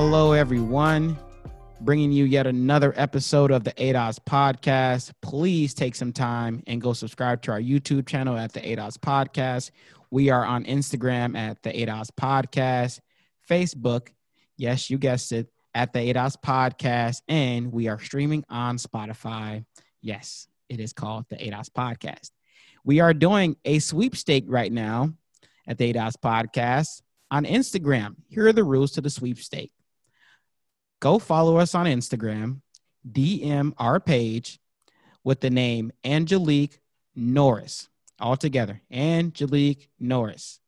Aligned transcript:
Hello, 0.00 0.30
everyone. 0.30 1.18
Bringing 1.80 2.12
you 2.12 2.24
yet 2.24 2.46
another 2.46 2.94
episode 2.96 3.50
of 3.50 3.64
the 3.64 3.72
ADOS 3.72 4.20
podcast. 4.20 5.10
Please 5.22 5.74
take 5.74 5.96
some 5.96 6.12
time 6.12 6.62
and 6.68 6.80
go 6.80 6.92
subscribe 6.92 7.42
to 7.42 7.50
our 7.50 7.60
YouTube 7.60 8.06
channel 8.06 8.36
at 8.36 8.52
the 8.52 8.60
ADOS 8.60 8.96
podcast. 8.96 9.72
We 10.12 10.30
are 10.30 10.44
on 10.44 10.66
Instagram 10.66 11.36
at 11.36 11.60
the 11.64 11.70
ADOS 11.72 12.10
podcast, 12.12 13.00
Facebook, 13.50 14.10
yes, 14.56 14.88
you 14.88 14.98
guessed 14.98 15.32
it, 15.32 15.48
at 15.74 15.92
the 15.92 15.98
ADOS 15.98 16.36
podcast, 16.46 17.22
and 17.26 17.72
we 17.72 17.88
are 17.88 17.98
streaming 17.98 18.44
on 18.48 18.76
Spotify. 18.76 19.64
Yes, 20.00 20.46
it 20.68 20.78
is 20.78 20.92
called 20.92 21.24
the 21.28 21.38
ADOS 21.38 21.70
podcast. 21.70 22.30
We 22.84 23.00
are 23.00 23.12
doing 23.12 23.56
a 23.64 23.80
sweepstake 23.80 24.44
right 24.46 24.70
now 24.70 25.12
at 25.66 25.76
the 25.76 25.92
ADOS 25.92 26.14
podcast 26.24 27.02
on 27.32 27.44
Instagram. 27.44 28.14
Here 28.28 28.46
are 28.46 28.52
the 28.52 28.62
rules 28.62 28.92
to 28.92 29.00
the 29.00 29.10
sweepstake 29.10 29.72
go 31.00 31.18
follow 31.18 31.58
us 31.58 31.74
on 31.74 31.86
Instagram, 31.86 32.60
DM 33.10 33.72
our 33.78 34.00
page 34.00 34.58
with 35.24 35.40
the 35.40 35.50
name 35.50 35.92
Angelique 36.04 36.80
Norris. 37.14 37.88
All 38.20 38.36
together, 38.36 38.82
Angelique 38.90 39.88
Norris. 40.00 40.58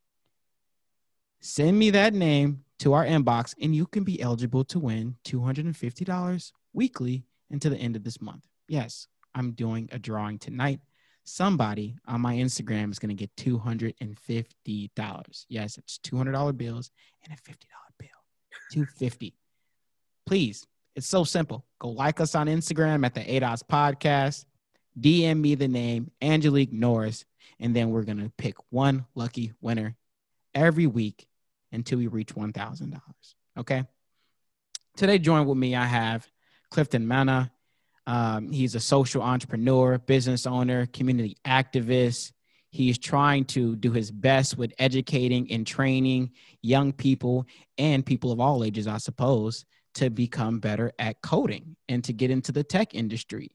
Send 1.41 1.77
me 1.77 1.89
that 1.89 2.13
name 2.13 2.63
to 2.79 2.93
our 2.93 3.05
inbox, 3.05 3.53
and 3.61 3.75
you 3.75 3.85
can 3.85 4.03
be 4.03 4.21
eligible 4.21 4.63
to 4.65 4.79
win 4.79 5.15
$250 5.25 6.51
weekly 6.73 7.25
until 7.49 7.71
the 7.71 7.77
end 7.77 7.95
of 7.95 8.03
this 8.03 8.21
month. 8.21 8.47
Yes, 8.67 9.07
I'm 9.35 9.51
doing 9.51 9.89
a 9.91 9.99
drawing 9.99 10.39
tonight. 10.39 10.79
Somebody 11.23 11.97
on 12.07 12.21
my 12.21 12.35
Instagram 12.35 12.91
is 12.91 12.99
going 12.99 13.15
to 13.15 13.15
get 13.15 13.35
$250. 13.35 15.45
Yes, 15.49 15.77
it's 15.77 15.99
$200 15.99 16.57
bills 16.57 16.89
and 17.23 17.33
a 17.33 17.37
$50 17.37 17.55
bill. 17.99 18.09
250 18.71 19.35
please, 20.25 20.65
it's 20.95 21.07
so 21.07 21.23
simple. 21.23 21.65
Go 21.79 21.89
like 21.89 22.19
us 22.19 22.35
on 22.35 22.47
Instagram 22.47 23.05
at 23.05 23.13
the 23.13 23.21
ADOS 23.21 23.63
podcast. 23.63 24.45
DM 24.99 25.39
me 25.39 25.55
the 25.55 25.67
name 25.67 26.11
Angelique 26.21 26.73
Norris, 26.73 27.25
and 27.59 27.75
then 27.75 27.91
we're 27.91 28.03
gonna 28.03 28.31
pick 28.37 28.55
one 28.69 29.05
lucky 29.15 29.53
winner 29.61 29.95
every 30.53 30.87
week 30.87 31.27
until 31.71 31.97
we 31.97 32.07
reach 32.07 32.35
one 32.35 32.51
thousand 32.51 32.91
dollars. 32.91 33.35
Okay. 33.57 33.85
Today, 34.97 35.17
joined 35.17 35.47
with 35.47 35.57
me, 35.57 35.75
I 35.75 35.85
have 35.85 36.27
Clifton 36.69 37.07
Manneh. 37.07 37.49
Um, 38.07 38.51
he's 38.51 38.75
a 38.75 38.79
social 38.79 39.21
entrepreneur, 39.21 39.97
business 39.99 40.45
owner, 40.45 40.85
community 40.87 41.37
activist. 41.45 42.33
He's 42.71 42.97
trying 42.97 43.45
to 43.45 43.75
do 43.75 43.91
his 43.91 44.11
best 44.11 44.57
with 44.57 44.73
educating 44.79 45.51
and 45.51 45.67
training 45.67 46.31
young 46.61 46.91
people 46.93 47.45
and 47.77 48.05
people 48.05 48.31
of 48.31 48.39
all 48.39 48.63
ages, 48.63 48.87
I 48.87 48.97
suppose, 48.97 49.65
to 49.95 50.09
become 50.09 50.59
better 50.59 50.91
at 50.99 51.21
coding 51.21 51.75
and 51.89 52.03
to 52.03 52.13
get 52.13 52.31
into 52.31 52.51
the 52.51 52.63
tech 52.63 52.95
industry, 52.95 53.51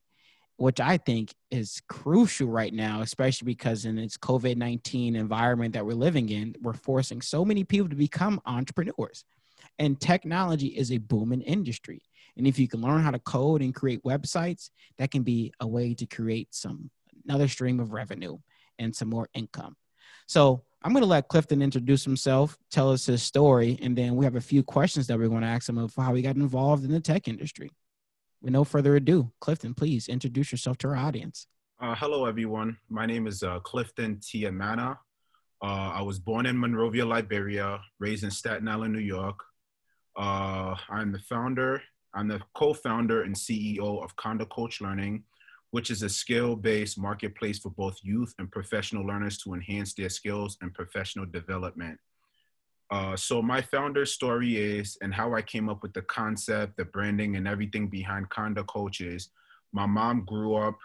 which 0.56 0.80
I 0.80 0.98
think 0.98 1.34
is 1.50 1.80
crucial 1.88 2.48
right 2.48 2.72
now, 2.72 3.00
especially 3.00 3.46
because 3.46 3.84
in 3.84 3.96
this 3.96 4.16
COVID 4.16 4.56
19 4.56 5.16
environment 5.16 5.74
that 5.74 5.86
we're 5.86 5.94
living 5.94 6.28
in, 6.28 6.54
we're 6.60 6.74
forcing 6.74 7.20
so 7.20 7.44
many 7.44 7.64
people 7.64 7.88
to 7.88 7.96
become 7.96 8.40
entrepreneurs. 8.46 9.24
And 9.78 10.00
technology 10.00 10.68
is 10.68 10.92
a 10.92 10.98
booming 10.98 11.42
industry. 11.42 12.02
And 12.36 12.46
if 12.46 12.58
you 12.58 12.68
can 12.68 12.82
learn 12.82 13.02
how 13.02 13.10
to 13.10 13.18
code 13.18 13.62
and 13.62 13.74
create 13.74 14.02
websites, 14.04 14.70
that 14.98 15.10
can 15.10 15.22
be 15.22 15.52
a 15.60 15.66
way 15.66 15.94
to 15.94 16.06
create 16.06 16.54
some 16.54 16.90
another 17.26 17.48
stream 17.48 17.80
of 17.80 17.92
revenue 17.92 18.38
and 18.78 18.94
some 18.94 19.08
more 19.08 19.28
income. 19.34 19.76
So 20.26 20.62
I'm 20.86 20.92
going 20.92 21.02
to 21.02 21.08
let 21.08 21.26
Clifton 21.26 21.62
introduce 21.62 22.04
himself, 22.04 22.56
tell 22.70 22.92
us 22.92 23.06
his 23.06 23.20
story, 23.20 23.76
and 23.82 23.98
then 23.98 24.14
we 24.14 24.24
have 24.24 24.36
a 24.36 24.40
few 24.40 24.62
questions 24.62 25.08
that 25.08 25.18
we're 25.18 25.28
going 25.28 25.40
to 25.40 25.48
ask 25.48 25.68
him 25.68 25.78
of 25.78 25.92
how 25.96 26.14
he 26.14 26.22
got 26.22 26.36
involved 26.36 26.84
in 26.84 26.92
the 26.92 27.00
tech 27.00 27.26
industry. 27.26 27.72
With 28.40 28.52
no 28.52 28.62
further 28.62 28.94
ado, 28.94 29.32
Clifton, 29.40 29.74
please 29.74 30.06
introduce 30.06 30.52
yourself 30.52 30.78
to 30.78 30.88
our 30.90 30.94
audience. 30.94 31.48
Uh, 31.80 31.96
hello, 31.96 32.24
everyone. 32.24 32.76
My 32.88 33.04
name 33.04 33.26
is 33.26 33.42
uh, 33.42 33.58
Clifton 33.58 34.18
Tiamana. 34.18 34.96
Uh, 35.60 35.90
I 35.92 36.02
was 36.02 36.20
born 36.20 36.46
in 36.46 36.56
Monrovia, 36.56 37.04
Liberia, 37.04 37.80
raised 37.98 38.22
in 38.22 38.30
Staten 38.30 38.68
Island, 38.68 38.92
New 38.92 39.00
York. 39.00 39.40
Uh, 40.16 40.76
I'm 40.88 41.10
the 41.10 41.18
founder, 41.18 41.82
I'm 42.14 42.28
the 42.28 42.40
co-founder 42.54 43.22
and 43.22 43.34
CEO 43.34 44.04
of 44.04 44.14
Konduct 44.14 44.50
Coach 44.50 44.80
Learning, 44.80 45.24
which 45.76 45.90
is 45.90 46.02
a 46.02 46.08
skill-based 46.08 46.96
marketplace 46.96 47.58
for 47.58 47.68
both 47.68 47.98
youth 48.02 48.32
and 48.38 48.50
professional 48.50 49.06
learners 49.06 49.36
to 49.36 49.52
enhance 49.52 49.92
their 49.92 50.08
skills 50.08 50.56
and 50.62 50.72
professional 50.72 51.26
development. 51.26 52.00
Uh, 52.90 53.14
so 53.14 53.42
my 53.42 53.60
founder 53.60 54.06
story 54.06 54.56
is, 54.56 54.96
and 55.02 55.12
how 55.12 55.34
I 55.34 55.42
came 55.42 55.68
up 55.68 55.82
with 55.82 55.92
the 55.92 56.00
concept, 56.00 56.78
the 56.78 56.86
branding, 56.86 57.36
and 57.36 57.46
everything 57.46 57.88
behind 57.88 58.30
Konduct 58.30 58.68
Coaches. 58.68 59.28
My 59.74 59.84
mom 59.84 60.24
grew 60.24 60.54
up, 60.54 60.78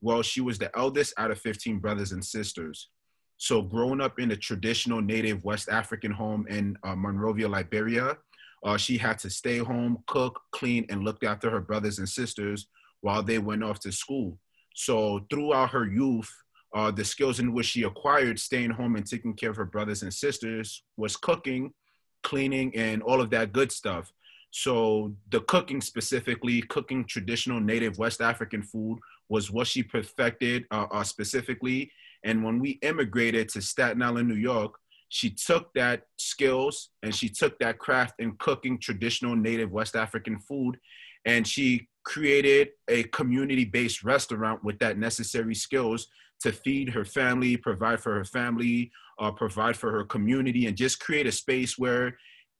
well, 0.00 0.22
she 0.22 0.40
was 0.40 0.58
the 0.58 0.76
eldest 0.76 1.14
out 1.18 1.30
of 1.30 1.38
15 1.38 1.78
brothers 1.78 2.10
and 2.10 2.24
sisters. 2.24 2.88
So 3.36 3.62
growing 3.62 4.00
up 4.00 4.18
in 4.18 4.32
a 4.32 4.36
traditional 4.36 5.00
native 5.00 5.44
West 5.44 5.68
African 5.68 6.10
home 6.10 6.48
in 6.48 6.76
uh, 6.82 6.96
Monrovia, 6.96 7.48
Liberia, 7.48 8.18
uh, 8.64 8.76
she 8.76 8.98
had 8.98 9.20
to 9.20 9.30
stay 9.30 9.58
home, 9.58 9.98
cook, 10.08 10.40
clean, 10.50 10.84
and 10.88 11.04
look 11.04 11.22
after 11.22 11.48
her 11.48 11.60
brothers 11.60 12.00
and 12.00 12.08
sisters 12.08 12.66
while 13.06 13.22
they 13.22 13.38
went 13.38 13.62
off 13.62 13.78
to 13.78 13.92
school. 13.92 14.36
So 14.74 15.24
throughout 15.30 15.70
her 15.70 15.86
youth, 15.86 16.28
uh, 16.74 16.90
the 16.90 17.04
skills 17.04 17.38
in 17.38 17.52
which 17.52 17.66
she 17.66 17.84
acquired 17.84 18.36
staying 18.40 18.70
home 18.70 18.96
and 18.96 19.06
taking 19.06 19.34
care 19.34 19.50
of 19.50 19.56
her 19.56 19.64
brothers 19.64 20.02
and 20.02 20.12
sisters 20.12 20.82
was 20.96 21.16
cooking, 21.16 21.72
cleaning, 22.24 22.74
and 22.74 23.04
all 23.04 23.20
of 23.20 23.30
that 23.30 23.52
good 23.52 23.70
stuff. 23.70 24.12
So 24.50 25.14
the 25.30 25.40
cooking 25.42 25.80
specifically, 25.80 26.62
cooking 26.62 27.04
traditional 27.04 27.60
native 27.60 27.96
West 27.96 28.20
African 28.20 28.64
food 28.64 28.98
was 29.28 29.52
what 29.52 29.68
she 29.68 29.84
perfected 29.84 30.64
uh, 30.72 30.86
uh, 30.90 31.04
specifically. 31.04 31.92
And 32.24 32.42
when 32.42 32.58
we 32.58 32.70
immigrated 32.82 33.48
to 33.50 33.62
Staten 33.62 34.02
Island, 34.02 34.28
New 34.28 34.34
York, 34.34 34.74
she 35.10 35.30
took 35.30 35.72
that 35.74 36.06
skills 36.16 36.88
and 37.04 37.14
she 37.14 37.28
took 37.28 37.56
that 37.60 37.78
craft 37.78 38.14
in 38.18 38.32
cooking 38.38 38.80
traditional 38.80 39.36
native 39.36 39.70
West 39.70 39.94
African 39.94 40.40
food 40.40 40.76
and 41.26 41.46
she 41.46 41.88
created 42.06 42.68
a 42.88 43.02
community-based 43.02 44.04
restaurant 44.04 44.62
with 44.62 44.78
that 44.78 44.96
necessary 44.96 45.54
skills 45.54 46.06
to 46.40 46.52
feed 46.52 46.88
her 46.88 47.04
family, 47.04 47.56
provide 47.56 48.00
for 48.00 48.14
her 48.14 48.24
family, 48.24 48.92
uh, 49.18 49.32
provide 49.32 49.76
for 49.76 49.90
her 49.90 50.04
community, 50.04 50.66
and 50.66 50.76
just 50.76 51.00
create 51.00 51.26
a 51.26 51.32
space 51.32 51.76
where 51.76 52.16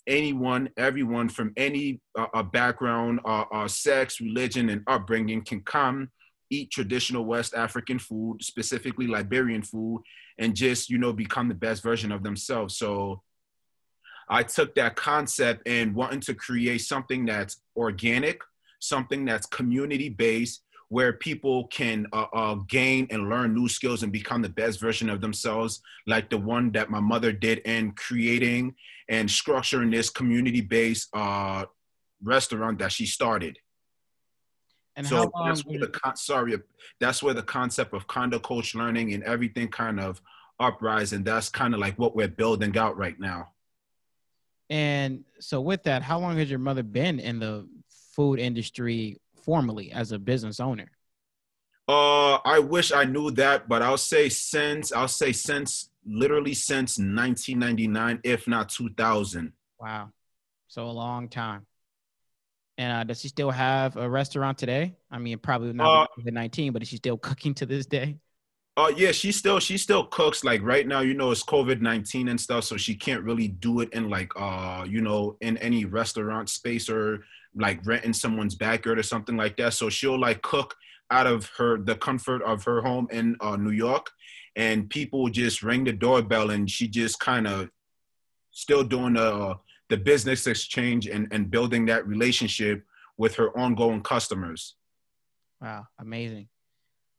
anyone, 0.08 0.68
everyone 0.76 1.28
from 1.28 1.52
any 1.56 2.00
uh, 2.18 2.42
background, 2.42 3.20
uh, 3.24 3.44
uh, 3.52 3.68
sex, 3.68 4.20
religion, 4.20 4.68
and 4.68 4.82
upbringing 4.88 5.42
can 5.42 5.60
come 5.60 6.10
eat 6.50 6.70
traditional 6.70 7.24
West 7.24 7.54
African 7.54 7.98
food, 8.00 8.42
specifically 8.42 9.06
Liberian 9.06 9.62
food, 9.62 10.02
and 10.38 10.56
just 10.56 10.90
you 10.90 10.98
know 10.98 11.12
become 11.12 11.48
the 11.48 11.54
best 11.54 11.84
version 11.84 12.10
of 12.10 12.24
themselves. 12.24 12.76
So 12.76 13.22
I 14.28 14.42
took 14.42 14.74
that 14.74 14.96
concept 14.96 15.68
and 15.68 15.94
wanting 15.94 16.20
to 16.22 16.34
create 16.34 16.82
something 16.82 17.26
that's 17.26 17.60
organic, 17.76 18.40
something 18.86 19.24
that's 19.24 19.46
community 19.46 20.08
based 20.08 20.62
where 20.88 21.12
people 21.14 21.66
can 21.66 22.06
uh, 22.12 22.26
uh, 22.32 22.54
gain 22.68 23.08
and 23.10 23.28
learn 23.28 23.54
new 23.54 23.68
skills 23.68 24.02
and 24.02 24.12
become 24.12 24.40
the 24.40 24.48
best 24.48 24.80
version 24.80 25.10
of 25.10 25.20
themselves, 25.20 25.82
like 26.06 26.30
the 26.30 26.38
one 26.38 26.70
that 26.72 26.90
my 26.90 27.00
mother 27.00 27.32
did 27.32 27.58
in 27.60 27.90
creating 27.92 28.74
and 29.08 29.28
structuring 29.28 29.90
this 29.90 30.10
community 30.10 30.60
based 30.60 31.08
uh, 31.12 31.64
restaurant 32.22 32.78
that 32.78 32.92
she 32.92 33.04
started. 33.04 33.58
And 34.94 35.06
so 35.06 35.30
that's 35.44 35.66
where 35.66 35.80
the 35.80 35.88
con- 35.88 36.16
sorry, 36.16 36.56
that's 37.00 37.22
where 37.22 37.34
the 37.34 37.42
concept 37.42 37.92
of 37.92 38.06
Konduct 38.06 38.42
Coach 38.42 38.74
Learning 38.74 39.12
and 39.12 39.22
everything 39.24 39.68
kind 39.68 40.00
of 40.00 40.22
uprise, 40.58 41.12
and 41.12 41.24
that's 41.24 41.50
kind 41.50 41.74
of 41.74 41.80
like 41.80 41.98
what 41.98 42.16
we're 42.16 42.28
building 42.28 42.76
out 42.78 42.96
right 42.96 43.18
now. 43.20 43.48
And 44.70 45.24
so, 45.38 45.60
with 45.60 45.82
that, 45.82 46.02
how 46.02 46.18
long 46.18 46.38
has 46.38 46.48
your 46.48 46.58
mother 46.58 46.82
been 46.82 47.20
in 47.20 47.38
the 47.38 47.68
food 48.16 48.40
industry 48.40 49.20
formally 49.44 49.92
as 49.92 50.10
a 50.10 50.18
business 50.18 50.58
owner? 50.58 50.90
Uh, 51.86 52.38
I 52.44 52.58
wish 52.58 52.90
I 52.90 53.04
knew 53.04 53.30
that, 53.32 53.68
but 53.68 53.82
I'll 53.82 53.98
say 53.98 54.28
since 54.28 54.90
I'll 54.90 55.06
say 55.06 55.30
since 55.30 55.90
literally 56.04 56.54
since 56.54 56.98
1999, 56.98 58.20
if 58.24 58.48
not 58.48 58.70
2000. 58.70 59.52
Wow, 59.78 60.10
so 60.66 60.86
a 60.86 60.90
long 60.90 61.28
time. 61.28 61.66
And 62.78 62.92
uh, 62.92 63.04
does 63.04 63.20
she 63.20 63.28
still 63.28 63.50
have 63.50 63.96
a 63.96 64.08
restaurant 64.08 64.58
today? 64.58 64.96
I 65.10 65.18
mean, 65.18 65.38
probably 65.38 65.72
not 65.72 66.02
uh, 66.02 66.06
COVID 66.18 66.32
19, 66.32 66.72
but 66.72 66.82
is 66.82 66.88
she 66.88 66.96
still 66.96 67.16
cooking 67.28 67.54
to 67.54 67.66
this 67.66 67.86
day? 67.86 68.18
Oh 68.78 68.86
uh, 68.86 68.88
yeah, 68.88 69.10
she 69.12 69.32
still 69.32 69.58
she 69.58 69.78
still 69.78 70.04
cooks. 70.04 70.44
Like 70.44 70.60
right 70.62 70.86
now, 70.86 71.00
you 71.00 71.14
know, 71.14 71.30
it's 71.30 71.42
COVID 71.42 71.80
nineteen 71.80 72.28
and 72.28 72.38
stuff, 72.38 72.64
so 72.64 72.76
she 72.76 72.94
can't 72.94 73.22
really 73.22 73.48
do 73.48 73.80
it 73.80 73.90
in 73.94 74.10
like 74.10 74.30
uh, 74.36 74.84
you 74.86 75.00
know, 75.00 75.36
in 75.40 75.56
any 75.58 75.86
restaurant 75.86 76.50
space 76.50 76.90
or 76.90 77.24
like 77.56 77.84
renting 77.86 78.12
someone's 78.12 78.54
backyard 78.54 78.98
or 78.98 79.02
something 79.02 79.36
like 79.36 79.56
that. 79.56 79.74
So 79.74 79.88
she'll 79.88 80.18
like 80.18 80.42
cook 80.42 80.74
out 81.10 81.26
of 81.26 81.50
her 81.56 81.78
the 81.78 81.96
comfort 81.96 82.42
of 82.42 82.64
her 82.64 82.82
home 82.82 83.08
in 83.10 83.36
uh, 83.40 83.56
New 83.56 83.70
York, 83.70 84.10
and 84.56 84.88
people 84.90 85.28
just 85.28 85.62
ring 85.62 85.84
the 85.84 85.92
doorbell, 85.92 86.50
and 86.50 86.70
she 86.70 86.88
just 86.88 87.18
kind 87.20 87.46
of 87.46 87.70
still 88.50 88.84
doing 88.84 89.14
the 89.14 89.56
the 89.88 89.96
business 89.96 90.46
exchange 90.46 91.06
and, 91.06 91.28
and 91.30 91.50
building 91.50 91.86
that 91.86 92.06
relationship 92.06 92.84
with 93.16 93.36
her 93.36 93.56
ongoing 93.56 94.02
customers. 94.02 94.74
Wow, 95.60 95.86
amazing. 95.98 96.48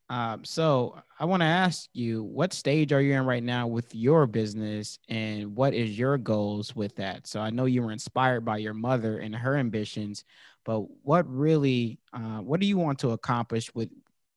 Um, 0.10 0.46
so 0.46 0.98
I 1.20 1.26
want 1.26 1.42
to 1.42 1.48
ask 1.48 1.90
you, 1.94 2.24
what 2.24 2.54
stage 2.54 2.94
are 2.94 3.02
you 3.02 3.14
in 3.14 3.26
right 3.26 3.44
now 3.44 3.68
with 3.68 3.94
your 3.94 4.26
business, 4.26 5.00
and 5.10 5.56
what 5.56 5.74
is 5.74 6.00
your 6.00 6.18
goals 6.18 6.76
with 6.76 6.96
that? 6.96 7.28
So 7.28 7.42
I 7.42 7.50
know 7.50 7.66
you 7.66 7.84
were 7.84 7.92
inspired 7.92 8.46
by 8.46 8.58
your 8.58 8.74
mother 8.74 9.20
and 9.20 9.36
her 9.36 9.58
ambitions, 9.58 10.24
but 10.64 10.82
what 11.04 11.30
really, 11.30 12.00
uh, 12.14 12.40
what 12.40 12.62
do 12.62 12.68
you 12.68 12.78
want 12.78 13.00
to 13.00 13.12
accomplish 13.12 13.74
with 13.76 13.90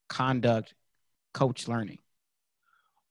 Konduct 0.09 0.75
Coach 1.33 1.69
Learning? 1.69 1.99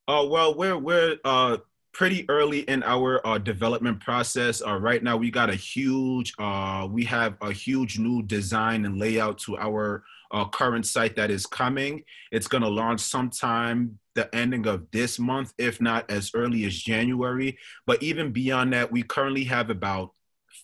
Uh, 0.07 0.25
well, 0.27 0.55
we're 0.55 0.77
we're 0.77 1.17
uh, 1.23 1.57
pretty 1.93 2.25
early 2.29 2.61
in 2.61 2.83
our 2.83 3.25
uh, 3.25 3.37
development 3.37 3.99
process. 3.99 4.61
Uh, 4.65 4.75
right 4.75 5.03
now, 5.03 5.15
we 5.15 5.31
got 5.31 5.49
a 5.49 5.55
huge, 5.55 6.33
uh, 6.39 6.87
we 6.89 7.03
have 7.05 7.37
a 7.41 7.51
huge 7.51 7.99
new 7.99 8.21
design 8.23 8.85
and 8.85 8.97
layout 8.97 9.37
to 9.37 9.57
our 9.57 10.03
uh, 10.31 10.45
current 10.45 10.85
site 10.85 11.15
that 11.15 11.31
is 11.31 11.45
coming. 11.45 12.03
It's 12.31 12.47
going 12.47 12.63
to 12.63 12.69
launch 12.69 13.01
sometime 13.01 13.99
the 14.15 14.33
ending 14.35 14.67
of 14.67 14.89
this 14.91 15.19
month, 15.19 15.53
if 15.57 15.81
not 15.81 16.09
as 16.09 16.31
early 16.33 16.65
as 16.65 16.77
January. 16.77 17.57
But 17.85 18.03
even 18.03 18.31
beyond 18.31 18.73
that, 18.73 18.91
we 18.91 19.03
currently 19.03 19.43
have 19.45 19.69
about 19.69 20.13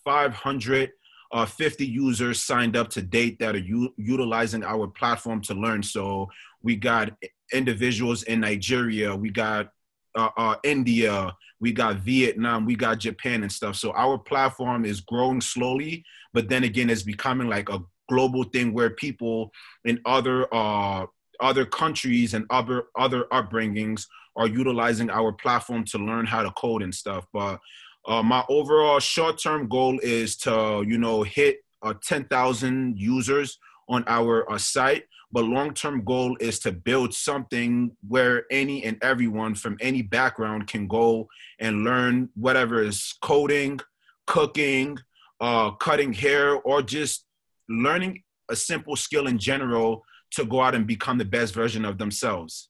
500 0.04 0.92
uh, 1.32 1.46
50 1.46 1.86
users 1.86 2.42
signed 2.42 2.78
up 2.78 2.90
to 2.92 3.02
date 3.02 3.40
that 3.40 3.56
are 3.56 3.60
u- 3.60 3.94
utilizing 3.98 4.64
our 4.64 4.88
platform 4.88 5.42
to 5.42 5.54
learn. 5.54 5.84
So 5.84 6.30
we 6.62 6.76
got 6.76 7.12
individuals 7.52 8.24
in 8.24 8.40
Nigeria, 8.40 9.16
we 9.16 9.32
got 9.32 9.70
uh, 10.16 10.30
uh, 10.38 10.56
India, 10.64 11.36
we 11.60 11.74
got 11.74 11.98
Vietnam, 11.98 12.66
we 12.66 12.76
got 12.76 13.00
Japan 13.00 13.42
and 13.44 13.52
stuff. 13.52 13.76
So 13.76 13.92
our 13.94 14.18
platform 14.18 14.86
is 14.86 15.02
growing 15.02 15.42
slowly, 15.42 16.06
but 16.34 16.48
then 16.48 16.64
again, 16.64 16.90
it's 16.90 17.04
becoming 17.04 17.50
like 17.50 17.70
a 17.70 17.80
global 18.10 18.44
thing 18.44 18.74
where 18.74 18.92
people 18.92 19.52
in 19.84 20.00
other 20.06 20.54
uh, 20.54 21.06
other 21.40 21.66
countries 21.66 22.34
and 22.34 22.46
other 22.50 22.86
other 22.98 23.26
upbringings 23.32 24.06
are 24.36 24.48
utilizing 24.48 25.10
our 25.10 25.32
platform 25.32 25.86
to 25.86 25.98
learn 25.98 26.26
how 26.26 26.44
to 26.44 26.52
code 26.52 26.84
and 26.84 26.94
stuff. 26.94 27.26
But 27.34 27.60
uh, 28.08 28.22
my 28.22 28.44
overall 28.50 29.00
short 29.00 29.42
term 29.42 29.68
goal 29.68 30.00
is 30.02 30.36
to 30.38 30.84
you 30.88 30.98
know 30.98 31.24
hit 31.24 31.60
uh, 31.82 31.94
10,000 32.04 32.98
users 32.98 33.60
on 33.88 34.04
our 34.08 34.52
uh, 34.52 34.58
site. 34.58 35.04
But 35.32 35.46
long 35.46 35.74
term 35.74 36.04
goal 36.04 36.38
is 36.40 36.60
to 36.60 36.72
build 36.72 37.14
something 37.14 37.92
where 38.08 38.46
any 38.52 38.84
and 38.84 38.98
everyone 39.02 39.56
from 39.56 39.78
any 39.82 40.02
background 40.02 40.68
can 40.68 40.88
go 40.88 41.28
and 41.60 41.84
learn 41.84 42.30
whatever 42.36 42.82
is 42.82 43.16
coding, 43.22 43.80
cooking, 44.28 44.98
uh, 45.42 45.72
cutting 45.72 46.14
hair, 46.14 46.56
or 46.56 46.82
just 46.82 47.26
learning 47.70 48.24
a 48.50 48.56
simple 48.56 48.96
skill 48.96 49.28
in 49.28 49.38
general 49.38 50.04
to 50.32 50.46
go 50.46 50.62
out 50.62 50.76
and 50.76 50.86
become 50.86 51.18
the 51.18 51.26
best 51.26 51.54
version 51.54 51.86
of 51.86 51.98
themselves. 51.98 52.70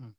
Hmm. 0.00 0.10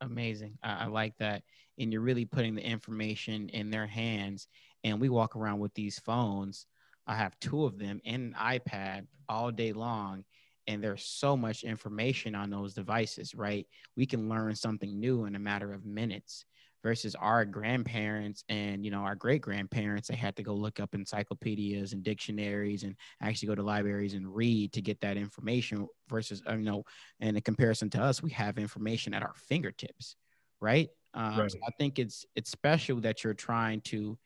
Amazing. 0.00 0.58
I, 0.62 0.84
I 0.84 0.86
like 0.86 1.14
that. 1.18 1.42
And 1.78 1.92
you're 1.92 2.02
really 2.02 2.24
putting 2.24 2.54
the 2.54 2.66
information 2.66 3.48
in 3.50 3.70
their 3.70 3.86
hands. 3.86 4.48
And 4.82 5.00
we 5.00 5.08
walk 5.08 5.36
around 5.36 5.58
with 5.58 5.74
these 5.74 5.98
phones. 5.98 6.66
I 7.06 7.16
have 7.16 7.38
two 7.38 7.64
of 7.64 7.78
them 7.78 8.00
and 8.04 8.34
an 8.34 8.36
iPad 8.38 9.06
all 9.28 9.50
day 9.50 9.72
long. 9.72 10.24
And 10.66 10.82
there's 10.82 11.04
so 11.04 11.36
much 11.36 11.62
information 11.62 12.34
on 12.34 12.50
those 12.50 12.74
devices, 12.74 13.34
right? 13.34 13.66
We 13.96 14.06
can 14.06 14.28
learn 14.28 14.56
something 14.56 14.98
new 14.98 15.26
in 15.26 15.36
a 15.36 15.40
matter 15.40 15.72
of 15.72 15.84
minutes 15.84 16.44
versus 16.86 17.16
our 17.16 17.44
grandparents 17.44 18.44
and 18.48 18.84
you 18.84 18.92
know 18.92 19.00
our 19.00 19.16
great 19.16 19.40
grandparents 19.40 20.06
they 20.06 20.14
had 20.14 20.36
to 20.36 20.42
go 20.44 20.54
look 20.54 20.78
up 20.78 20.94
encyclopedias 20.94 21.92
and 21.92 22.04
dictionaries 22.04 22.84
and 22.84 22.94
actually 23.20 23.48
go 23.48 23.56
to 23.56 23.62
libraries 23.64 24.14
and 24.14 24.32
read 24.32 24.72
to 24.72 24.80
get 24.80 25.00
that 25.00 25.16
information 25.16 25.88
versus 26.08 26.44
uh, 26.48 26.54
you 26.54 26.62
know 26.62 26.84
and 27.18 27.30
in 27.30 27.36
a 27.36 27.40
comparison 27.40 27.90
to 27.90 28.00
us 28.00 28.22
we 28.22 28.30
have 28.30 28.56
information 28.56 29.14
at 29.14 29.24
our 29.24 29.34
fingertips 29.34 30.14
right, 30.60 30.88
um, 31.14 31.40
right. 31.40 31.50
So 31.50 31.58
i 31.66 31.72
think 31.76 31.98
it's 31.98 32.24
it's 32.36 32.52
special 32.52 33.00
that 33.00 33.24
you're 33.24 33.34
trying 33.34 33.80
to 33.86 34.16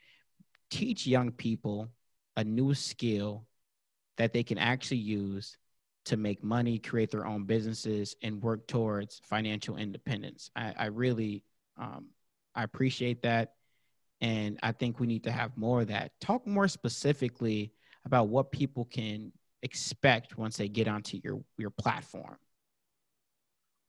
teach 0.70 1.06
young 1.06 1.30
people 1.30 1.88
a 2.36 2.44
new 2.44 2.74
skill 2.74 3.46
that 4.18 4.34
they 4.34 4.42
can 4.42 4.58
actually 4.58 4.98
use 4.98 5.56
to 6.04 6.18
make 6.18 6.44
money, 6.44 6.78
create 6.78 7.10
their 7.10 7.26
own 7.26 7.44
businesses, 7.44 8.16
and 8.22 8.42
work 8.42 8.66
towards 8.66 9.20
financial 9.24 9.76
independence. 9.76 10.50
I, 10.54 10.74
I 10.78 10.86
really 10.86 11.42
um, 11.78 12.08
I 12.54 12.62
appreciate 12.62 13.22
that. 13.22 13.54
And 14.20 14.58
I 14.62 14.72
think 14.72 15.00
we 15.00 15.06
need 15.06 15.24
to 15.24 15.30
have 15.30 15.56
more 15.56 15.80
of 15.80 15.88
that. 15.88 16.12
Talk 16.20 16.46
more 16.46 16.68
specifically 16.68 17.72
about 18.04 18.28
what 18.28 18.52
people 18.52 18.84
can 18.84 19.32
expect 19.62 20.36
once 20.36 20.56
they 20.56 20.68
get 20.68 20.88
onto 20.88 21.20
your, 21.22 21.40
your 21.56 21.70
platform. 21.70 22.36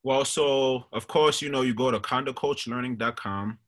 Well, 0.04 0.26
so 0.26 0.86
of 0.92 1.08
course, 1.08 1.42
you 1.42 1.50
know, 1.50 1.62
you 1.62 1.74
go 1.74 1.92
to 1.92 2.00
konductcoachlearning.com. 2.00 3.60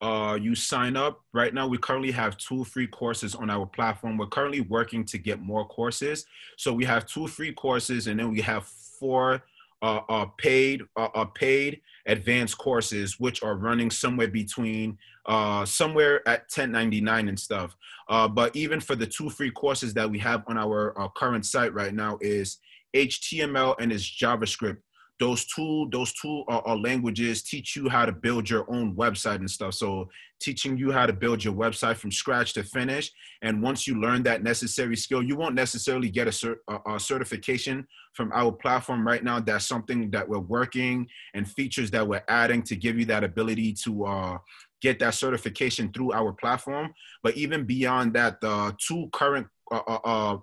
Uh, 0.00 0.38
you 0.40 0.54
sign 0.54 0.96
up. 0.96 1.22
Right 1.32 1.54
now, 1.54 1.66
we 1.66 1.78
currently 1.78 2.10
have 2.10 2.36
two 2.36 2.64
free 2.64 2.86
courses 2.86 3.34
on 3.34 3.48
our 3.48 3.64
platform. 3.64 4.18
We're 4.18 4.26
currently 4.26 4.60
working 4.60 5.04
to 5.06 5.18
get 5.18 5.40
more 5.40 5.66
courses. 5.66 6.26
So 6.58 6.72
we 6.72 6.84
have 6.84 7.06
two 7.06 7.26
free 7.26 7.52
courses, 7.52 8.06
and 8.06 8.18
then 8.20 8.30
we 8.30 8.40
have 8.42 8.66
four 8.66 9.42
uh, 9.84 10.00
uh, 10.08 10.24
paid 10.38 10.82
uh, 10.96 11.08
uh, 11.14 11.26
paid 11.26 11.82
advanced 12.06 12.56
courses, 12.56 13.20
which 13.20 13.42
are 13.42 13.54
running 13.56 13.90
somewhere 13.90 14.28
between 14.28 14.96
uh, 15.26 15.64
somewhere 15.66 16.26
at 16.26 16.40
1099 16.42 17.28
and 17.28 17.38
stuff. 17.38 17.76
Uh, 18.08 18.26
but 18.26 18.54
even 18.56 18.80
for 18.80 18.96
the 18.96 19.06
two 19.06 19.28
free 19.28 19.50
courses 19.50 19.92
that 19.92 20.10
we 20.10 20.18
have 20.18 20.42
on 20.46 20.56
our 20.56 21.10
current 21.16 21.44
site 21.44 21.74
right 21.74 21.92
now 21.92 22.16
is 22.22 22.58
HTML 22.96 23.74
and 23.78 23.92
is 23.92 24.02
JavaScript 24.02 24.78
those 25.20 25.44
two 25.44 25.88
those 25.92 26.12
two 26.12 26.44
uh, 26.48 26.74
languages 26.74 27.42
teach 27.42 27.76
you 27.76 27.88
how 27.88 28.04
to 28.04 28.12
build 28.12 28.50
your 28.50 28.68
own 28.68 28.94
website 28.96 29.36
and 29.36 29.50
stuff. 29.50 29.74
So 29.74 30.08
teaching 30.40 30.76
you 30.76 30.90
how 30.90 31.06
to 31.06 31.12
build 31.12 31.44
your 31.44 31.54
website 31.54 31.96
from 31.96 32.10
scratch 32.10 32.52
to 32.54 32.64
finish. 32.64 33.12
And 33.42 33.62
once 33.62 33.86
you 33.86 34.00
learn 34.00 34.24
that 34.24 34.42
necessary 34.42 34.96
skill 34.96 35.22
you 35.22 35.36
won't 35.36 35.54
necessarily 35.54 36.10
get 36.10 36.26
a, 36.26 36.30
cert, 36.30 36.56
a, 36.68 36.94
a 36.94 37.00
certification 37.00 37.86
from 38.12 38.32
our 38.32 38.52
platform 38.52 39.06
right 39.06 39.22
now 39.22 39.40
that's 39.40 39.66
something 39.66 40.10
that 40.10 40.28
we're 40.28 40.38
working 40.38 41.06
and 41.34 41.48
features 41.48 41.90
that 41.92 42.06
we're 42.06 42.24
adding 42.28 42.62
to 42.62 42.76
give 42.76 42.98
you 42.98 43.04
that 43.06 43.24
ability 43.24 43.72
to 43.84 44.04
uh, 44.06 44.38
get 44.80 44.98
that 44.98 45.14
certification 45.14 45.92
through 45.92 46.12
our 46.12 46.32
platform. 46.32 46.92
But 47.22 47.36
even 47.36 47.64
beyond 47.64 48.14
that 48.14 48.40
the 48.40 48.76
two 48.78 49.08
current 49.12 49.46
uh, 49.72 49.80
uh, 49.86 49.98
uh 50.04 50.36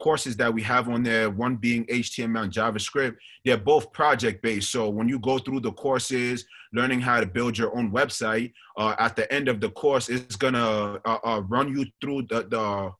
courses 0.00 0.36
that 0.36 0.52
we 0.52 0.62
have 0.62 0.88
on 0.88 1.02
there, 1.02 1.30
one 1.30 1.56
being 1.56 1.84
HTML 1.86 2.44
and 2.44 2.52
JavaScript, 2.52 3.16
they're 3.44 3.56
both 3.56 3.92
project 3.92 4.42
based. 4.42 4.70
So 4.70 4.88
when 4.88 5.08
you 5.08 5.18
go 5.18 5.38
through 5.38 5.60
the 5.60 5.72
courses, 5.72 6.44
learning 6.72 7.00
how 7.00 7.20
to 7.20 7.26
build 7.26 7.58
your 7.58 7.76
own 7.76 7.90
website, 7.90 8.52
uh, 8.76 8.94
at 8.98 9.16
the 9.16 9.32
end 9.32 9.48
of 9.48 9.60
the 9.60 9.70
course, 9.70 10.08
it's 10.08 10.36
gonna 10.36 11.00
uh, 11.04 11.18
uh, 11.24 11.42
run 11.48 11.68
you 11.76 11.86
through 12.00 12.22
the, 12.22 12.46
the 12.48 12.92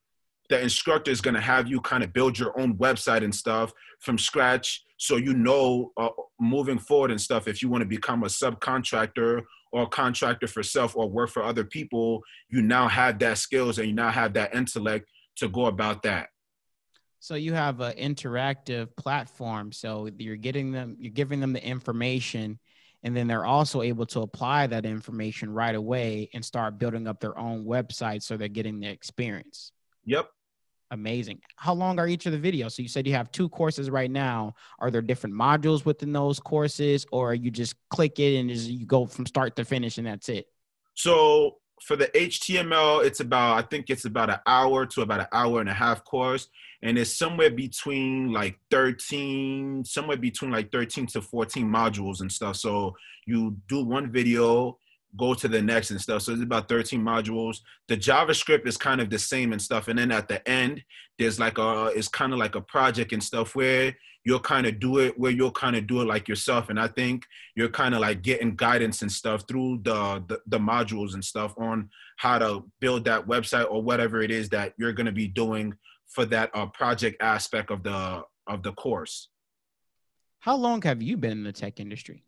the 0.50 0.58
instructor 0.62 1.10
is 1.10 1.20
gonna 1.20 1.40
have 1.40 1.68
you 1.68 1.78
kind 1.82 2.02
of 2.02 2.12
build 2.14 2.38
your 2.38 2.58
own 2.58 2.74
website 2.78 3.22
and 3.22 3.34
stuff 3.34 3.70
from 4.00 4.16
scratch, 4.16 4.82
so 4.96 5.16
you 5.16 5.34
know 5.34 5.92
uh, 5.96 6.08
moving 6.40 6.78
forward 6.78 7.10
and 7.10 7.20
stuff. 7.20 7.46
If 7.46 7.62
you 7.62 7.68
want 7.68 7.82
to 7.82 7.88
become 7.88 8.22
a 8.22 8.28
subcontractor 8.28 9.42
or 9.72 9.82
a 9.82 9.86
contractor 9.86 10.46
for 10.46 10.62
self 10.62 10.96
or 10.96 11.08
work 11.08 11.30
for 11.30 11.42
other 11.42 11.64
people, 11.64 12.22
you 12.48 12.62
now 12.62 12.88
have 12.88 13.18
that 13.18 13.38
skills 13.38 13.78
and 13.78 13.88
you 13.88 13.94
now 13.94 14.10
have 14.10 14.32
that 14.34 14.54
intellect 14.54 15.08
to 15.36 15.48
go 15.48 15.66
about 15.66 16.02
that. 16.02 16.30
So 17.20 17.34
you 17.34 17.52
have 17.52 17.80
an 17.80 17.94
interactive 17.96 18.94
platform. 18.96 19.72
So 19.72 20.08
you're 20.18 20.36
getting 20.36 20.72
them, 20.72 20.96
you're 20.98 21.12
giving 21.12 21.40
them 21.40 21.52
the 21.52 21.64
information, 21.64 22.58
and 23.02 23.16
then 23.16 23.26
they're 23.26 23.44
also 23.44 23.82
able 23.82 24.06
to 24.06 24.20
apply 24.20 24.68
that 24.68 24.84
information 24.84 25.52
right 25.52 25.74
away 25.74 26.30
and 26.34 26.44
start 26.44 26.78
building 26.78 27.06
up 27.06 27.20
their 27.20 27.38
own 27.38 27.64
website. 27.64 28.22
So 28.22 28.36
they're 28.36 28.48
getting 28.48 28.80
the 28.80 28.88
experience. 28.88 29.72
Yep. 30.04 30.28
Amazing. 30.90 31.40
How 31.56 31.74
long 31.74 31.98
are 31.98 32.08
each 32.08 32.24
of 32.26 32.32
the 32.32 32.38
videos? 32.38 32.72
So 32.72 32.82
you 32.82 32.88
said 32.88 33.06
you 33.06 33.12
have 33.12 33.30
two 33.30 33.48
courses 33.50 33.90
right 33.90 34.10
now. 34.10 34.54
Are 34.78 34.90
there 34.90 35.02
different 35.02 35.36
modules 35.36 35.84
within 35.84 36.12
those 36.12 36.40
courses, 36.40 37.04
or 37.12 37.34
you 37.34 37.50
just 37.50 37.74
click 37.90 38.18
it 38.18 38.38
and 38.38 38.48
just 38.48 38.68
you 38.68 38.86
go 38.86 39.04
from 39.04 39.26
start 39.26 39.54
to 39.56 39.64
finish 39.64 39.98
and 39.98 40.06
that's 40.06 40.30
it? 40.30 40.46
So 40.94 41.56
for 41.82 41.94
the 41.94 42.06
HTML, 42.06 43.04
it's 43.04 43.20
about 43.20 43.58
I 43.58 43.66
think 43.66 43.90
it's 43.90 44.06
about 44.06 44.30
an 44.30 44.38
hour 44.46 44.86
to 44.86 45.02
about 45.02 45.20
an 45.20 45.26
hour 45.30 45.60
and 45.60 45.68
a 45.68 45.74
half 45.74 46.04
course 46.04 46.48
and 46.82 46.98
it's 46.98 47.16
somewhere 47.16 47.50
between 47.50 48.32
like 48.32 48.58
13 48.70 49.84
somewhere 49.84 50.16
between 50.16 50.50
like 50.50 50.70
13 50.70 51.06
to 51.06 51.22
14 51.22 51.66
modules 51.66 52.20
and 52.20 52.30
stuff. 52.30 52.56
So 52.56 52.94
you 53.26 53.56
do 53.68 53.84
one 53.84 54.12
video 54.12 54.78
go 55.16 55.34
to 55.34 55.48
the 55.48 55.60
next 55.62 55.90
and 55.90 56.00
stuff. 56.00 56.22
So 56.22 56.32
it's 56.32 56.42
about 56.42 56.68
13 56.68 57.02
modules. 57.02 57.58
The 57.88 57.96
javascript 57.96 58.66
is 58.66 58.76
kind 58.76 59.00
of 59.00 59.08
the 59.08 59.18
same 59.18 59.52
and 59.52 59.60
stuff. 59.60 59.88
And 59.88 59.98
then 59.98 60.12
at 60.12 60.28
the 60.28 60.46
end 60.48 60.82
there's 61.18 61.40
like 61.40 61.58
a 61.58 61.86
it's 61.94 62.08
kind 62.08 62.32
of 62.32 62.38
like 62.38 62.54
a 62.54 62.60
project 62.60 63.12
and 63.12 63.22
stuff 63.22 63.54
where 63.54 63.96
you'll 64.24 64.38
kind 64.40 64.66
of 64.66 64.78
do 64.78 64.98
it 64.98 65.18
where 65.18 65.32
you'll 65.32 65.50
kind 65.50 65.74
of 65.74 65.86
do 65.86 66.02
it 66.02 66.06
like 66.06 66.28
yourself. 66.28 66.68
And 66.68 66.78
i 66.78 66.86
think 66.86 67.24
you're 67.56 67.68
kind 67.68 67.94
of 67.94 68.00
like 68.00 68.22
getting 68.22 68.54
guidance 68.54 69.02
and 69.02 69.10
stuff 69.10 69.44
through 69.48 69.80
the, 69.82 70.22
the, 70.28 70.40
the 70.46 70.58
modules 70.58 71.14
and 71.14 71.24
stuff 71.24 71.54
on 71.58 71.88
how 72.18 72.38
to 72.38 72.64
build 72.80 73.04
that 73.06 73.26
website 73.26 73.68
or 73.70 73.82
whatever 73.82 74.22
it 74.22 74.30
is 74.30 74.48
that 74.50 74.74
you're 74.76 74.92
going 74.92 75.06
to 75.06 75.12
be 75.12 75.26
doing 75.26 75.74
for 76.08 76.24
that 76.24 76.50
uh, 76.54 76.66
project 76.66 77.16
aspect 77.22 77.70
of 77.70 77.82
the 77.82 78.22
of 78.46 78.62
the 78.62 78.72
course 78.72 79.28
how 80.40 80.56
long 80.56 80.80
have 80.82 81.02
you 81.02 81.16
been 81.16 81.32
in 81.32 81.44
the 81.44 81.52
tech 81.52 81.80
industry 81.80 82.24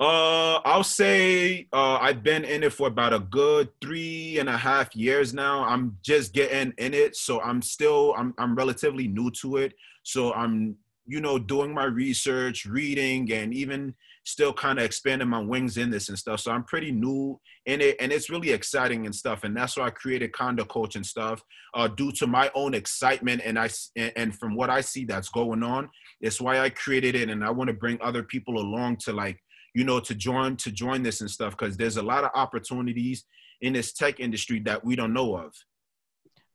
uh, 0.00 0.60
I'll 0.64 0.82
say 0.82 1.68
uh, 1.72 1.98
I've 2.00 2.24
been 2.24 2.44
in 2.44 2.64
it 2.64 2.72
for 2.72 2.88
about 2.88 3.12
a 3.12 3.20
good 3.20 3.68
three 3.80 4.38
and 4.40 4.48
a 4.48 4.56
half 4.56 4.96
years 4.96 5.32
now. 5.32 5.62
I'm 5.62 5.96
just 6.02 6.32
getting 6.32 6.72
in 6.76 6.92
it, 6.92 7.14
so 7.14 7.40
I'm 7.40 7.62
still 7.62 8.12
I'm 8.18 8.34
I'm 8.36 8.56
relatively 8.56 9.06
new 9.06 9.30
to 9.42 9.58
it. 9.58 9.74
So 10.02 10.32
I'm 10.32 10.74
you 11.06 11.20
know 11.20 11.38
doing 11.38 11.72
my 11.72 11.84
research, 11.84 12.66
reading, 12.66 13.32
and 13.32 13.54
even 13.54 13.94
still 14.24 14.52
kind 14.52 14.78
of 14.78 14.84
expanding 14.84 15.28
my 15.28 15.40
wings 15.40 15.76
in 15.76 15.90
this 15.90 16.08
and 16.08 16.18
stuff. 16.18 16.40
So 16.40 16.52
I'm 16.52 16.64
pretty 16.64 16.92
new 16.92 17.40
in 17.66 17.80
it, 17.80 17.96
and 18.00 18.12
it's 18.12 18.30
really 18.30 18.50
exciting 18.50 19.06
and 19.06 19.14
stuff. 19.14 19.44
And 19.44 19.56
that's 19.56 19.76
why 19.76 19.86
I 19.86 19.90
created 19.90 20.32
Konduct 20.32 20.68
Coach 20.68 20.96
and 20.96 21.04
stuff, 21.04 21.42
uh, 21.74 21.88
due 21.88 22.12
to 22.12 22.26
my 22.26 22.50
own 22.54 22.74
excitement 22.74 23.42
and 23.44 23.58
I 23.58 23.68
and 23.96 24.36
from 24.38 24.54
what 24.54 24.70
I 24.70 24.80
see 24.80 25.04
that's 25.04 25.28
going 25.28 25.62
on. 25.62 25.90
It's 26.20 26.40
why 26.40 26.60
I 26.60 26.70
created 26.70 27.14
it, 27.14 27.30
and 27.30 27.44
I 27.44 27.50
want 27.50 27.68
to 27.68 27.74
bring 27.74 27.98
other 28.00 28.22
people 28.22 28.58
along 28.58 28.96
to 28.98 29.12
like 29.12 29.38
you 29.74 29.84
know, 29.84 30.00
to 30.00 30.14
join 30.14 30.56
to 30.56 30.70
join 30.70 31.02
this 31.02 31.20
and 31.20 31.30
stuff 31.30 31.56
because 31.56 31.76
there's 31.76 31.96
a 31.96 32.02
lot 32.02 32.24
of 32.24 32.30
opportunities 32.34 33.24
in 33.60 33.72
this 33.72 33.92
tech 33.92 34.20
industry 34.20 34.60
that 34.60 34.84
we 34.84 34.96
don't 34.96 35.12
know 35.12 35.36
of. 35.36 35.54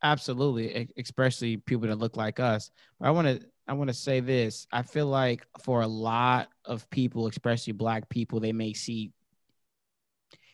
Absolutely, 0.03 0.87
especially 0.97 1.57
people 1.57 1.87
that 1.87 1.97
look 1.97 2.15
like 2.15 2.39
us. 2.39 2.69
I 3.01 3.11
want 3.11 3.27
to 3.27 3.47
I 3.67 3.73
want 3.73 3.89
to 3.89 3.93
say 3.93 4.19
this. 4.21 4.65
I 4.71 4.81
feel 4.81 5.07
like 5.07 5.45
for 5.61 5.81
a 5.81 5.87
lot 5.87 6.49
of 6.63 6.89
people, 6.89 7.27
especially 7.27 7.73
black 7.73 8.07
people, 8.09 8.39
they 8.39 8.53
may 8.53 8.73
see 8.73 9.11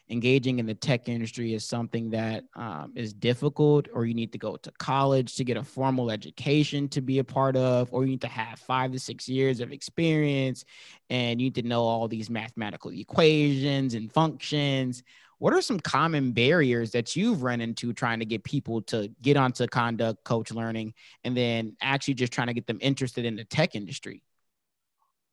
engaging 0.09 0.59
in 0.59 0.65
the 0.65 0.73
tech 0.73 1.07
industry 1.07 1.53
is 1.53 1.65
something 1.65 2.09
that 2.11 2.43
um, 2.55 2.91
is 2.95 3.13
difficult, 3.13 3.87
or 3.93 4.05
you 4.05 4.13
need 4.13 4.31
to 4.31 4.37
go 4.37 4.57
to 4.57 4.71
college 4.77 5.35
to 5.35 5.43
get 5.43 5.57
a 5.57 5.63
formal 5.63 6.11
education 6.11 6.89
to 6.89 7.01
be 7.01 7.19
a 7.19 7.23
part 7.23 7.55
of, 7.55 7.91
or 7.93 8.03
you 8.03 8.09
need 8.11 8.21
to 8.21 8.27
have 8.27 8.59
five 8.59 8.91
to 8.91 8.99
six 8.99 9.29
years 9.29 9.59
of 9.59 9.71
experience 9.71 10.65
and 11.09 11.39
you 11.39 11.47
need 11.47 11.55
to 11.55 11.63
know 11.63 11.83
all 11.83 12.07
these 12.07 12.29
mathematical 12.29 12.91
equations 12.91 13.93
and 13.93 14.11
functions. 14.11 15.03
What 15.43 15.51
are 15.51 15.61
some 15.61 15.81
common 15.81 16.31
barriers 16.31 16.91
that 16.91 17.17
you've 17.17 17.43
run 17.43 17.59
into 17.59 17.91
trying 17.91 18.19
to 18.19 18.25
get 18.25 18.45
people 18.45 18.81
to 18.83 19.09
get 19.21 19.35
onto 19.35 19.67
Konduct 19.67 20.23
Coach 20.23 20.51
Learning 20.53 20.93
and 21.25 21.35
then 21.35 21.75
actually 21.81 22.13
just 22.13 22.31
trying 22.31 22.47
to 22.47 22.53
get 22.53 22.65
them 22.65 22.77
interested 22.79 23.25
in 23.25 23.35
the 23.35 23.43
tech 23.43 23.75
industry? 23.75 24.23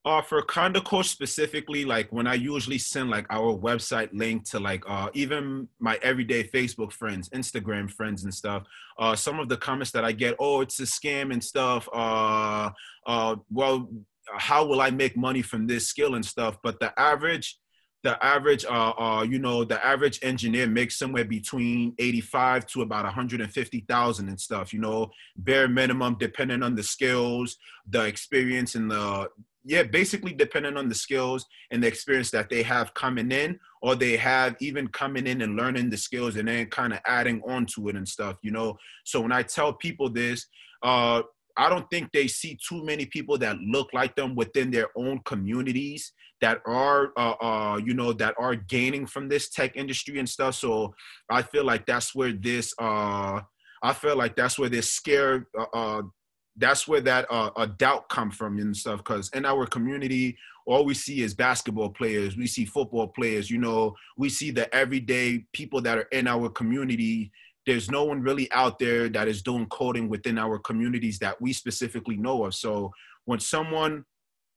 uh 0.05 0.21
for 0.21 0.43
Konduct 0.43 0.87
Coach 0.87 1.11
specifically 1.11 1.85
like 1.85 2.11
when 2.11 2.27
i 2.27 2.33
usually 2.33 2.79
send 2.79 3.11
like 3.11 3.27
our 3.29 3.55
website 3.55 4.09
link 4.15 4.49
to 4.49 4.59
like 4.59 4.83
uh 4.89 5.11
even 5.13 5.69
my 5.79 5.99
everyday 6.03 6.43
facebook 6.43 6.91
friends 6.91 7.29
instagram 7.29 7.89
friends 7.91 8.25
and 8.25 8.33
stuff 8.33 8.63
uh 8.99 9.15
some 9.15 9.39
of 9.39 9.51
the 9.51 9.59
comments 9.59 9.91
that 9.91 10.03
i 10.03 10.11
get 10.11 10.35
oh 10.39 10.63
it's 10.63 10.81
a 10.81 10.85
scam 10.85 11.35
and 11.35 11.45
stuff 11.45 11.87
uh 11.93 12.71
uh 13.07 13.37
well 13.51 13.91
how 14.39 14.65
will 14.65 14.81
i 14.81 14.89
make 14.89 15.19
money 15.19 15.43
from 15.43 15.67
this 15.67 15.87
skill 15.87 16.15
and 16.15 16.25
stuff 16.25 16.57
but 16.63 16.81
the 16.81 16.99
average 16.99 17.59
the 18.03 18.23
average 18.25 18.65
uh, 18.65 18.93
uh 18.99 19.23
you 19.29 19.39
know 19.39 19.65
the 19.65 19.85
average 19.85 20.19
engineer 20.23 20.67
makes 20.67 20.99
somewhere 20.99 21.25
between 21.25 21.95
85 21.99 22.67
to 22.67 22.83
about 22.83 23.05
150,000 23.05 24.29
and 24.29 24.41
stuff 24.41 24.73
you 24.73 24.81
know 24.81 25.11
bare 25.37 25.69
minimum 25.69 26.17
depending 26.19 26.63
on 26.63 26.75
the 26.75 26.83
skills 26.83 27.57
the 27.89 28.05
experience 28.05 28.75
and 28.75 28.91
the 28.91 29.29
yeah, 29.65 29.83
basically 29.83 30.33
depending 30.33 30.77
on 30.77 30.89
the 30.89 30.95
skills 30.95 31.47
and 31.71 31.83
the 31.83 31.87
experience 31.87 32.31
that 32.31 32.49
they 32.49 32.63
have 32.63 32.95
coming 32.95 33.31
in, 33.31 33.59
or 33.83 33.95
they 33.95 34.17
have 34.17 34.57
even 34.61 34.89
coming 34.89 35.27
in 35.27 35.43
and 35.43 35.57
learning 35.57 35.91
the 35.91 35.97
skills 35.97 36.37
and 36.37 36.49
then 36.49 36.67
kind 36.67 36.93
of 36.93 37.01
adding 37.07 37.43
on 37.47 37.67
to 37.67 37.89
it 37.89 37.97
and 37.97 38.09
stuff, 38.09 38.37
you 38.43 38.51
know. 38.51 38.77
So 39.05 39.21
when 39.21 39.33
I 39.33 39.43
tell 39.43 39.73
people 39.73 40.09
this, 40.09 40.47
uh, 40.83 41.23
I 41.57 41.69
don't 41.69 41.89
think 41.91 42.11
they 42.13 42.27
see 42.27 42.59
too 42.67 42.85
many 42.85 43.07
people 43.07 43.39
that 43.39 43.59
look 43.59 43.93
like 43.93 44.15
them 44.17 44.35
within 44.35 44.71
their 44.71 44.89
own 44.97 45.21
communities 45.25 46.13
that 46.41 46.61
are, 46.67 47.13
uh, 47.17 47.35
uh, 47.41 47.81
you 47.85 47.95
know, 47.95 48.13
that 48.15 48.35
are 48.39 48.55
gaining 48.55 49.07
from 49.07 49.29
this 49.29 49.51
tech 49.51 49.77
industry 49.77 50.19
and 50.19 50.29
stuff. 50.29 50.55
So 50.55 50.95
I 51.31 51.43
feel 51.43 51.65
like 51.65 51.87
that's 51.87 52.15
where 52.15 52.33
this, 52.33 52.73
uh, 52.81 53.41
I 53.83 53.93
feel 53.93 54.17
like 54.17 54.37
that's 54.37 54.59
where 54.59 54.69
this 54.69 54.91
scare, 54.91 55.47
uh, 55.59 55.67
uh 55.73 56.03
that's 56.57 56.87
where 56.87 57.01
that 57.01 57.27
uh, 57.31 57.51
a 57.57 57.67
doubt 57.67 58.09
come 58.09 58.31
from 58.31 58.59
and 58.59 58.77
stuff. 58.77 58.99
Because 58.99 59.31
in 59.31 59.47
our 59.47 59.67
community 59.67 60.37
all 60.67 60.85
we 60.85 60.95
see 60.95 61.23
is 61.23 61.35
basketball 61.35 61.89
players. 61.89 62.37
We 62.37 62.47
see 62.47 62.65
football 62.65 63.09
players 63.09 63.51
you 63.51 63.59
know. 63.59 63.97
We 64.17 64.29
see 64.29 64.51
the 64.51 64.73
everyday 64.75 65.47
people 65.53 65.81
that 65.83 65.99
are 65.99 66.09
in 66.13 66.27
our 66.27 66.49
community 66.49 67.33
there's 67.71 67.89
no 67.89 68.03
one 68.03 68.21
really 68.21 68.51
out 68.51 68.81
there 68.81 69.09
that 69.09 69.29
is 69.29 69.43
doing 69.43 69.65
coding 69.67 70.09
within 70.09 70.39
our 70.39 70.59
communities 70.59 71.21
that 71.21 71.41
we 71.41 71.53
specifically 71.53 72.17
know 72.17 72.45
of. 72.45 72.53
So 72.53 72.91
when 73.27 73.39
someone 73.39 74.05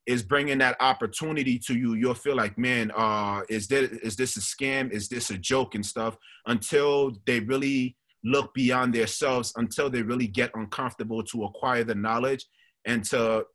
is 0.08 0.24
bringing 0.24 0.58
that 0.58 0.76
opportunity 0.80 1.58
to 1.58 1.78
you 1.78 1.94
you'll 1.94 2.14
feel 2.14 2.36
like 2.36 2.58
man 2.58 2.92
uh 2.98 3.42
is 3.48 3.68
this 3.68 3.92
is 4.00 4.16
this 4.16 4.36
a 4.36 4.40
scam? 4.40 4.92
Is 4.92 5.08
this 5.10 5.30
a 5.30 5.38
joke 5.38 5.76
and 5.76 5.86
stuff? 5.86 6.18
Until 6.48 7.14
they 7.28 7.40
really 7.40 7.96
look 8.24 8.52
beyond 8.56 8.96
themselves 8.96 9.54
until 9.58 9.92
they 9.92 10.02
really 10.02 10.28
get 10.28 10.50
uncomfortable 10.56 11.22
to 11.24 11.44
acquire 11.44 11.84
the 11.84 11.94
knowledge 11.94 12.48
and 12.86 13.04
to 13.12 13.46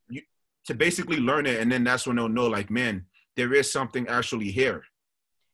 to 0.66 0.74
basically 0.74 1.18
learn 1.18 1.46
it. 1.46 1.58
And 1.60 1.72
then 1.72 1.82
that's 1.82 2.06
when 2.06 2.14
they'll 2.14 2.28
know 2.28 2.46
like 2.46 2.70
man 2.70 3.06
there 3.36 3.52
is 3.54 3.72
something 3.72 4.06
actually 4.06 4.52
here. 4.52 4.84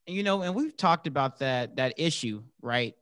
And 0.06 0.14
you 0.14 0.22
know 0.22 0.42
and 0.42 0.54
we've 0.54 0.76
talked 0.76 1.06
about 1.06 1.38
that 1.38 1.76
that 1.76 1.94
issue 1.96 2.42
right 2.60 2.94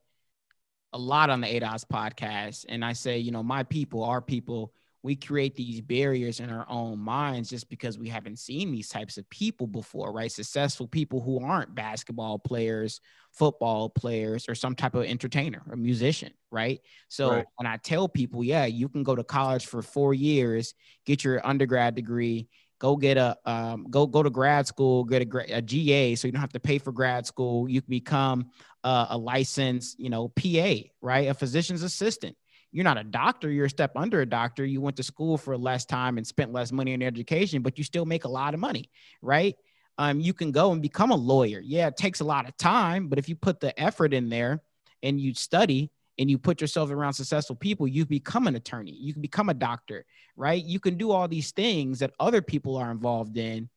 a 0.93 0.99
lot 0.99 1.31
on 1.31 1.41
the 1.41 1.47
ADOS 1.47 1.85
podcast 1.85 2.67
and 2.69 2.85
I 2.85 2.93
say 2.93 3.19
you 3.19 3.31
know 3.31 3.43
my 3.43 3.63
people 3.63 4.05
our 4.05 4.21
people 4.21 4.73
we 5.03 5.17
create 5.17 5.57
these 5.57 5.81
barriers 5.81 6.39
in 6.39 6.51
our 6.51 6.65
own 6.69 6.99
minds 6.99 7.51
just 7.51 7.69
because 7.69 7.99
we 7.99 8.09
haven't 8.09 8.39
seen 8.39 8.71
these 8.71 8.89
types 8.89 9.19
of 9.19 9.29
people 9.31 9.67
before, 9.67 10.13
right? 10.13 10.31
Successful 10.31 10.87
people 10.87 11.21
who 11.21 11.45
aren't 11.45 11.75
basketball 11.75 12.39
players, 12.39 13.01
football 13.33 13.89
players, 13.89 14.49
or 14.49 14.55
some 14.55 14.77
type 14.77 14.95
of 14.95 15.05
entertainer 15.05 15.63
or 15.69 15.77
musician, 15.77 16.33
right? 16.53 16.81
So 17.09 17.31
right. 17.31 17.45
when 17.57 17.67
I 17.67 17.79
tell 17.79 18.09
people, 18.09 18.45
yeah, 18.45 18.67
you 18.67 18.89
can 18.89 19.03
go 19.03 19.17
to 19.17 19.25
college 19.25 19.67
for 19.67 19.83
four 19.83 20.15
years, 20.15 20.75
get 21.05 21.25
your 21.25 21.45
undergrad 21.45 21.97
degree, 21.97 22.49
go 22.83 22.97
get 22.97 23.17
a 23.17 23.39
um, 23.45 23.87
go 23.89 24.09
go 24.09 24.25
to 24.25 24.29
grad 24.29 24.67
school, 24.67 25.05
get 25.05 25.23
a, 25.23 25.57
a 25.59 25.63
GA, 25.63 26.17
so 26.17 26.27
you 26.27 26.33
don't 26.33 26.41
have 26.41 26.53
to 26.53 26.61
pay 26.61 26.79
for 26.79 26.91
grad 26.91 27.25
school. 27.25 27.69
You 27.69 27.81
can 27.81 27.91
become 27.91 28.51
uh, 28.83 29.07
a 29.11 29.17
licensed, 29.17 30.01
you 30.01 30.11
know, 30.11 30.29
PA, 30.31 30.75
right? 31.01 31.29
A 31.29 31.35
physician's 31.35 31.85
assistant 31.85 32.37
you're 32.75 32.85
not 32.85 32.97
a 32.97 33.05
doctor 33.05 33.51
you're 33.51 33.67
a 33.67 33.71
step 33.71 33.93
under 33.97 34.23
a 34.23 34.27
doctor 34.27 34.65
you 34.65 34.81
went 34.81 34.97
to 34.97 35.03
school 35.03 35.37
for 35.37 35.59
less 35.59 35.85
time 35.85 36.17
and 36.17 36.27
spent 36.27 36.53
less 36.53 36.73
money 36.73 36.95
on 36.95 37.03
education 37.03 37.61
but 37.61 37.77
you 37.77 37.85
still 37.85 38.07
make 38.07 38.25
a 38.25 38.29
lot 38.29 38.55
of 38.55 38.61
money 38.61 38.91
right 39.21 39.57
um, 39.99 40.21
you 40.21 40.33
can 40.33 40.53
go 40.53 40.73
and 40.73 40.81
become 40.81 41.11
a 41.11 41.15
lawyer 41.15 41.61
yeah 41.63 41.87
it 41.87 41.99
takes 41.99 42.21
a 42.21 42.25
lot 42.25 42.49
of 42.49 42.57
time 42.57 43.09
but 43.09 43.19
if 43.19 43.29
you 43.29 43.37
put 43.37 43.61
the 43.61 43.79
effort 43.79 44.15
in 44.15 44.31
there 44.31 44.63
and 45.03 45.21
you 45.21 45.35
study 45.35 45.91
and 46.19 46.31
you 46.31 46.39
put 46.39 46.61
yourself 46.61 46.91
around 46.91 47.13
successful 47.13 47.57
people 47.57 47.87
you 47.87 48.05
become 48.05 48.47
an 48.47 48.57
attorney 48.57 48.93
you 48.93 49.13
can 49.13 49.23
become 49.23 49.49
a 49.49 49.55
doctor 49.55 50.05
right 50.37 50.65
you 50.65 50.79
can 50.81 50.97
do 50.97 51.11
all 51.11 51.29
these 51.29 51.53
things 51.53 51.99
that 51.99 52.13
other 52.21 52.43
people 52.43 52.77
are 52.77 52.91
involved 52.91 53.37
in 53.37 53.69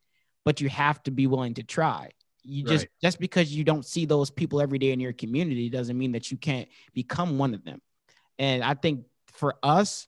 but 0.44 0.62
you 0.62 0.70
have 0.70 1.02
to 1.04 1.12
be 1.12 1.28
willing 1.28 1.54
to 1.54 1.64
try 1.64 2.10
you 2.44 2.64
just 2.64 2.84
right. 2.84 2.90
just 3.02 3.20
because 3.20 3.54
you 3.54 3.64
don't 3.64 3.86
see 3.86 4.06
those 4.06 4.30
people 4.30 4.62
every 4.62 4.78
day 4.78 4.92
in 4.92 5.00
your 5.00 5.14
community 5.14 5.70
doesn't 5.70 5.98
mean 5.98 6.12
that 6.12 6.30
you 6.30 6.38
can't 6.38 6.68
become 6.94 7.38
one 7.38 7.54
of 7.54 7.64
them 7.64 7.82
and 8.38 8.64
I 8.64 8.74
think 8.74 9.06
for 9.28 9.56
us, 9.64 10.08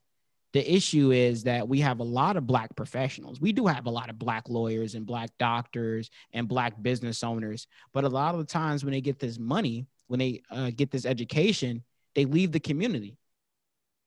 the 0.52 0.74
issue 0.74 1.12
is 1.12 1.44
that 1.44 1.68
we 1.68 1.80
have 1.80 2.00
a 2.00 2.04
lot 2.04 2.36
of 2.36 2.46
black 2.46 2.74
professionals. 2.74 3.40
We 3.40 3.52
do 3.52 3.66
have 3.66 3.86
a 3.86 3.90
lot 3.90 4.08
of 4.08 4.18
black 4.18 4.48
lawyers 4.48 4.94
and 4.94 5.06
black 5.06 5.30
doctors 5.38 6.10
and 6.32 6.48
black 6.48 6.82
business 6.82 7.22
owners, 7.22 7.66
but 7.92 8.04
a 8.04 8.08
lot 8.08 8.34
of 8.34 8.40
the 8.40 8.46
times 8.46 8.84
when 8.84 8.92
they 8.92 9.02
get 9.02 9.18
this 9.18 9.38
money, 9.38 9.86
when 10.06 10.18
they 10.18 10.42
uh, 10.50 10.70
get 10.74 10.90
this 10.90 11.04
education, 11.04 11.82
they 12.18 12.24
leave 12.24 12.50
the 12.50 12.60
community, 12.60 13.16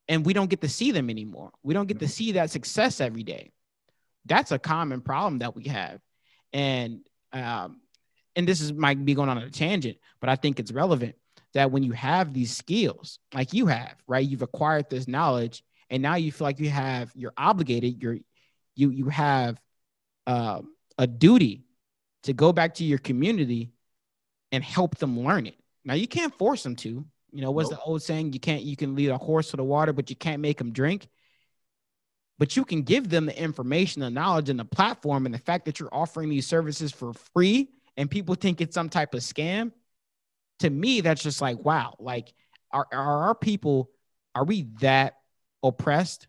and 0.10 0.26
we 0.26 0.34
don't 0.34 0.50
get 0.50 0.60
to 0.62 0.70
see 0.70 0.92
them 0.92 1.10
anymore. 1.10 1.52
We 1.64 1.74
don't 1.74 1.88
get 1.88 2.00
to 2.00 2.08
see 2.08 2.34
that 2.34 2.52
success 2.52 3.00
every 3.00 3.24
day. 3.24 3.54
That's 4.26 4.52
a 4.52 4.60
common 4.60 5.00
problem 5.00 5.40
that 5.40 5.56
we 5.56 5.64
have, 5.66 6.02
and 6.52 7.00
um, 7.32 7.80
and 8.36 8.46
this 8.46 8.60
is 8.60 8.74
might 8.74 9.04
be 9.06 9.14
going 9.14 9.30
on 9.30 9.38
a 9.38 9.50
tangent, 9.50 9.98
but 10.20 10.30
I 10.30 10.36
think 10.36 10.60
it's 10.60 10.74
relevant 10.74 11.16
that 11.54 11.72
when 11.72 11.84
you 11.84 11.94
have 11.94 12.34
these 12.34 12.56
skills 12.56 13.20
like 13.34 13.54
you 13.54 13.68
have, 13.68 13.96
right? 14.08 14.28
You've 14.28 14.42
acquired 14.42 14.90
this 14.90 15.08
knowledge 15.08 15.64
and 15.90 16.02
now 16.02 16.16
you 16.16 16.32
feel 16.32 16.46
like 16.46 16.60
you 16.60 16.70
have 16.70 17.12
you're 17.16 17.34
obligated, 17.38 18.02
you're 18.02 18.18
you 18.76 18.90
you 18.90 19.10
have 19.10 19.60
uh, 20.28 20.62
a 20.98 21.08
duty 21.08 21.64
to 22.24 22.34
go 22.34 22.54
back 22.54 22.76
to 22.76 22.84
your 22.84 22.98
community 22.98 23.72
and 24.52 24.64
help 24.64 24.98
them 24.98 25.20
learn 25.20 25.48
it. 25.48 25.56
Now 25.84 25.96
you 25.96 26.08
can't 26.08 26.38
force 26.38 26.64
them 26.64 26.76
to. 26.78 27.06
You 27.32 27.42
know, 27.42 27.52
what's 27.52 27.70
nope. 27.72 27.80
the 27.80 27.80
old 27.80 28.04
saying? 28.04 28.34
You 28.34 28.40
can't 28.40 28.64
you 28.64 28.76
can 28.76 28.96
lead 28.96 29.10
a 29.10 29.18
horse 29.18 29.52
to 29.52 29.58
the 29.58 29.64
water, 29.64 29.94
but 29.94 30.10
you 30.10 30.16
can't 30.16 30.42
make 30.42 30.58
them 30.58 30.72
drink. 30.74 31.08
but 32.40 32.56
you 32.56 32.66
can 32.66 32.82
give 32.82 33.10
them 33.10 33.26
the 33.28 33.40
information, 33.40 34.02
the 34.02 34.10
knowledge, 34.10 34.50
and 34.50 34.60
the 34.60 34.66
platform, 34.66 35.26
and 35.26 35.36
the 35.36 35.40
fact 35.40 35.66
that 35.66 35.80
you're 35.80 35.94
offering 35.94 36.30
these 36.30 36.48
services 36.48 36.92
for 36.92 37.14
free, 37.36 37.70
and 37.98 38.10
people 38.10 38.36
think 38.36 38.62
it's 38.62 38.74
some 38.74 38.90
type 38.90 39.14
of 39.14 39.22
scam. 39.22 39.72
To 40.60 40.70
me, 40.70 41.02
that's 41.02 41.24
just 41.24 41.42
like 41.42 41.60
wow. 41.60 41.96
Like, 42.00 42.34
are 42.72 42.88
are 42.92 43.24
our 43.28 43.36
people? 43.36 43.92
Are 44.36 44.46
we 44.46 44.64
that 44.82 45.16
oppressed? 45.64 46.28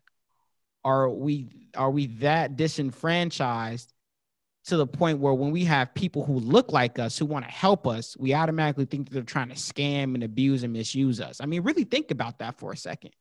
Are 0.83 1.09
we 1.09 1.69
are 1.75 1.91
we 1.91 2.07
that 2.07 2.55
disenfranchised 2.57 3.92
to 4.65 4.77
the 4.77 4.87
point 4.87 5.19
where 5.19 5.33
when 5.33 5.51
we 5.51 5.65
have 5.65 5.93
people 5.93 6.23
who 6.23 6.39
look 6.39 6.71
like 6.71 6.97
us 6.97 7.17
who 7.17 7.25
want 7.25 7.45
to 7.45 7.51
help 7.51 7.85
us, 7.85 8.15
we 8.17 8.33
automatically 8.33 8.85
think 8.85 9.07
that 9.07 9.13
they're 9.13 9.23
trying 9.23 9.49
to 9.49 9.55
scam 9.55 10.13
and 10.13 10.23
abuse 10.23 10.63
and 10.63 10.71
misuse 10.71 11.19
us. 11.19 11.41
I 11.41 11.45
mean, 11.45 11.63
really 11.63 11.83
think 11.83 12.11
about 12.11 12.39
that 12.39 12.57
for 12.59 12.71
a 12.71 12.77
second. 12.77 13.11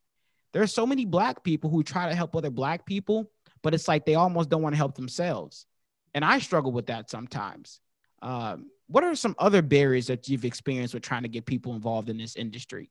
There 0.53 0.63
are 0.63 0.69
so 0.69 0.87
many 0.87 1.05
black 1.05 1.43
people 1.43 1.71
who 1.71 1.83
try 1.83 2.09
to 2.09 2.15
help 2.15 2.37
other 2.37 2.51
black 2.51 2.87
people, 2.87 3.31
but 3.63 3.75
it's 3.75 3.89
like 3.89 4.05
they 4.05 4.15
almost 4.15 4.51
don't 4.51 4.63
want 4.63 4.75
to 4.75 4.79
help 4.79 4.95
themselves. 4.95 5.67
And 6.15 6.25
I 6.25 6.39
struggle 6.39 6.73
with 6.73 6.87
that 6.87 7.11
sometimes. 7.11 7.81
Um, 8.21 8.71
what 8.87 9.03
are 9.03 9.15
some 9.15 9.35
other 9.39 9.63
barriers 9.63 10.09
that 10.09 10.29
you've 10.29 10.45
experienced 10.45 10.95
with 10.95 11.03
trying 11.03 11.23
to 11.23 11.29
get 11.29 11.47
people 11.47 11.75
involved 11.75 12.09
in 12.09 12.19
this 12.19 12.37
industry? 12.37 12.91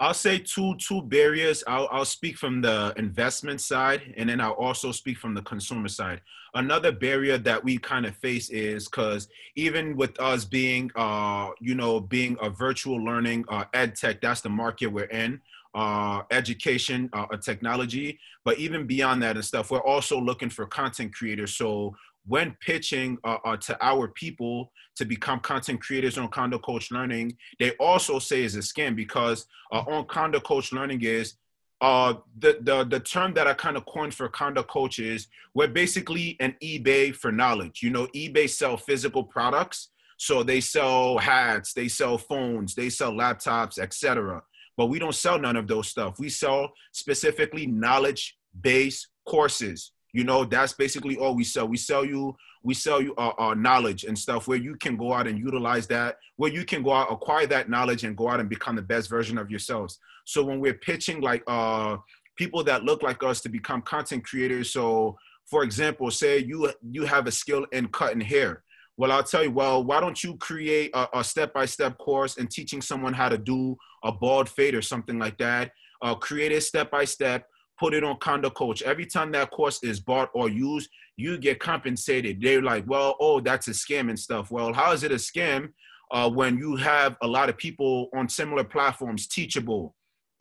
I'll 0.00 0.14
say 0.14 0.38
two 0.38 0.76
two 0.76 1.02
barriers. 1.02 1.64
I'll, 1.66 1.88
I'll 1.90 2.04
speak 2.04 2.36
from 2.36 2.60
the 2.60 2.94
investment 2.96 3.60
side, 3.60 4.14
and 4.16 4.28
then 4.28 4.40
I'll 4.40 4.52
also 4.52 4.92
speak 4.92 5.18
from 5.18 5.34
the 5.34 5.42
consumer 5.42 5.88
side. 5.88 6.20
Another 6.54 6.92
barrier 6.92 7.36
that 7.38 7.62
we 7.62 7.78
kind 7.78 8.06
of 8.06 8.16
face 8.16 8.48
is 8.50 8.88
because 8.88 9.28
even 9.56 9.96
with 9.96 10.18
us 10.20 10.44
being, 10.44 10.90
uh, 10.96 11.50
you 11.60 11.74
know, 11.74 12.00
being 12.00 12.36
a 12.40 12.48
virtual 12.48 12.96
learning 13.04 13.44
uh, 13.48 13.64
ed 13.74 13.96
tech, 13.96 14.20
that's 14.20 14.40
the 14.40 14.48
market 14.48 14.86
we're 14.86 15.04
in. 15.04 15.40
Uh, 15.74 16.22
education, 16.30 17.10
uh, 17.12 17.26
technology, 17.36 18.18
but 18.42 18.58
even 18.58 18.86
beyond 18.86 19.22
that 19.22 19.36
and 19.36 19.44
stuff, 19.44 19.70
we're 19.70 19.84
also 19.84 20.18
looking 20.18 20.48
for 20.48 20.66
content 20.66 21.14
creators. 21.14 21.54
So 21.54 21.94
when 22.28 22.54
pitching 22.60 23.18
uh, 23.24 23.38
uh, 23.44 23.56
to 23.56 23.76
our 23.84 24.08
people 24.08 24.70
to 24.96 25.04
become 25.04 25.40
content 25.40 25.80
creators 25.80 26.18
on 26.18 26.28
Konduct 26.28 26.62
Coach 26.62 26.90
Learning, 26.90 27.36
they 27.58 27.72
also 27.72 28.18
say 28.18 28.44
is 28.44 28.54
a 28.54 28.60
scam 28.60 28.94
because 28.94 29.46
uh, 29.72 29.82
on 29.88 30.04
Konduct 30.06 30.44
Coach 30.44 30.72
Learning 30.72 31.00
is 31.02 31.34
uh, 31.80 32.14
the, 32.38 32.58
the, 32.60 32.84
the 32.84 33.00
term 33.00 33.32
that 33.34 33.46
I 33.46 33.54
kind 33.54 33.76
of 33.76 33.86
coined 33.86 34.12
for 34.12 34.28
Konduct 34.28 34.68
Coach 34.68 34.98
is 34.98 35.28
we're 35.54 35.68
basically 35.68 36.36
an 36.40 36.54
eBay 36.62 37.14
for 37.14 37.32
knowledge. 37.32 37.82
You 37.82 37.90
know, 37.90 38.06
eBay 38.08 38.48
sell 38.48 38.76
physical 38.76 39.24
products. 39.24 39.88
So 40.20 40.42
they 40.42 40.60
sell 40.60 41.16
hats, 41.16 41.72
they 41.72 41.86
sell 41.86 42.18
phones, 42.18 42.74
they 42.74 42.90
sell 42.90 43.12
laptops, 43.12 43.78
etc. 43.78 44.42
But 44.76 44.86
we 44.86 44.98
don't 44.98 45.14
sell 45.14 45.38
none 45.38 45.54
of 45.54 45.68
those 45.68 45.86
stuff. 45.86 46.18
We 46.18 46.28
sell 46.28 46.72
specifically 46.92 47.68
knowledge-based 47.68 49.06
courses 49.24 49.92
you 50.12 50.24
know 50.24 50.44
that's 50.44 50.72
basically 50.72 51.16
all 51.16 51.34
we 51.34 51.44
sell. 51.44 51.68
We 51.68 51.76
sell 51.76 52.04
you 52.04 52.36
we 52.62 52.74
sell 52.74 53.00
you 53.00 53.14
our, 53.16 53.32
uh, 53.32 53.44
our, 53.44 53.54
knowledge 53.54 54.04
and 54.04 54.18
stuff 54.18 54.48
where 54.48 54.58
you 54.58 54.74
can 54.76 54.96
go 54.96 55.12
out 55.12 55.26
and 55.26 55.38
utilize 55.38 55.86
that 55.86 56.16
where 56.36 56.50
you 56.50 56.64
can 56.64 56.82
go 56.82 56.92
out 56.92 57.12
acquire 57.12 57.46
that 57.46 57.70
knowledge 57.70 58.04
and 58.04 58.16
go 58.16 58.28
out 58.28 58.40
and 58.40 58.48
become 58.48 58.76
the 58.76 58.82
best 58.82 59.08
version 59.08 59.38
of 59.38 59.50
yourselves. 59.50 59.98
So 60.24 60.44
when 60.44 60.60
we're 60.60 60.74
pitching 60.74 61.20
like 61.20 61.42
uh 61.46 61.98
people 62.36 62.64
that 62.64 62.84
look 62.84 63.02
like 63.02 63.22
us 63.22 63.40
to 63.42 63.48
become 63.48 63.82
content 63.82 64.24
creators 64.24 64.72
so 64.72 65.16
for 65.46 65.62
example 65.64 66.10
say 66.10 66.38
you 66.38 66.72
you 66.90 67.04
have 67.04 67.26
a 67.26 67.32
skill 67.32 67.66
in 67.72 67.88
cutting 67.88 68.20
hair. 68.20 68.62
Well 68.96 69.12
i'll 69.12 69.22
tell 69.22 69.44
you 69.44 69.50
well 69.50 69.84
why 69.84 70.00
don't 70.00 70.22
you 70.24 70.36
create 70.36 70.90
a, 70.94 71.18
a 71.18 71.24
step-by-step 71.24 71.98
course 71.98 72.38
and 72.38 72.50
teaching 72.50 72.82
someone 72.82 73.12
how 73.12 73.28
to 73.28 73.38
do 73.38 73.76
a 74.04 74.12
bald 74.12 74.48
fade 74.48 74.74
or 74.74 74.82
something 74.82 75.18
like 75.18 75.38
that? 75.38 75.72
Uh, 76.00 76.14
create 76.14 76.52
it 76.52 76.62
step-by-step 76.62 77.44
put 77.78 77.94
it 77.94 78.04
on 78.04 78.16
Konduct 78.16 78.54
Coach. 78.54 78.82
Every 78.82 79.06
time 79.06 79.32
that 79.32 79.50
course 79.50 79.82
is 79.82 80.00
bought 80.00 80.30
or 80.34 80.48
used, 80.48 80.90
you 81.16 81.38
get 81.38 81.60
compensated. 81.60 82.40
They're 82.40 82.62
like, 82.62 82.84
well, 82.86 83.16
oh, 83.20 83.40
that's 83.40 83.68
a 83.68 83.72
scam 83.72 84.08
and 84.08 84.18
stuff. 84.18 84.50
Well, 84.50 84.72
how 84.72 84.92
is 84.92 85.02
it 85.04 85.12
a 85.12 85.16
scam 85.16 85.72
uh, 86.10 86.28
when 86.30 86.58
you 86.58 86.76
have 86.76 87.16
a 87.22 87.26
lot 87.26 87.48
of 87.48 87.56
people 87.56 88.08
on 88.14 88.28
similar 88.28 88.64
platforms, 88.64 89.26
Teachable, 89.26 89.94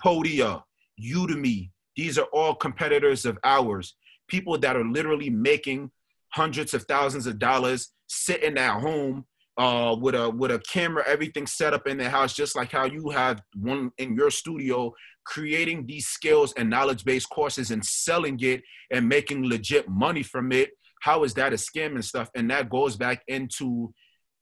Podia, 0.03 0.63
Udemy? 1.01 1.71
These 1.95 2.17
are 2.17 2.27
all 2.33 2.55
competitors 2.55 3.25
of 3.25 3.37
ours. 3.43 3.95
People 4.27 4.57
that 4.59 4.75
are 4.75 4.85
literally 4.85 5.29
making 5.29 5.91
hundreds 6.29 6.73
of 6.73 6.83
thousands 6.83 7.25
of 7.25 7.39
dollars 7.39 7.91
sitting 8.07 8.57
at 8.57 8.79
home 8.79 9.25
uh, 9.57 9.95
with 9.99 10.15
a 10.15 10.29
with 10.29 10.51
a 10.51 10.59
camera, 10.59 11.03
everything 11.07 11.47
set 11.47 11.73
up 11.73 11.87
in 11.87 11.97
their 11.97 12.09
house, 12.09 12.33
just 12.33 12.55
like 12.55 12.71
how 12.71 12.85
you 12.85 13.09
have 13.09 13.41
one 13.55 13.91
in 13.97 14.15
your 14.15 14.29
studio, 14.29 14.93
creating 15.25 15.85
these 15.85 16.07
skills 16.07 16.53
and 16.57 16.69
knowledge 16.69 17.03
based 17.03 17.29
courses 17.29 17.71
and 17.71 17.83
selling 17.83 18.39
it 18.41 18.61
and 18.91 19.07
making 19.07 19.47
legit 19.47 19.89
money 19.89 20.23
from 20.23 20.51
it. 20.51 20.69
How 21.01 21.23
is 21.23 21.33
that 21.35 21.53
a 21.53 21.57
scam 21.57 21.95
and 21.95 22.05
stuff? 22.05 22.29
And 22.35 22.49
that 22.51 22.69
goes 22.69 22.95
back 22.95 23.23
into 23.27 23.93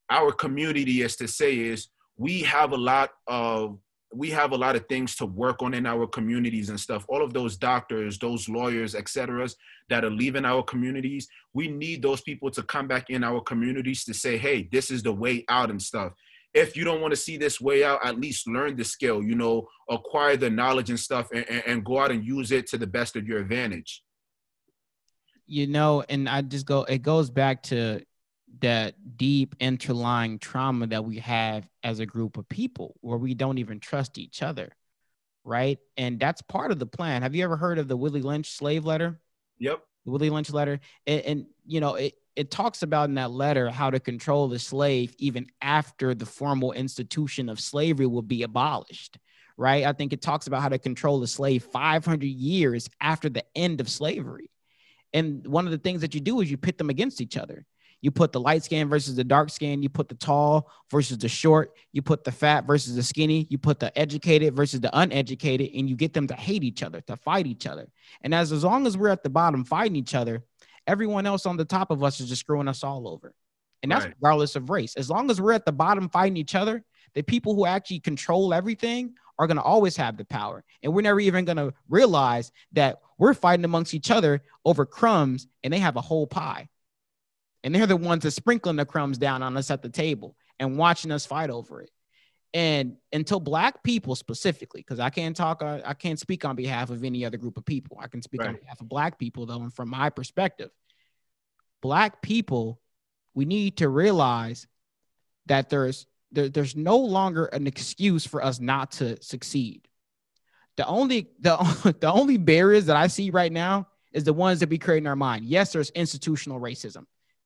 our 0.10 0.32
community, 0.32 1.04
as 1.04 1.16
to 1.18 1.28
say, 1.28 1.58
is 1.60 1.88
we 2.18 2.42
have 2.42 2.72
a 2.72 2.78
lot 2.78 3.10
of 3.28 3.78
we 4.16 4.30
have 4.32 4.54
a 4.54 4.58
lot 4.58 4.76
of 4.76 4.88
things 4.88 5.16
to 5.18 5.26
work 5.26 5.62
on 5.62 5.74
in 5.74 5.86
our 5.86 6.08
communities 6.08 6.70
and 6.70 6.80
stuff. 6.80 7.06
All 7.10 7.22
of 7.22 7.34
those 7.34 7.58
doctors, 7.58 8.18
those 8.18 8.48
lawyers, 8.48 8.96
etc., 8.96 9.48
that 9.90 10.06
are 10.06 10.10
leaving 10.10 10.46
our 10.46 10.64
communities, 10.64 11.28
we 11.54 11.68
need 11.68 12.02
those 12.02 12.22
people 12.22 12.50
to 12.52 12.64
come 12.64 12.88
back 12.88 13.10
in 13.10 13.24
our 13.24 13.42
communities 13.42 14.06
to 14.06 14.14
say, 14.14 14.38
"Hey, 14.38 14.70
this 14.72 14.90
is 14.90 15.04
the 15.04 15.12
way 15.12 15.44
out" 15.50 15.70
and 15.70 15.82
stuff. 15.82 16.14
If 16.54 16.78
you 16.78 16.86
don't 16.86 17.02
want 17.02 17.12
to 17.12 17.18
see 17.18 17.36
this 17.36 17.60
way 17.60 17.84
out, 17.84 18.06
at 18.06 18.20
least 18.20 18.48
learn 18.48 18.78
the 18.78 18.86
skill. 18.86 19.22
You 19.22 19.36
know, 19.36 19.68
acquire 19.90 20.38
the 20.38 20.50
knowledge 20.50 20.90
and 20.90 21.00
stuff, 21.00 21.28
and, 21.34 21.46
and, 21.50 21.64
and 21.68 21.86
go 21.86 22.00
out 22.00 22.12
and 22.12 22.26
use 22.26 22.52
it 22.52 22.68
to 22.68 22.78
the 22.78 22.88
best 22.88 23.16
of 23.18 23.28
your 23.28 23.40
advantage. 23.40 24.02
You 25.46 25.68
know, 25.68 26.04
and 26.08 26.30
I 26.30 26.42
just 26.42 26.66
go. 26.66 26.84
It 26.84 27.02
goes 27.02 27.30
back 27.30 27.64
to 27.64 28.02
that 28.60 29.18
deep 29.18 29.56
interlying 29.60 30.40
trauma 30.40 30.88
that 30.88 31.04
we 31.04 31.18
have 31.20 31.70
as 31.84 32.00
a 32.00 32.06
group 32.06 32.38
of 32.38 32.48
people 32.48 32.96
where 33.02 33.18
we 33.18 33.34
don't 33.34 33.58
even 33.58 33.80
trust 33.80 34.18
each 34.18 34.42
other 34.42 34.72
right? 35.46 35.78
And 35.96 36.20
that's 36.20 36.42
part 36.42 36.72
of 36.72 36.80
the 36.80 36.86
plan. 36.86 37.22
Have 37.22 37.36
you 37.36 37.44
ever 37.44 37.56
heard 37.56 37.78
of 37.78 37.88
the 37.88 37.96
willie 37.96 38.22
lynch 38.22 38.52
slave 38.52 38.84
letter? 38.84 39.22
Yep. 39.60 39.80
The 40.06 40.12
willie 40.12 40.30
lynch 40.30 40.52
letter? 40.52 40.80
And, 41.08 41.22
and 41.22 41.46
you 41.66 41.80
know 41.80 41.96
it, 41.96 42.16
it 42.36 42.52
talks 42.52 42.82
about 42.84 43.08
in 43.10 43.16
that 43.16 43.32
letter 43.32 43.70
how 43.70 43.92
to 43.92 44.00
control 44.00 44.50
the 44.50 44.60
slave 44.60 45.16
even 45.20 45.48
after 45.62 46.14
the 46.14 46.26
formal 46.26 46.74
institution 46.74 47.48
of 47.48 47.60
slavery 47.60 48.08
will 48.08 48.22
be 48.24 48.44
abolished 48.44 49.18
right? 49.58 49.86
I 49.86 49.94
think 49.94 50.12
it 50.12 50.22
talks 50.22 50.48
about 50.48 50.62
how 50.62 50.68
to 50.68 50.78
control 50.78 51.22
the 51.22 51.28
slave 51.28 51.64
500 51.64 52.26
years 52.26 52.90
after 53.00 53.30
the 53.30 53.46
end 53.56 53.80
of 53.80 53.88
slavery. 53.88 54.52
And 55.14 55.48
one 55.48 55.64
of 55.64 55.72
the 55.72 55.78
things 55.78 56.02
that 56.02 56.14
you 56.14 56.20
do 56.20 56.42
is 56.42 56.52
you 56.52 56.58
pit 56.58 56.78
them 56.78 56.90
against 56.90 57.22
each 57.22 57.38
other 57.38 57.66
you 58.06 58.12
put 58.12 58.32
the 58.32 58.40
light 58.40 58.64
skin 58.64 58.88
versus 58.88 59.16
the 59.16 59.24
dark 59.24 59.50
skin. 59.50 59.82
You 59.82 59.90
put 59.90 60.10
the 60.10 60.14
tall 60.14 60.70
versus 60.92 61.18
the 61.18 61.28
short. 61.28 61.74
You 61.92 62.04
put 62.04 62.24
the 62.24 62.32
fat 62.32 62.68
versus 62.68 62.96
the 62.96 63.02
skinny. 63.02 63.48
You 63.50 63.58
put 63.58 63.80
the 63.80 63.98
educated 63.98 64.56
versus 64.56 64.80
the 64.80 64.96
uneducated, 64.96 65.72
and 65.74 65.90
you 65.90 65.96
get 65.96 66.14
them 66.14 66.28
to 66.28 66.36
hate 66.36 66.64
each 66.64 66.84
other, 66.84 67.02
to 67.02 67.16
fight 67.16 67.48
each 67.48 67.66
other. 67.66 67.88
And 68.22 68.32
as, 68.32 68.52
as 68.52 68.64
long 68.64 68.86
as 68.86 68.96
we're 68.96 69.10
at 69.10 69.24
the 69.24 69.32
bottom 69.32 69.66
fighting 69.66 69.96
each 69.96 70.14
other, 70.14 70.44
everyone 70.86 71.26
else 71.26 71.48
on 71.48 71.58
the 71.58 71.66
top 71.66 71.90
of 71.90 72.04
us 72.04 72.20
is 72.20 72.30
just 72.30 72.42
screwing 72.42 72.68
us 72.68 72.84
all 72.84 73.08
over. 73.08 73.34
And 73.82 73.92
that's 73.92 74.06
right. 74.06 74.14
regardless 74.22 74.56
of 74.56 74.70
race. 74.70 74.96
As 74.98 75.10
long 75.10 75.32
as 75.32 75.42
we're 75.42 75.54
at 75.54 75.66
the 75.66 75.72
bottom 75.72 76.08
fighting 76.10 76.38
each 76.38 76.54
other, 76.54 76.84
the 77.16 77.24
people 77.24 77.56
who 77.56 77.66
actually 77.66 78.02
control 78.02 78.54
everything 78.54 79.16
are 79.40 79.48
going 79.48 79.58
to 79.58 79.64
always 79.64 79.98
have 79.98 80.16
the 80.16 80.26
power. 80.26 80.64
And 80.84 80.94
we're 80.94 81.02
never 81.02 81.22
even 81.22 81.44
going 81.44 81.58
to 81.58 81.74
realize 81.90 82.52
that 82.74 83.00
we're 83.18 83.34
fighting 83.34 83.66
amongst 83.66 83.96
each 83.96 84.12
other 84.12 84.44
over 84.64 84.86
crumbs 84.86 85.48
and 85.64 85.74
they 85.74 85.80
have 85.80 85.96
a 85.96 86.02
whole 86.02 86.28
pie. 86.28 86.70
And 87.66 87.74
they're 87.74 87.88
the 87.88 87.98
ones 87.98 88.22
that 88.22 88.32
sprinkling 88.32 88.76
the 88.76 88.86
crumbs 88.86 89.18
down 89.18 89.42
on 89.42 89.58
us 89.58 89.72
at 89.72 89.82
the 89.82 89.90
table 89.90 90.36
and 90.60 90.78
watching 90.78 91.12
us 91.12 91.26
fight 91.26 91.50
over 91.50 91.82
it. 91.82 91.90
And 92.54 92.98
until 93.12 93.40
black 93.40 93.82
people 93.84 94.16
specifically, 94.16 94.82
because 94.82 95.00
I 95.00 95.10
can't 95.10 95.36
talk, 95.36 95.64
uh, 95.64 95.80
I 95.84 95.96
can't 95.96 96.20
speak 96.20 96.46
on 96.46 96.56
behalf 96.56 96.92
of 96.92 97.04
any 97.04 97.26
other 97.26 97.38
group 97.38 97.58
of 97.58 97.66
people. 97.66 97.98
I 98.00 98.08
can 98.08 98.22
speak 98.22 98.42
right. 98.42 98.50
on 98.50 98.56
behalf 98.58 98.80
of 98.80 98.88
black 98.88 99.18
people, 99.18 99.48
though, 99.48 99.62
and 99.62 99.74
from 99.74 99.90
my 99.90 100.12
perspective, 100.12 100.70
black 101.82 102.22
people, 102.22 102.80
we 103.34 103.46
need 103.46 103.78
to 103.78 103.90
realize 103.90 104.68
that 105.48 105.70
there's 105.70 106.06
there, 106.32 106.50
there's 106.50 106.76
no 106.76 106.98
longer 106.98 107.46
an 107.46 107.66
excuse 107.66 108.28
for 108.28 108.44
us 108.44 108.60
not 108.60 108.92
to 108.94 109.22
succeed. 109.24 109.88
The 110.78 110.86
only 110.86 111.32
the, 111.40 111.58
the 112.00 112.12
only 112.12 112.38
barriers 112.38 112.86
that 112.86 112.96
I 112.96 113.08
see 113.08 113.32
right 113.32 113.52
now 113.52 113.88
is 114.14 114.24
the 114.24 114.34
ones 114.34 114.60
that 114.60 114.70
we 114.70 114.78
create 114.78 115.00
in 115.00 115.08
our 115.08 115.16
mind. 115.16 115.46
Yes, 115.46 115.74
there's 115.74 115.90
institutional 115.90 116.60
racism. 116.60 117.06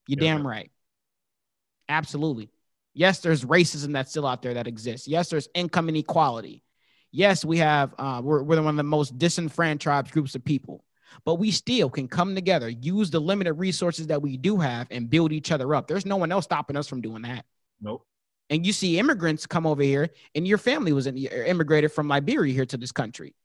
You're 0.09 0.23
yeah. 0.23 0.33
damn 0.33 0.47
right. 0.47 0.71
Absolutely. 1.87 2.49
Yes, 2.95 3.19
there's 3.19 3.45
racism 3.45 3.93
that's 3.93 4.09
still 4.09 4.25
out 4.25 4.41
there 4.41 4.55
that 4.55 4.65
exists. 4.65 5.07
Yes, 5.07 5.29
there's 5.29 5.47
income 5.53 5.87
inequality. 5.87 6.63
Yes, 7.11 7.45
we 7.45 7.59
have, 7.59 7.93
uh, 7.99 8.19
we're, 8.23 8.41
we're 8.41 8.59
one 8.59 8.73
of 8.73 8.75
the 8.77 8.83
most 8.83 9.19
disenfranchised 9.19 10.11
groups 10.11 10.33
of 10.33 10.43
people, 10.43 10.83
but 11.25 11.35
we 11.35 11.51
still 11.51 11.91
can 11.91 12.07
come 12.07 12.33
together, 12.33 12.69
use 12.69 13.11
the 13.11 13.19
limited 13.19 13.53
resources 13.53 14.07
that 14.07 14.23
we 14.23 14.35
do 14.35 14.57
have, 14.57 14.87
and 14.89 15.11
build 15.11 15.31
each 15.31 15.51
other 15.51 15.75
up. 15.75 15.87
There's 15.87 16.07
no 16.07 16.17
one 16.17 16.31
else 16.31 16.45
stopping 16.45 16.75
us 16.75 16.87
from 16.87 17.01
doing 17.01 17.21
that. 17.21 17.45
Nope. 17.79 18.03
And 18.49 18.65
you 18.65 18.73
see 18.73 18.97
immigrants 18.97 19.45
come 19.45 19.67
over 19.67 19.83
here, 19.83 20.09
and 20.33 20.47
your 20.47 20.57
family 20.57 20.91
was 20.91 21.05
in, 21.05 21.17
immigrated 21.17 21.91
from 21.91 22.07
Liberia 22.07 22.51
here 22.51 22.65
to 22.65 22.77
this 22.77 22.91
country. 22.91 23.35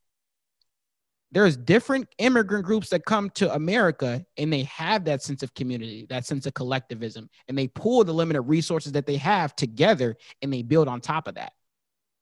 There's 1.34 1.56
different 1.56 2.08
immigrant 2.18 2.64
groups 2.64 2.88
that 2.90 3.04
come 3.04 3.28
to 3.30 3.52
America 3.52 4.24
and 4.38 4.52
they 4.52 4.62
have 4.62 5.04
that 5.04 5.20
sense 5.20 5.42
of 5.42 5.52
community, 5.52 6.06
that 6.08 6.24
sense 6.24 6.46
of 6.46 6.54
collectivism, 6.54 7.28
and 7.48 7.58
they 7.58 7.66
pull 7.66 8.04
the 8.04 8.14
limited 8.14 8.42
resources 8.42 8.92
that 8.92 9.04
they 9.04 9.16
have 9.16 9.56
together 9.56 10.16
and 10.42 10.52
they 10.52 10.62
build 10.62 10.86
on 10.86 11.00
top 11.00 11.26
of 11.26 11.34
that. 11.34 11.52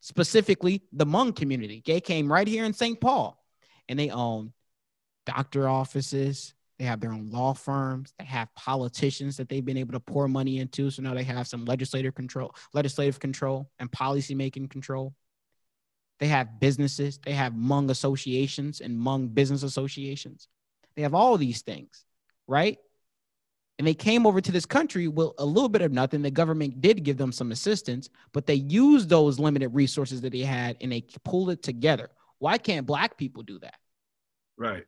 Specifically, 0.01 0.83
the 0.92 1.05
Hmong 1.05 1.37
community. 1.37 1.83
They 1.85 2.01
came 2.01 2.33
right 2.33 2.48
here 2.48 2.64
in 2.64 2.72
St. 2.72 2.98
Paul 2.98 3.38
and 3.87 3.98
they 3.98 4.09
own 4.09 4.55
doctor 5.27 5.68
offices. 5.68 6.55
They 6.79 6.87
have 6.87 7.01
their 7.01 7.12
own 7.12 7.31
law 7.31 7.53
firms. 7.53 8.14
They 8.18 8.25
have 8.25 8.48
politicians 8.55 9.37
that 9.37 9.48
they've 9.51 9.64
been 9.64 9.77
able 9.77 9.92
to 9.92 10.01
pour 10.01 10.27
money 10.27 10.59
into. 10.59 10.90
So 10.90 11.03
now 11.03 11.12
they 11.12 11.22
have 11.25 11.46
some 11.46 11.66
legislative 11.66 12.14
control, 12.14 12.55
legislative 12.72 13.20
control, 13.20 13.70
and 13.79 13.92
policy 13.92 14.35
making 14.35 14.68
control. 14.68 15.14
They 16.23 16.29
have 16.29 16.61
businesses, 16.61 17.19
they 17.19 17.33
have 17.33 17.53
Hmong 17.53 17.91
associations 17.91 18.81
and 18.81 18.97
Hmong 18.97 19.35
business 19.35 19.65
associations. 19.65 20.47
They 20.95 21.03
have 21.03 21.15
all 21.15 21.37
these 21.37 21.63
things, 21.63 22.05
right? 22.47 22.79
And 23.77 23.89
they 23.89 23.95
came 23.95 24.25
over 24.25 24.41
to 24.41 24.53
this 24.53 24.65
country 24.65 25.09
with 25.09 25.31
a 25.39 25.45
little 25.45 25.69
bit 25.69 25.83
of 25.83 25.91
nothing. 25.91 26.23
The 26.23 26.31
government 26.31 26.81
did 26.81 27.03
give 27.03 27.17
them 27.17 27.33
some 27.33 27.51
assistance, 27.51 28.09
but 28.33 28.47
they 28.47 28.55
used 28.55 29.09
those 29.09 29.41
limited 29.41 29.71
resources 29.71 30.21
that 30.21 30.33
they 30.33 30.43
had 30.43 30.77
and 30.81 30.93
they 30.93 31.05
pulled 31.25 31.51
it 31.51 31.61
together. 31.61 32.09
Why 32.39 32.57
can't 32.57 32.87
black 32.87 33.19
people 33.19 33.43
do 33.43 33.59
that? 33.59 33.75
Right. 34.57 34.85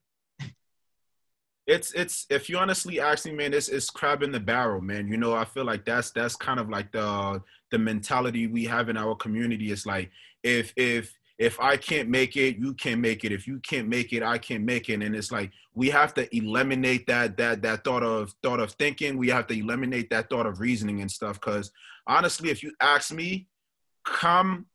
It's 1.66 1.90
it's 1.94 2.26
if 2.30 2.48
you 2.48 2.58
honestly 2.58 3.00
ask 3.00 3.26
me, 3.26 3.32
man, 3.32 3.54
it's 3.54 3.68
it's 3.68 3.90
crab 3.90 4.22
in 4.22 4.30
the 4.30 4.38
barrel, 4.38 4.80
man. 4.80 5.08
You 5.08 5.16
know, 5.16 5.34
I 5.34 5.46
feel 5.46 5.64
like 5.64 5.84
that's 5.84 6.12
that's 6.12 6.36
kind 6.36 6.60
of 6.60 6.70
like 6.70 6.92
the 6.92 7.42
the 7.72 7.78
mentality 7.80 8.46
we 8.46 8.66
have 8.66 8.88
in 8.88 8.96
our 8.96 9.16
community. 9.16 9.72
It's 9.72 9.84
like 9.84 10.12
if 10.44 10.72
if 10.76 11.12
if 11.38 11.58
I 11.58 11.76
can't 11.76 12.08
make 12.08 12.36
it, 12.36 12.56
you 12.56 12.74
can't 12.74 13.00
make 13.00 13.24
it. 13.24 13.32
If 13.32 13.46
you 13.46 13.58
can't 13.58 13.88
make 13.88 14.12
it, 14.12 14.22
I 14.22 14.38
can't 14.38 14.64
make 14.64 14.88
it. 14.88 15.02
And 15.02 15.16
it's 15.16 15.32
like 15.32 15.50
we 15.74 15.90
have 15.90 16.14
to 16.14 16.36
eliminate 16.36 17.06
that 17.08 17.36
that 17.38 17.62
that 17.62 17.82
thought 17.84 18.04
of 18.04 18.34
thought 18.42 18.60
of 18.60 18.72
thinking. 18.72 19.16
We 19.16 19.28
have 19.30 19.46
to 19.48 19.58
eliminate 19.58 20.10
that 20.10 20.30
thought 20.30 20.46
of 20.46 20.60
reasoning 20.60 21.00
and 21.00 21.10
stuff. 21.10 21.40
Because 21.40 21.72
honestly, 22.06 22.50
if 22.50 22.62
you 22.62 22.72
ask 22.80 23.12
me, 23.12 23.48
come 24.04 24.66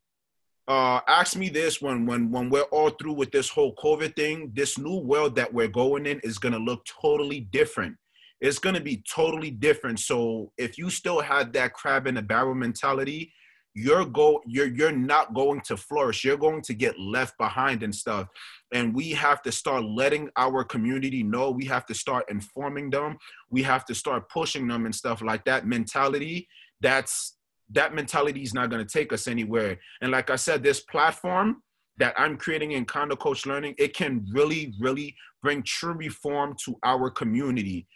uh, 0.68 1.00
ask 1.08 1.36
me 1.38 1.50
this 1.50 1.82
when 1.82 2.06
when 2.06 2.30
when 2.30 2.50
we're 2.50 2.62
all 2.64 2.90
through 2.90 3.14
with 3.14 3.32
this 3.32 3.50
whole 3.50 3.74
COVID 3.76 4.16
thing, 4.16 4.52
this 4.54 4.78
new 4.78 4.98
world 4.98 5.36
that 5.38 5.54
we're 5.54 5.68
going 5.70 6.06
in 6.06 6.20
is 6.24 6.38
gonna 6.38 6.60
look 6.60 6.86
totally 6.86 7.40
different. 7.40 7.96
It's 8.42 8.60
gonna 8.60 8.82
be 8.82 9.02
totally 9.10 9.50
different. 9.50 10.00
So 10.00 10.52
if 10.58 10.78
you 10.78 10.90
still 10.90 11.22
had 11.22 11.54
that 11.54 11.74
crab 11.74 12.06
in 12.06 12.16
the 12.16 12.22
barrel 12.22 12.54
mentality, 12.54 13.32
you're 13.74 14.06
go 14.06 14.42
you're 14.46 14.68
you're 14.68 14.92
not 14.92 15.34
going 15.34 15.62
to 15.62 15.78
flourish. 15.78 16.24
You're 16.24 16.38
going 16.38 16.62
to 16.64 16.74
get 16.74 17.00
left 17.00 17.38
behind 17.38 17.84
and 17.84 17.94
stuff. 17.94 18.28
And 18.74 18.94
we 18.94 19.12
have 19.12 19.42
to 19.44 19.52
start 19.52 19.84
letting 19.84 20.30
our 20.36 20.64
community 20.64 21.24
know. 21.24 21.52
We 21.52 21.66
have 21.66 21.86
to 21.88 21.94
start 21.94 22.26
informing 22.30 22.90
them. 22.90 23.18
We 23.50 23.64
have 23.64 23.86
to 23.86 23.96
start 23.96 24.30
pushing 24.30 24.68
them 24.68 24.86
and 24.86 24.94
stuff 24.94 25.22
like 25.22 25.46
that 25.46 25.66
mentality. 25.66 26.48
That's 26.82 27.38
that 27.72 27.94
mentality 27.94 28.42
is 28.42 28.54
not 28.54 28.70
going 28.70 28.86
to 28.86 28.92
take 28.92 29.14
us 29.14 29.28
anywhere. 29.28 29.78
And 30.02 30.12
like 30.12 30.30
i 30.30 30.36
said 30.36 30.64
this 30.64 30.82
platform 30.82 31.62
that 31.98 32.14
i'm 32.18 32.38
creating 32.38 32.72
in 32.72 32.86
Konduct 32.86 33.20
Coach 33.20 33.46
Learning 33.46 33.76
it 33.78 33.96
can 33.96 34.26
really 34.34 34.74
really 34.80 35.16
bring 35.44 35.64
true 35.64 35.94
reform 35.94 36.56
to 36.66 36.76
our 36.84 37.10
community. 37.10 37.88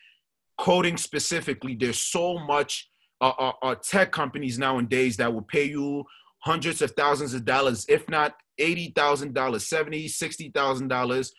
Coding 0.59 0.97
specifically 0.97 1.75
there's 1.75 1.99
so 1.99 2.37
much 2.37 2.89
are, 3.31 3.55
are, 3.61 3.75
tech 3.75 4.11
companies 4.11 4.59
nowadays 4.59 5.17
that 5.17 5.33
will 5.33 5.43
pay 5.43 5.63
you 5.63 6.03
hundreds 6.39 6.81
of 6.81 6.91
thousands 6.91 7.33
of 7.33 7.45
dollars, 7.45 7.85
if 7.87 8.07
not 8.09 8.35
$80,000, 8.59 9.61
70, 9.61 10.07
$60,000, 10.07 11.29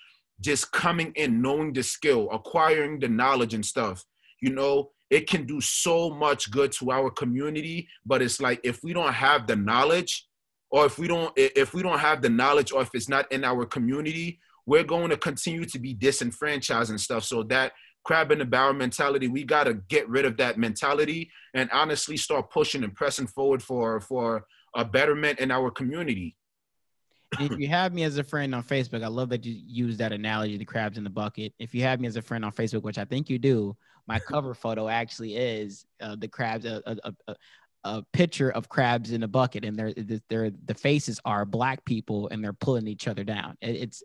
just 0.41 0.73
coming 0.73 1.13
in, 1.15 1.43
knowing 1.43 1.73
the 1.73 1.83
skill, 1.83 2.29
acquiring 2.33 3.01
the 3.01 3.09
knowledge 3.09 3.55
and 3.55 3.65
stuff. 3.65 4.05
You 4.41 4.55
know, 4.55 4.91
it 5.11 5.29
can 5.29 5.47
do 5.47 5.61
so 5.61 6.11
much 6.11 6.51
good 6.51 6.73
to 6.73 6.91
our 6.91 7.11
community, 7.11 7.89
but 8.05 8.23
it's 8.23 8.41
like 8.41 8.61
if 8.65 8.83
we 8.83 8.93
don't 8.93 9.13
have 9.13 9.47
the 9.47 9.57
knowledge, 9.57 10.27
or 10.71 10.87
if 10.87 10.99
we 10.99 11.07
don't 11.07 11.33
if 11.37 11.73
we 11.73 11.83
don't 11.83 12.01
have 12.01 12.21
the 12.21 12.31
knowledge, 12.31 12.73
or 12.73 12.83
if 12.83 12.91
it's 12.95 13.09
not 13.09 13.31
in 13.31 13.45
our 13.45 13.65
community, 13.65 14.41
we're 14.67 14.83
going 14.85 15.11
to 15.11 15.17
continue 15.17 15.65
to 15.67 15.79
be 15.79 15.95
disenfranchised 15.95 16.91
and 16.91 17.01
stuff. 17.01 17.25
So 17.25 17.43
that 17.45 17.73
crab 18.05 18.31
in 18.31 18.39
the 18.39 18.45
barrel 18.45 18.75
mentality. 18.75 19.29
We 19.29 19.45
got 19.45 19.65
to 19.65 19.75
get 19.75 20.09
rid 20.09 20.25
of 20.25 20.37
that 20.37 20.59
mentality 20.59 21.31
and 21.55 21.69
honestly 21.73 22.17
start 22.17 22.51
pushing 22.51 22.85
and 22.85 22.95
pressing 22.95 23.27
forward 23.27 23.63
for 23.63 24.01
for 24.01 24.47
a 24.77 24.85
betterment 24.85 25.41
in 25.41 25.51
our 25.51 25.71
community. 25.71 26.37
if 27.41 27.59
you 27.59 27.69
have 27.69 27.93
me 27.93 28.05
as 28.05 28.19
a 28.19 28.25
friend 28.25 28.55
on 28.55 28.63
Facebook, 28.63 29.03
I 29.03 29.09
love 29.09 29.29
that 29.31 29.45
you 29.45 29.61
use 29.67 29.97
that 29.97 30.13
analogy, 30.13 30.57
the 30.57 30.65
crabs 30.65 30.99
in 30.99 31.05
the 31.05 31.11
bucket. 31.11 31.53
If 31.59 31.75
you 31.75 31.83
have 31.83 32.01
me 32.01 32.07
as 32.07 32.17
a 32.17 32.23
friend 32.23 32.45
on 32.45 32.53
Facebook, 32.53 32.83
which 32.83 32.99
I 32.99 33.05
think 33.05 33.29
you 33.29 33.39
do, 33.39 33.77
my 34.07 34.19
cover 34.19 34.55
photo 34.55 34.89
actually 34.89 35.37
is 35.37 35.87
uh, 36.01 36.17
the 36.17 36.29
crabs, 36.29 36.65
a, 36.67 36.83
a, 37.85 38.03
picture 38.13 38.51
of 38.51 38.69
crabs 38.69 39.13
in 39.13 39.23
a 39.23 39.29
bucket, 39.29 39.65
and 39.65 39.77
they're, 39.77 39.95
they're, 40.29 40.51
the 40.51 40.75
faces 40.75 41.19
are 41.25 41.45
black 41.45 41.85
people, 41.85 42.29
and 42.29 42.45
they're 42.45 42.53
pulling 42.53 42.87
each 42.87 43.09
other 43.09 43.25
down. 43.25 43.57
It, 43.61 43.77
it's 43.77 44.03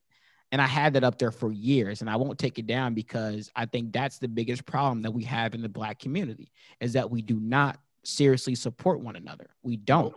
and 0.51 0.61
I 0.61 0.67
had 0.67 0.93
that 0.93 1.03
up 1.03 1.19
there 1.19 1.31
for 1.31 1.51
years, 1.51 2.01
and 2.01 2.09
I 2.09 2.15
won't 2.15 2.39
take 2.39 2.57
it 2.57 2.65
down 2.67 2.93
because 2.93 3.51
I 3.55 3.65
think 3.65 3.93
that's 3.93 4.17
the 4.17 4.27
biggest 4.27 4.65
problem 4.65 5.03
that 5.03 5.11
we 5.11 5.23
have 5.25 5.53
in 5.53 5.61
the 5.61 5.69
Black 5.69 5.99
community 5.99 6.51
is 6.79 6.93
that 6.93 7.09
we 7.09 7.21
do 7.21 7.39
not 7.39 7.79
seriously 8.03 8.55
support 8.55 8.99
one 8.99 9.15
another. 9.15 9.49
We 9.61 9.77
don't. 9.77 10.15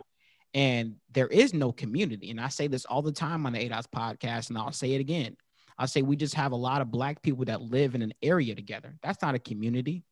And 0.55 0.95
there 1.11 1.27
is 1.27 1.53
no 1.53 1.71
community. 1.71 2.29
And 2.31 2.39
I 2.39 2.47
say 2.49 2.67
this 2.67 2.85
all 2.85 3.01
the 3.01 3.11
time 3.11 3.45
on 3.45 3.53
the 3.53 3.59
ADOS 3.59 3.85
podcast, 3.93 4.49
and 4.49 4.57
I'll 4.57 4.71
say 4.71 4.93
it 4.93 5.01
again. 5.01 5.35
I'll 5.77 5.87
say 5.87 6.01
we 6.01 6.15
just 6.15 6.35
have 6.35 6.51
a 6.51 6.57
lot 6.57 6.81
of 6.81 6.91
Black 6.91 7.21
people 7.21 7.45
that 7.45 7.61
live 7.61 7.95
in 7.95 8.01
an 8.01 8.13
area 8.21 8.55
together. 8.55 8.95
That's 9.01 9.21
not 9.21 9.35
a 9.35 9.39
community. 9.39 10.03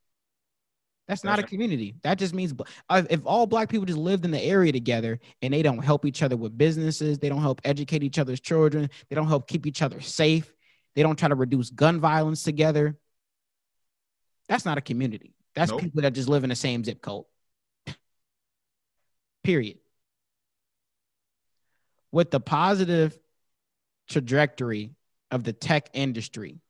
That's 1.12 1.26
not 1.26 1.39
a 1.39 1.43
community. 1.43 1.93
That 2.04 2.17
just 2.17 2.34
means 2.34 2.54
uh, 2.89 3.04
if 3.10 3.19
all 3.26 3.45
black 3.45 3.67
people 3.67 3.86
just 3.86 4.00
lived 4.00 4.24
in 4.24 4.32
the 4.32 4.41
area 4.41 4.71
together 4.71 5.19
and 5.41 5.54
they 5.54 5.62
don't 5.62 5.84
help 5.84 6.06
each 6.06 6.24
other 6.24 6.38
with 6.38 6.58
businesses, 6.58 7.19
they 7.19 7.28
don't 7.28 7.41
help 7.41 7.60
educate 7.65 8.02
each 8.02 8.17
other's 8.17 8.39
children, 8.39 8.89
they 9.10 9.15
don't 9.17 9.28
help 9.28 9.45
keep 9.45 9.67
each 9.67 9.82
other 9.82 10.00
safe, 10.00 10.54
they 10.95 11.04
don't 11.04 11.19
try 11.19 11.28
to 11.28 11.36
reduce 11.36 11.69
gun 11.69 12.00
violence 12.00 12.43
together. 12.43 12.97
That's 14.47 14.63
not 14.63 14.78
a 14.78 14.82
community. 14.82 15.34
That's 15.54 15.69
nope. 15.71 15.82
people 15.82 16.02
that 16.04 16.13
just 16.13 16.30
live 16.30 16.45
in 16.45 16.50
the 16.50 16.56
same 16.56 16.82
zip 16.82 17.02
code. 17.02 17.26
Period. 19.43 19.80
With 22.13 22.32
the 22.32 22.39
positive 22.39 23.19
trajectory 24.08 24.91
of 25.30 25.43
the 25.43 25.52
tech 25.52 25.89
industry, 25.91 26.62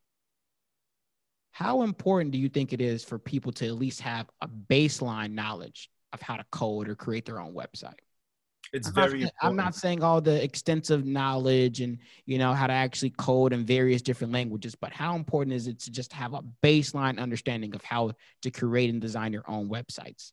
how 1.51 1.83
important 1.83 2.31
do 2.31 2.37
you 2.37 2.49
think 2.49 2.73
it 2.73 2.81
is 2.81 3.03
for 3.03 3.19
people 3.19 3.51
to 3.53 3.67
at 3.67 3.75
least 3.75 4.01
have 4.01 4.29
a 4.41 4.47
baseline 4.47 5.33
knowledge 5.33 5.89
of 6.13 6.21
how 6.21 6.37
to 6.37 6.45
code 6.51 6.89
or 6.89 6.95
create 6.95 7.25
their 7.25 7.39
own 7.39 7.53
website? 7.53 7.99
It's 8.73 8.87
I'm 8.87 8.93
very. 8.93 9.23
Not, 9.23 9.33
I'm 9.41 9.55
not 9.57 9.75
saying 9.75 10.01
all 10.01 10.21
the 10.21 10.41
extensive 10.41 11.05
knowledge 11.05 11.81
and 11.81 11.97
you 12.25 12.37
know 12.37 12.53
how 12.53 12.67
to 12.67 12.73
actually 12.73 13.09
code 13.11 13.51
in 13.51 13.65
various 13.65 14.01
different 14.01 14.31
languages, 14.31 14.75
but 14.75 14.93
how 14.93 15.15
important 15.15 15.53
is 15.55 15.67
it 15.67 15.79
to 15.79 15.91
just 15.91 16.13
have 16.13 16.33
a 16.33 16.41
baseline 16.63 17.19
understanding 17.19 17.75
of 17.75 17.83
how 17.83 18.13
to 18.43 18.51
create 18.51 18.89
and 18.89 19.01
design 19.01 19.33
your 19.33 19.43
own 19.47 19.67
websites? 19.67 20.31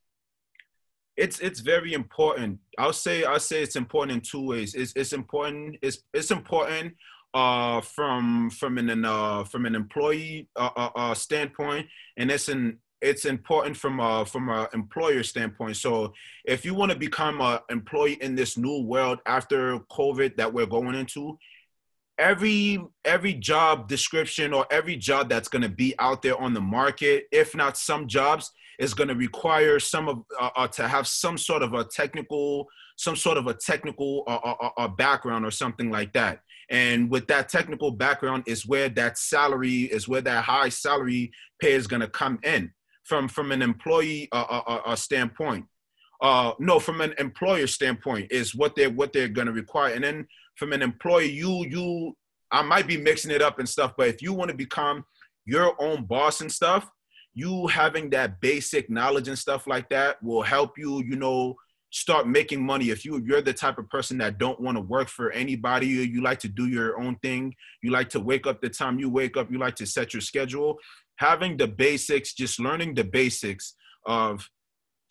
It's 1.16 1.40
it's 1.40 1.58
very 1.58 1.94
important. 1.94 2.60
I'll 2.78 2.92
say 2.92 3.24
I'll 3.24 3.40
say 3.40 3.60
it's 3.60 3.74
important 3.74 4.18
in 4.18 4.20
two 4.20 4.46
ways. 4.46 4.74
It's 4.76 4.92
it's 4.94 5.12
important. 5.12 5.76
It's 5.82 5.98
it's 6.14 6.30
important 6.30 6.94
uh, 7.34 7.80
from 7.80 8.50
from 8.50 8.78
an 8.78 9.04
uh, 9.04 9.44
from 9.44 9.66
an 9.66 9.74
employee 9.74 10.48
uh, 10.56 10.70
uh, 10.76 10.90
uh, 10.94 11.14
standpoint, 11.14 11.86
and 12.16 12.30
it's 12.30 12.48
an 12.48 12.78
it's 13.00 13.24
important 13.24 13.76
from 13.76 14.00
a 14.00 14.24
from 14.24 14.48
a 14.48 14.68
employer 14.72 15.22
standpoint. 15.22 15.76
So 15.76 16.12
if 16.44 16.64
you 16.64 16.74
want 16.74 16.92
to 16.92 16.98
become 16.98 17.40
an 17.40 17.60
employee 17.70 18.18
in 18.20 18.34
this 18.34 18.56
new 18.56 18.82
world 18.82 19.20
after 19.26 19.78
COVID 19.90 20.36
that 20.36 20.52
we're 20.52 20.66
going 20.66 20.94
into, 20.94 21.38
every 22.18 22.78
every 23.04 23.34
job 23.34 23.88
description 23.88 24.52
or 24.52 24.66
every 24.70 24.96
job 24.96 25.28
that's 25.28 25.48
going 25.48 25.62
to 25.62 25.68
be 25.68 25.94
out 25.98 26.22
there 26.22 26.40
on 26.40 26.54
the 26.54 26.60
market, 26.60 27.26
if 27.30 27.54
not 27.54 27.76
some 27.76 28.08
jobs, 28.08 28.52
is 28.78 28.94
going 28.94 29.08
to 29.08 29.14
require 29.14 29.78
some 29.78 30.08
of 30.08 30.22
uh, 30.40 30.50
uh, 30.56 30.68
to 30.68 30.88
have 30.88 31.06
some 31.06 31.38
sort 31.38 31.62
of 31.62 31.74
a 31.74 31.84
technical 31.84 32.66
some 32.96 33.14
sort 33.14 33.38
of 33.38 33.46
a 33.46 33.54
technical 33.54 34.24
uh, 34.26 34.68
uh, 34.76 34.88
background 34.88 35.44
or 35.44 35.52
something 35.52 35.88
like 35.88 36.12
that 36.12 36.40
and 36.70 37.10
with 37.10 37.26
that 37.28 37.48
technical 37.48 37.90
background 37.90 38.44
is 38.46 38.66
where 38.66 38.88
that 38.90 39.18
salary 39.18 39.82
is 39.84 40.08
where 40.08 40.20
that 40.20 40.44
high 40.44 40.68
salary 40.68 41.30
pay 41.60 41.72
is 41.72 41.86
going 41.86 42.00
to 42.00 42.08
come 42.08 42.38
in 42.42 42.70
from 43.04 43.28
from 43.28 43.52
an 43.52 43.62
employee 43.62 44.28
uh, 44.32 44.44
uh, 44.48 44.62
uh, 44.66 44.80
uh, 44.86 44.96
standpoint. 44.96 45.64
Uh, 46.20 46.52
no, 46.58 46.80
from 46.80 47.00
an 47.00 47.14
employer 47.18 47.66
standpoint 47.66 48.30
is 48.30 48.54
what 48.54 48.74
they're 48.76 48.90
what 48.90 49.12
they're 49.12 49.28
going 49.28 49.46
to 49.46 49.52
require, 49.52 49.94
and 49.94 50.04
then 50.04 50.26
from 50.56 50.72
an 50.72 50.82
employee, 50.82 51.30
you 51.30 51.64
you 51.66 52.16
I 52.50 52.62
might 52.62 52.86
be 52.86 52.96
mixing 52.96 53.30
it 53.30 53.42
up 53.42 53.58
and 53.58 53.68
stuff, 53.68 53.94
but 53.96 54.08
if 54.08 54.22
you 54.22 54.32
want 54.32 54.50
to 54.50 54.56
become 54.56 55.04
your 55.44 55.74
own 55.80 56.04
boss 56.04 56.40
and 56.40 56.50
stuff, 56.50 56.90
you 57.34 57.66
having 57.68 58.10
that 58.10 58.40
basic 58.40 58.90
knowledge 58.90 59.28
and 59.28 59.38
stuff 59.38 59.66
like 59.66 59.88
that 59.90 60.22
will 60.22 60.42
help 60.42 60.76
you, 60.76 61.02
you 61.04 61.16
know, 61.16 61.54
start 61.90 62.28
making 62.28 62.64
money. 62.64 62.90
If 62.90 63.04
you 63.04 63.18
you're 63.24 63.42
the 63.42 63.52
type 63.52 63.78
of 63.78 63.88
person 63.88 64.18
that 64.18 64.38
don't 64.38 64.60
want 64.60 64.76
to 64.76 64.82
work 64.82 65.08
for 65.08 65.30
anybody 65.30 65.86
you, 65.86 66.22
like 66.22 66.38
to 66.40 66.48
do 66.48 66.66
your 66.68 67.00
own 67.00 67.16
thing 67.16 67.54
you 67.82 67.90
like 67.90 68.08
to 68.10 68.20
wake 68.20 68.46
up 68.46 68.60
the 68.60 68.68
time 68.68 68.98
you 68.98 69.08
wake 69.08 69.36
up 69.36 69.50
you 69.50 69.58
like 69.58 69.76
to 69.76 69.86
set 69.86 70.12
your 70.12 70.20
schedule 70.20 70.76
having 71.16 71.56
the 71.56 71.66
basics 71.66 72.34
just 72.34 72.60
learning 72.60 72.94
the 72.94 73.04
basics 73.04 73.74
of 74.06 74.48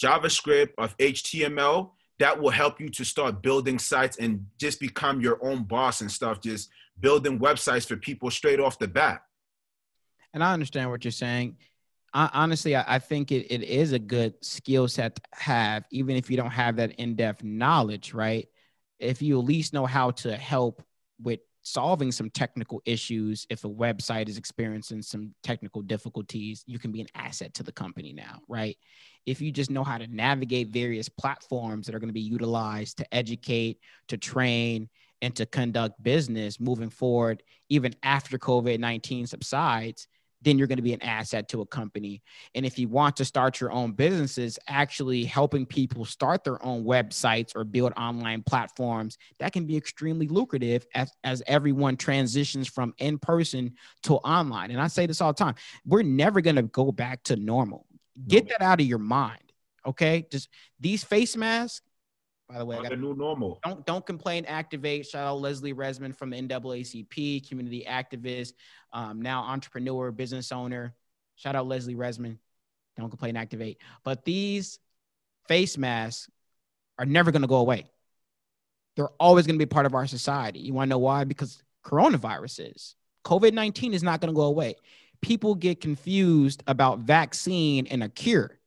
javascript 0.02 0.70
of 0.78 0.96
html 0.98 1.92
that 2.20 2.40
will 2.40 2.50
help 2.50 2.80
you 2.80 2.90
to 2.90 3.04
start 3.06 3.42
building 3.42 3.80
sites 3.80 4.18
and 4.18 4.46
just 4.60 4.80
become 4.80 5.22
your 5.22 5.44
own 5.46 5.63
boss 5.63 6.02
and 6.02 6.12
stuff 6.12 6.42
just 6.42 6.70
building 7.00 7.40
websites 7.40 7.88
for 7.88 7.96
people 7.96 8.32
straight 8.32 8.60
off 8.60 8.80
the 8.80 8.88
bat. 8.88 9.22
And 10.34 10.44
i 10.44 10.54
understand 10.54 10.90
what 10.90 11.04
you're 11.06 11.12
saying 11.12 11.58
I, 12.13 12.30
honestly, 12.34 12.76
I, 12.76 12.96
I 12.96 13.00
think 13.00 13.32
it, 13.32 13.52
it 13.52 13.63
is 13.63 13.91
a 13.91 14.00
good 14.00 14.34
skill 14.43 14.88
set 14.88 15.15
to 15.15 15.22
have, 15.34 15.86
even 15.91 16.15
if 16.15 16.30
you 16.30 16.38
don't 16.38 16.52
have 16.52 16.78
that 16.78 16.93
in 16.93 17.15
depth 17.15 17.43
knowledge, 17.43 18.13
right? 18.13 18.48
If 19.00 19.22
you 19.22 19.39
at 19.39 19.46
least 19.46 19.74
know 19.74 19.86
how 19.86 20.12
to 20.12 20.36
help 20.36 20.82
with 21.22 21.39
solving 21.67 22.12
some 22.12 22.30
technical 22.30 22.82
issues, 22.86 23.46
if 23.50 23.65
a 23.65 23.70
website 23.70 24.30
is 24.30 24.38
experiencing 24.38 25.02
some 25.02 25.34
technical 25.43 25.82
difficulties, 25.82 26.63
you 26.65 26.80
can 26.80 26.91
be 26.91 27.02
an 27.02 27.08
asset 27.13 27.54
to 27.56 27.63
the 27.63 27.72
company 27.72 28.13
now, 28.13 28.39
right? 28.48 28.78
If 29.26 29.41
you 29.41 29.52
just 29.52 29.70
know 29.70 29.84
how 29.84 29.98
to 29.98 30.08
navigate 30.08 30.70
various 30.70 31.10
platforms 31.10 31.86
that 31.86 31.93
are 31.93 32.00
going 32.00 32.10
to 32.10 32.13
be 32.13 32.22
utilized 32.22 32.98
to 32.98 33.13
educate, 33.13 33.80
to 34.08 34.17
train, 34.17 34.89
and 35.22 35.36
to 35.36 35.46
conduct 35.46 36.02
business 36.02 36.60
moving 36.60 36.89
forward, 36.89 37.43
even 37.70 37.93
after 38.02 38.38
COVID 38.38 38.80
19 38.80 39.28
subsides, 39.28 40.08
then 40.41 40.58
you're 40.58 40.67
going 40.67 40.78
to 40.78 40.84
be 40.84 40.93
an 40.93 41.02
asset 41.02 41.50
to 41.50 41.62
a 41.62 41.65
company. 41.65 42.21
And 42.56 42.65
if 42.65 42.78
you 42.78 42.88
want 42.88 43.17
to 43.17 43.26
start 43.26 43.60
your 43.60 43.71
own 43.71 43.91
businesses, 43.93 44.60
actually 44.67 45.23
helping 45.23 45.65
people 45.65 46.06
start 46.06 46.43
their 46.43 46.63
own 46.63 46.84
websites 46.84 47.56
or 47.56 47.63
build 47.63 47.93
online 47.97 48.43
platforms, 48.43 49.17
that 49.39 49.54
can 49.54 49.65
be 49.65 49.76
extremely 49.76 50.28
lucrative 50.28 50.86
as, 50.93 51.12
as 51.23 51.43
everyone 51.47 51.97
transitions 51.97 52.67
from 52.67 52.93
in 53.00 53.17
person 53.17 53.73
to 54.04 54.15
online. 54.15 54.71
And 54.71 54.82
I 54.82 54.88
say 54.88 55.06
this 55.06 55.21
all 55.21 55.34
the 55.34 55.43
time 55.43 55.56
we're 55.86 56.04
never 56.04 56.41
going 56.41 56.56
to 56.56 56.63
go 56.63 56.91
back 56.91 57.23
to 57.23 57.36
normal. 57.36 57.86
Get 58.28 58.50
that 58.50 58.62
out 58.62 58.80
of 58.82 58.86
your 58.86 59.00
mind. 59.00 59.41
Okay. 59.86 60.26
Just 60.30 60.50
these 60.80 61.04
face 61.04 61.38
masks, 61.38 61.82
by 62.50 62.60
the 62.60 62.66
way, 62.66 62.78
I 62.78 62.82
got 62.82 62.92
the 62.92 62.98
new 62.98 63.14
normal. 63.14 63.60
Don't 63.64 63.86
don't 63.86 64.06
complain. 64.06 64.46
Activate. 64.46 65.06
Shout 65.06 65.28
out 65.28 65.42
Leslie 65.42 65.74
Resman 65.74 66.16
from 66.16 66.30
the 66.30 66.42
NAACP, 66.42 67.48
community 67.48 67.86
activist, 67.88 68.54
um, 68.94 69.22
now 69.22 69.44
entrepreneur, 69.44 70.12
business 70.12 70.52
owner. 70.52 70.96
Shout 71.36 71.56
out 71.56 71.68
Leslie 71.68 71.96
Resman. 71.96 72.38
Don't 72.96 73.10
complain. 73.10 73.36
Activate. 73.36 73.80
But 74.04 74.24
these 74.24 74.80
face 75.48 75.78
masks 75.78 76.30
are 76.98 77.06
never 77.06 77.32
going 77.32 77.42
to 77.42 77.48
go 77.48 77.58
away. 77.58 77.86
They're 78.96 79.10
always 79.20 79.46
going 79.46 79.60
to 79.60 79.64
be 79.64 79.70
part 79.70 79.86
of 79.86 79.94
our 79.94 80.08
society. 80.08 80.60
You 80.60 80.74
want 80.74 80.88
to 80.88 80.92
know 80.92 81.00
why? 81.00 81.26
Because 81.26 81.62
coronavirus 81.84 82.74
is. 82.74 82.96
COVID 83.26 83.54
19 83.54 83.94
is 83.94 84.04
not 84.04 84.22
going 84.22 84.34
to 84.34 84.36
go 84.36 84.44
away. 84.44 84.76
People 85.22 85.54
get 85.54 85.82
confused 85.82 86.64
about 86.66 87.00
vaccine 87.00 87.88
and 87.88 88.04
a 88.04 88.10
cure. 88.10 88.58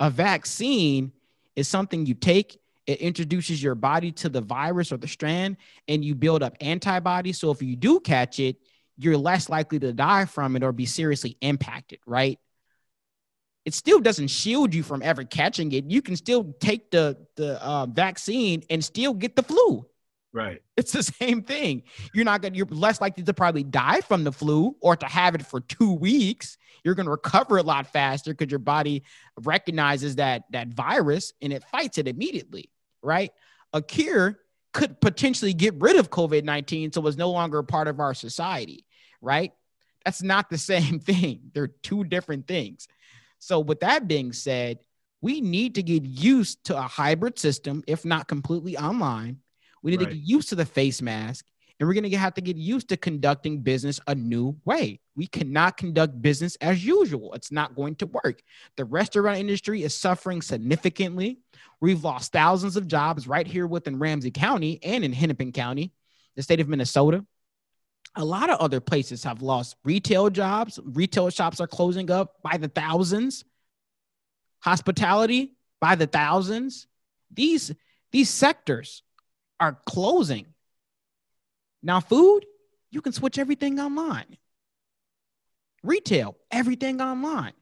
A 0.00 0.08
vaccine 0.08 1.12
is 1.56 1.68
something 1.68 2.06
you 2.06 2.14
take 2.14 2.58
it 2.86 3.00
introduces 3.00 3.62
your 3.62 3.74
body 3.74 4.12
to 4.12 4.28
the 4.28 4.40
virus 4.40 4.92
or 4.92 4.96
the 4.96 5.08
strand 5.08 5.56
and 5.88 6.04
you 6.04 6.14
build 6.14 6.42
up 6.42 6.56
antibodies. 6.60 7.38
So 7.38 7.50
if 7.50 7.60
you 7.60 7.76
do 7.76 8.00
catch 8.00 8.38
it, 8.38 8.56
you're 8.96 9.16
less 9.16 9.48
likely 9.48 9.78
to 9.80 9.92
die 9.92 10.24
from 10.24 10.56
it 10.56 10.62
or 10.62 10.72
be 10.72 10.86
seriously 10.86 11.36
impacted, 11.40 11.98
right? 12.06 12.38
It 13.64 13.74
still 13.74 13.98
doesn't 13.98 14.28
shield 14.28 14.72
you 14.72 14.84
from 14.84 15.02
ever 15.02 15.24
catching 15.24 15.72
it. 15.72 15.90
You 15.90 16.00
can 16.00 16.14
still 16.14 16.54
take 16.60 16.90
the 16.92 17.18
the 17.34 17.62
uh, 17.62 17.86
vaccine 17.86 18.62
and 18.70 18.82
still 18.82 19.12
get 19.12 19.34
the 19.34 19.42
flu. 19.42 19.84
Right. 20.32 20.62
It's 20.76 20.92
the 20.92 21.02
same 21.20 21.42
thing. 21.42 21.82
You're 22.14 22.24
not 22.24 22.42
gonna. 22.42 22.54
You're 22.54 22.66
less 22.66 23.00
likely 23.00 23.24
to 23.24 23.34
probably 23.34 23.64
die 23.64 24.02
from 24.02 24.22
the 24.22 24.30
flu 24.30 24.76
or 24.80 24.94
to 24.94 25.06
have 25.06 25.34
it 25.34 25.44
for 25.44 25.60
two 25.60 25.92
weeks. 25.92 26.58
You're 26.84 26.94
gonna 26.94 27.10
recover 27.10 27.56
a 27.56 27.62
lot 27.62 27.92
faster 27.92 28.32
because 28.32 28.52
your 28.52 28.60
body 28.60 29.02
recognizes 29.40 30.16
that 30.16 30.44
that 30.52 30.68
virus 30.68 31.32
and 31.42 31.52
it 31.52 31.64
fights 31.64 31.98
it 31.98 32.06
immediately 32.06 32.70
right? 33.06 33.32
A 33.72 33.80
cure 33.80 34.38
could 34.74 35.00
potentially 35.00 35.54
get 35.54 35.74
rid 35.78 35.96
of 35.96 36.10
COVID 36.10 36.44
19 36.44 36.92
so 36.92 37.06
it's 37.06 37.16
no 37.16 37.30
longer 37.30 37.58
a 37.58 37.64
part 37.64 37.88
of 37.88 38.00
our 38.00 38.12
society, 38.12 38.84
right? 39.22 39.52
That's 40.04 40.22
not 40.22 40.50
the 40.50 40.58
same 40.72 41.00
thing. 41.00 41.50
They're 41.54 41.68
two 41.68 42.04
different 42.04 42.46
things. 42.46 42.88
So, 43.38 43.60
with 43.60 43.80
that 43.80 44.08
being 44.08 44.32
said, 44.32 44.80
we 45.20 45.40
need 45.40 45.76
to 45.76 45.82
get 45.82 46.04
used 46.04 46.64
to 46.64 46.76
a 46.76 46.82
hybrid 46.82 47.38
system, 47.38 47.82
if 47.86 48.04
not 48.04 48.28
completely 48.28 48.76
online. 48.76 49.38
We 49.82 49.92
need 49.92 50.00
right. 50.00 50.10
to 50.10 50.14
get 50.14 50.24
used 50.24 50.50
to 50.50 50.54
the 50.54 50.66
face 50.66 51.00
mask 51.00 51.46
and 51.78 51.86
we're 51.86 51.94
going 51.94 52.10
to 52.10 52.16
have 52.16 52.34
to 52.34 52.40
get 52.40 52.56
used 52.56 52.88
to 52.88 52.96
conducting 52.96 53.60
business 53.60 54.00
a 54.06 54.14
new 54.14 54.56
way. 54.64 55.00
We 55.14 55.26
cannot 55.26 55.76
conduct 55.76 56.20
business 56.22 56.56
as 56.56 56.84
usual. 56.84 57.34
It's 57.34 57.52
not 57.52 57.74
going 57.74 57.96
to 57.96 58.06
work. 58.06 58.40
The 58.76 58.84
restaurant 58.84 59.38
industry 59.38 59.82
is 59.82 59.94
suffering 59.94 60.40
significantly. 60.40 61.40
We've 61.80 62.02
lost 62.02 62.32
thousands 62.32 62.76
of 62.76 62.88
jobs 62.88 63.28
right 63.28 63.46
here 63.46 63.66
within 63.66 63.98
Ramsey 63.98 64.30
County 64.30 64.78
and 64.82 65.04
in 65.04 65.12
Hennepin 65.12 65.52
County, 65.52 65.92
the 66.34 66.42
state 66.42 66.60
of 66.60 66.68
Minnesota. 66.68 67.24
A 68.14 68.24
lot 68.24 68.48
of 68.48 68.58
other 68.60 68.80
places 68.80 69.24
have 69.24 69.42
lost 69.42 69.76
retail 69.84 70.30
jobs. 70.30 70.80
Retail 70.82 71.28
shops 71.28 71.60
are 71.60 71.66
closing 71.66 72.10
up 72.10 72.36
by 72.42 72.56
the 72.56 72.68
thousands. 72.68 73.44
Hospitality 74.60 75.54
by 75.82 75.96
the 75.96 76.06
thousands. 76.06 76.86
These 77.30 77.72
these 78.12 78.30
sectors 78.30 79.02
are 79.60 79.78
closing 79.84 80.46
now, 81.82 82.00
food, 82.00 82.44
you 82.90 83.00
can 83.00 83.12
switch 83.12 83.38
everything 83.38 83.78
online. 83.78 84.36
Retail, 85.82 86.36
everything 86.50 87.00
online. 87.00 87.52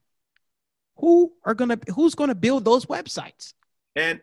Who 0.97 1.33
are 1.45 1.55
gonna 1.55 1.79
who's 1.95 2.15
gonna 2.15 2.35
build 2.35 2.65
those 2.65 2.87
websites? 2.87 3.53
And 3.97 4.21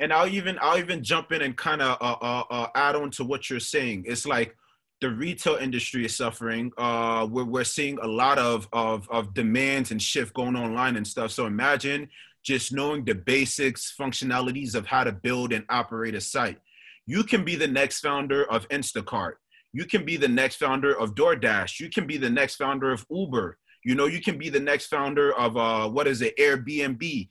and 0.00 0.12
I'll 0.12 0.28
even 0.28 0.58
I'll 0.60 0.78
even 0.78 1.02
jump 1.02 1.32
in 1.32 1.42
and 1.42 1.56
kind 1.56 1.82
of 1.82 1.98
uh, 2.00 2.16
uh, 2.20 2.44
uh, 2.50 2.66
add 2.74 2.96
on 2.96 3.10
to 3.12 3.24
what 3.24 3.50
you're 3.50 3.60
saying. 3.60 4.04
It's 4.06 4.26
like 4.26 4.56
the 5.00 5.10
retail 5.10 5.56
industry 5.56 6.06
is 6.06 6.16
suffering. 6.16 6.72
Uh, 6.78 7.26
we're 7.30 7.44
we're 7.44 7.64
seeing 7.64 7.98
a 8.00 8.06
lot 8.06 8.38
of 8.38 8.66
of 8.72 9.08
of 9.10 9.34
demands 9.34 9.90
and 9.90 10.00
shift 10.00 10.32
going 10.34 10.56
online 10.56 10.96
and 10.96 11.06
stuff. 11.06 11.30
So 11.30 11.46
imagine 11.46 12.08
just 12.42 12.72
knowing 12.72 13.04
the 13.04 13.14
basics, 13.14 13.94
functionalities 13.98 14.74
of 14.74 14.86
how 14.86 15.04
to 15.04 15.12
build 15.12 15.52
and 15.52 15.64
operate 15.68 16.14
a 16.14 16.20
site. 16.20 16.58
You 17.06 17.22
can 17.22 17.44
be 17.44 17.54
the 17.54 17.68
next 17.68 18.00
founder 18.00 18.44
of 18.50 18.68
Instacart. 18.68 19.34
You 19.72 19.84
can 19.84 20.04
be 20.04 20.16
the 20.16 20.28
next 20.28 20.56
founder 20.56 20.92
of 20.98 21.14
DoorDash. 21.14 21.80
You 21.80 21.88
can 21.88 22.06
be 22.06 22.16
the 22.16 22.30
next 22.30 22.56
founder 22.56 22.90
of 22.92 23.06
Uber. 23.10 23.58
You 23.84 23.94
know, 23.94 24.06
you 24.06 24.20
can 24.20 24.38
be 24.38 24.48
the 24.48 24.60
next 24.60 24.86
founder 24.86 25.32
of 25.34 25.56
uh, 25.56 25.88
what 25.88 26.08
is 26.08 26.20
it, 26.22 26.36
Airbnb. 26.38 27.28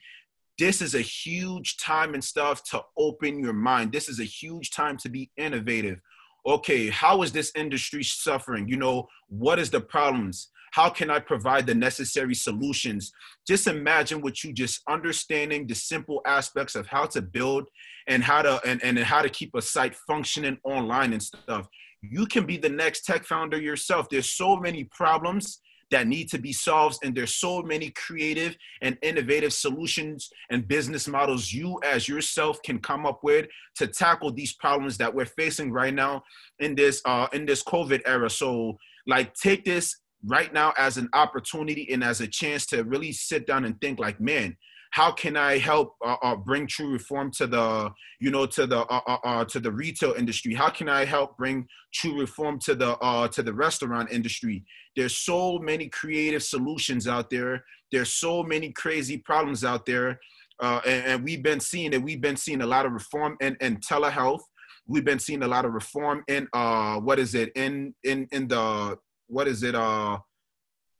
This 0.58 0.82
is 0.82 0.96
a 0.96 1.02
huge 1.02 1.76
time 1.78 2.14
and 2.14 2.24
stuff 2.24 2.64
to 2.72 2.82
open 2.98 3.40
your 3.44 3.54
mind. 3.54 3.92
This 3.92 4.08
is 4.08 4.22
a 4.22 4.24
huge 4.24 4.72
time 4.72 4.96
to 4.98 5.10
be 5.10 5.30
innovative. 5.36 6.00
Okay, 6.46 6.90
how 6.90 7.24
is 7.24 7.34
this 7.34 7.52
industry 7.56 8.04
suffering? 8.04 8.70
You 8.70 8.78
know, 8.78 9.08
what 9.28 9.60
is 9.60 9.70
the 9.70 9.82
problems? 9.82 10.50
How 10.76 10.90
can 10.90 11.10
I 11.10 11.20
provide 11.20 11.68
the 11.68 11.74
necessary 11.74 12.36
solutions? 12.36 13.14
Just 13.48 13.66
imagine 13.66 14.20
what 14.20 14.44
you 14.44 14.52
just 14.52 14.82
understanding 14.90 15.68
the 15.68 15.74
simple 15.74 16.20
aspects 16.28 16.76
of 16.76 16.86
how 16.86 17.06
to 17.06 17.22
build 17.22 17.70
and 18.08 18.22
how 18.22 18.42
to 18.42 18.60
and, 18.68 18.84
and 18.84 19.00
how 19.00 19.22
to 19.22 19.30
keep 19.30 19.56
a 19.56 19.62
site 19.62 19.96
functioning 20.06 20.58
online 20.66 21.14
and 21.14 21.24
stuff. 21.24 21.70
You 22.02 22.26
can 22.26 22.46
be 22.46 22.58
the 22.58 22.68
next 22.68 23.06
tech 23.06 23.24
founder 23.24 23.58
yourself. 23.58 24.10
There's 24.10 24.30
so 24.32 24.58
many 24.58 24.84
problems 24.84 25.62
that 25.92 26.08
need 26.08 26.28
to 26.32 26.40
be 26.40 26.52
solved 26.52 26.98
and 27.06 27.16
there's 27.16 27.36
so 27.36 27.62
many 27.62 27.92
creative 27.92 28.58
and 28.82 28.98
innovative 29.02 29.54
solutions 29.54 30.30
and 30.50 30.68
business 30.68 31.08
models 31.08 31.54
you 31.54 31.80
as 31.86 32.10
yourself 32.10 32.62
can 32.64 32.80
come 32.80 33.06
up 33.06 33.20
with 33.24 33.46
to 33.76 33.88
tackle 33.88 34.34
these 34.34 34.54
problems 34.56 34.98
that 34.98 35.14
we're 35.14 35.26
facing 35.26 35.72
right 35.72 35.94
now 35.94 36.24
in 36.60 36.74
this 36.74 37.02
uh 37.06 37.28
in 37.34 37.46
this 37.46 37.64
covid 37.64 38.02
era 38.08 38.30
so 38.30 38.76
like 39.06 39.32
take 39.36 39.64
this 39.64 39.96
right 40.26 40.54
now 40.54 40.74
as 40.78 40.98
an 40.98 41.10
opportunity 41.14 41.88
and 41.92 42.04
as 42.04 42.22
a 42.22 42.28
chance 42.28 42.66
to 42.66 42.84
really 42.84 43.12
sit 43.12 43.46
down 43.46 43.66
and 43.66 43.80
think 43.82 44.00
like 44.00 44.20
man 44.20 44.56
how 44.92 45.12
can 45.12 45.36
i 45.36 45.58
help 45.58 45.96
uh, 46.06 46.16
uh, 46.24 46.36
bring 46.36 46.66
true 46.66 46.92
reform 46.92 47.30
to 47.30 47.46
the 47.48 47.90
you 48.20 48.32
know 48.32 48.46
to 48.46 48.66
the 48.66 48.80
uh, 48.80 49.02
uh, 49.08 49.18
uh, 49.24 49.46
to 49.46 49.60
the 49.60 49.72
retail 49.72 50.14
industry? 50.14 50.54
How 50.54 50.70
can 50.70 50.88
i 50.88 51.04
help 51.06 51.38
bring 51.38 51.68
true 51.94 52.20
reform 52.20 52.60
to 52.60 52.76
the 52.76 52.98
uh, 53.00 53.28
to 53.30 53.44
the 53.44 53.54
restaurant 53.54 54.12
industry? 54.12 54.64
There's 54.96 55.18
so 55.18 55.60
many 55.60 55.90
creative 55.90 56.44
solutions 56.44 57.08
out 57.08 57.30
there. 57.30 57.64
There's 57.92 58.14
so 58.14 58.42
many 58.42 58.72
crazy 58.72 59.18
problems 59.18 59.64
out 59.64 59.86
there 59.86 60.20
and, 60.62 61.06
and, 61.06 61.24
we've 61.24 61.44
been 61.44 61.60
seeing 61.60 61.92
it. 61.92 62.02
We've 62.02 62.22
been 62.22 62.38
seeing 62.38 62.62
a 62.62 62.66
lot 62.66 62.86
of 62.86 62.94
reform 62.94 63.36
in, 63.42 63.58
in 63.60 63.78
telehealth. 63.78 64.40
We've 64.88 65.04
been 65.04 65.20
seeing 65.20 65.44
a 65.44 65.48
lot 65.48 65.66
of 65.66 65.74
reform 65.74 66.24
in 66.30 66.48
uh 66.54 67.00
what 67.00 67.20
is 67.20 67.36
it? 67.36 67.52
In 67.56 67.94
in 68.04 68.28
in 68.32 68.48
the 68.48 68.98
what 69.28 69.48
is 69.48 69.64
it 69.64 69.76
uh 69.76 70.18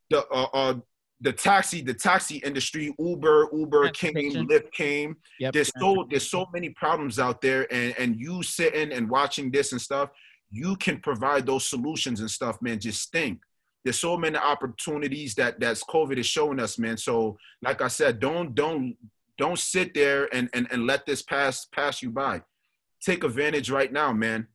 the 0.10 0.26
uh, 0.28 0.48
uh 0.54 0.74
the 1.22 1.32
taxi, 1.32 1.82
the 1.82 1.94
taxi 1.94 2.38
industry, 2.38 2.94
Uber, 3.00 3.50
Uber 3.54 3.90
came, 3.92 4.14
Lyft 4.14 4.72
came. 4.72 5.16
Yep. 5.40 5.54
There's 5.54 5.72
so 5.80 6.06
there's 6.10 6.30
so 6.30 6.46
many 6.54 6.70
problems 6.70 7.20
out 7.20 7.42
there, 7.42 7.72
and 7.74 7.96
and 7.98 8.16
you 8.16 8.44
sitting 8.44 8.92
and 8.92 9.10
watching 9.10 9.50
this 9.50 9.72
and 9.72 9.82
stuff, 9.82 10.10
you 10.52 10.76
can 10.76 11.00
provide 11.00 11.46
those 11.46 11.66
solutions 11.66 12.20
and 12.20 12.30
stuff, 12.30 12.62
man. 12.62 12.80
Just 12.80 13.12
think. 13.12 13.40
There's 13.84 14.00
so 14.00 14.18
many 14.18 14.38
opportunities 14.38 15.36
that 15.36 15.60
that's 15.60 15.84
COVID 15.84 16.18
is 16.18 16.26
showing 16.26 16.60
us, 16.60 16.78
man. 16.80 16.98
So, 16.98 17.38
like 17.62 17.82
I 17.82 17.88
said, 17.88 18.20
don't 18.20 18.54
don't 18.54 18.96
don't 19.38 19.60
sit 19.60 19.94
there 19.94 20.28
and 20.34 20.50
and, 20.54 20.68
and 20.72 20.86
let 20.86 21.06
this 21.06 21.22
pass 21.22 21.66
pass 21.66 22.02
you 22.02 22.10
by. 22.10 22.42
Take 23.02 23.24
advantage 23.24 23.70
right 23.70 23.92
now, 23.92 24.12
man. 24.12 24.48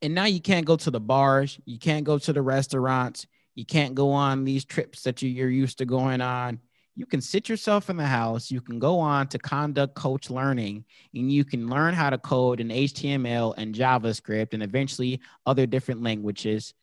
And 0.00 0.14
now 0.14 0.26
you 0.26 0.40
can't 0.40 0.66
go 0.66 0.76
to 0.76 0.90
the 0.90 1.00
bars, 1.00 1.58
you 1.64 1.78
can't 1.78 2.04
go 2.04 2.18
to 2.18 2.32
the 2.32 2.42
restaurants, 2.42 3.26
you 3.54 3.64
can't 3.64 3.94
go 3.94 4.12
on 4.12 4.44
these 4.44 4.64
trips 4.64 5.02
that 5.02 5.20
you're 5.22 5.50
used 5.50 5.78
to 5.78 5.84
going 5.84 6.20
on. 6.20 6.60
You 6.94 7.06
can 7.06 7.20
sit 7.20 7.48
yourself 7.48 7.90
in 7.90 7.96
the 7.96 8.06
house, 8.06 8.50
you 8.50 8.60
can 8.60 8.78
go 8.78 8.98
on 8.98 9.28
to 9.28 9.38
Konduct 9.38 9.94
Coach 9.94 10.30
Learning, 10.30 10.84
and 11.14 11.32
you 11.32 11.44
can 11.44 11.68
learn 11.68 11.94
how 11.94 12.10
to 12.10 12.18
code 12.18 12.60
in 12.60 12.68
HTML 12.68 13.54
and 13.56 13.74
JavaScript 13.74 14.52
and 14.52 14.62
eventually 14.62 15.20
other 15.46 15.66
different 15.66 16.02
languages 16.02 16.74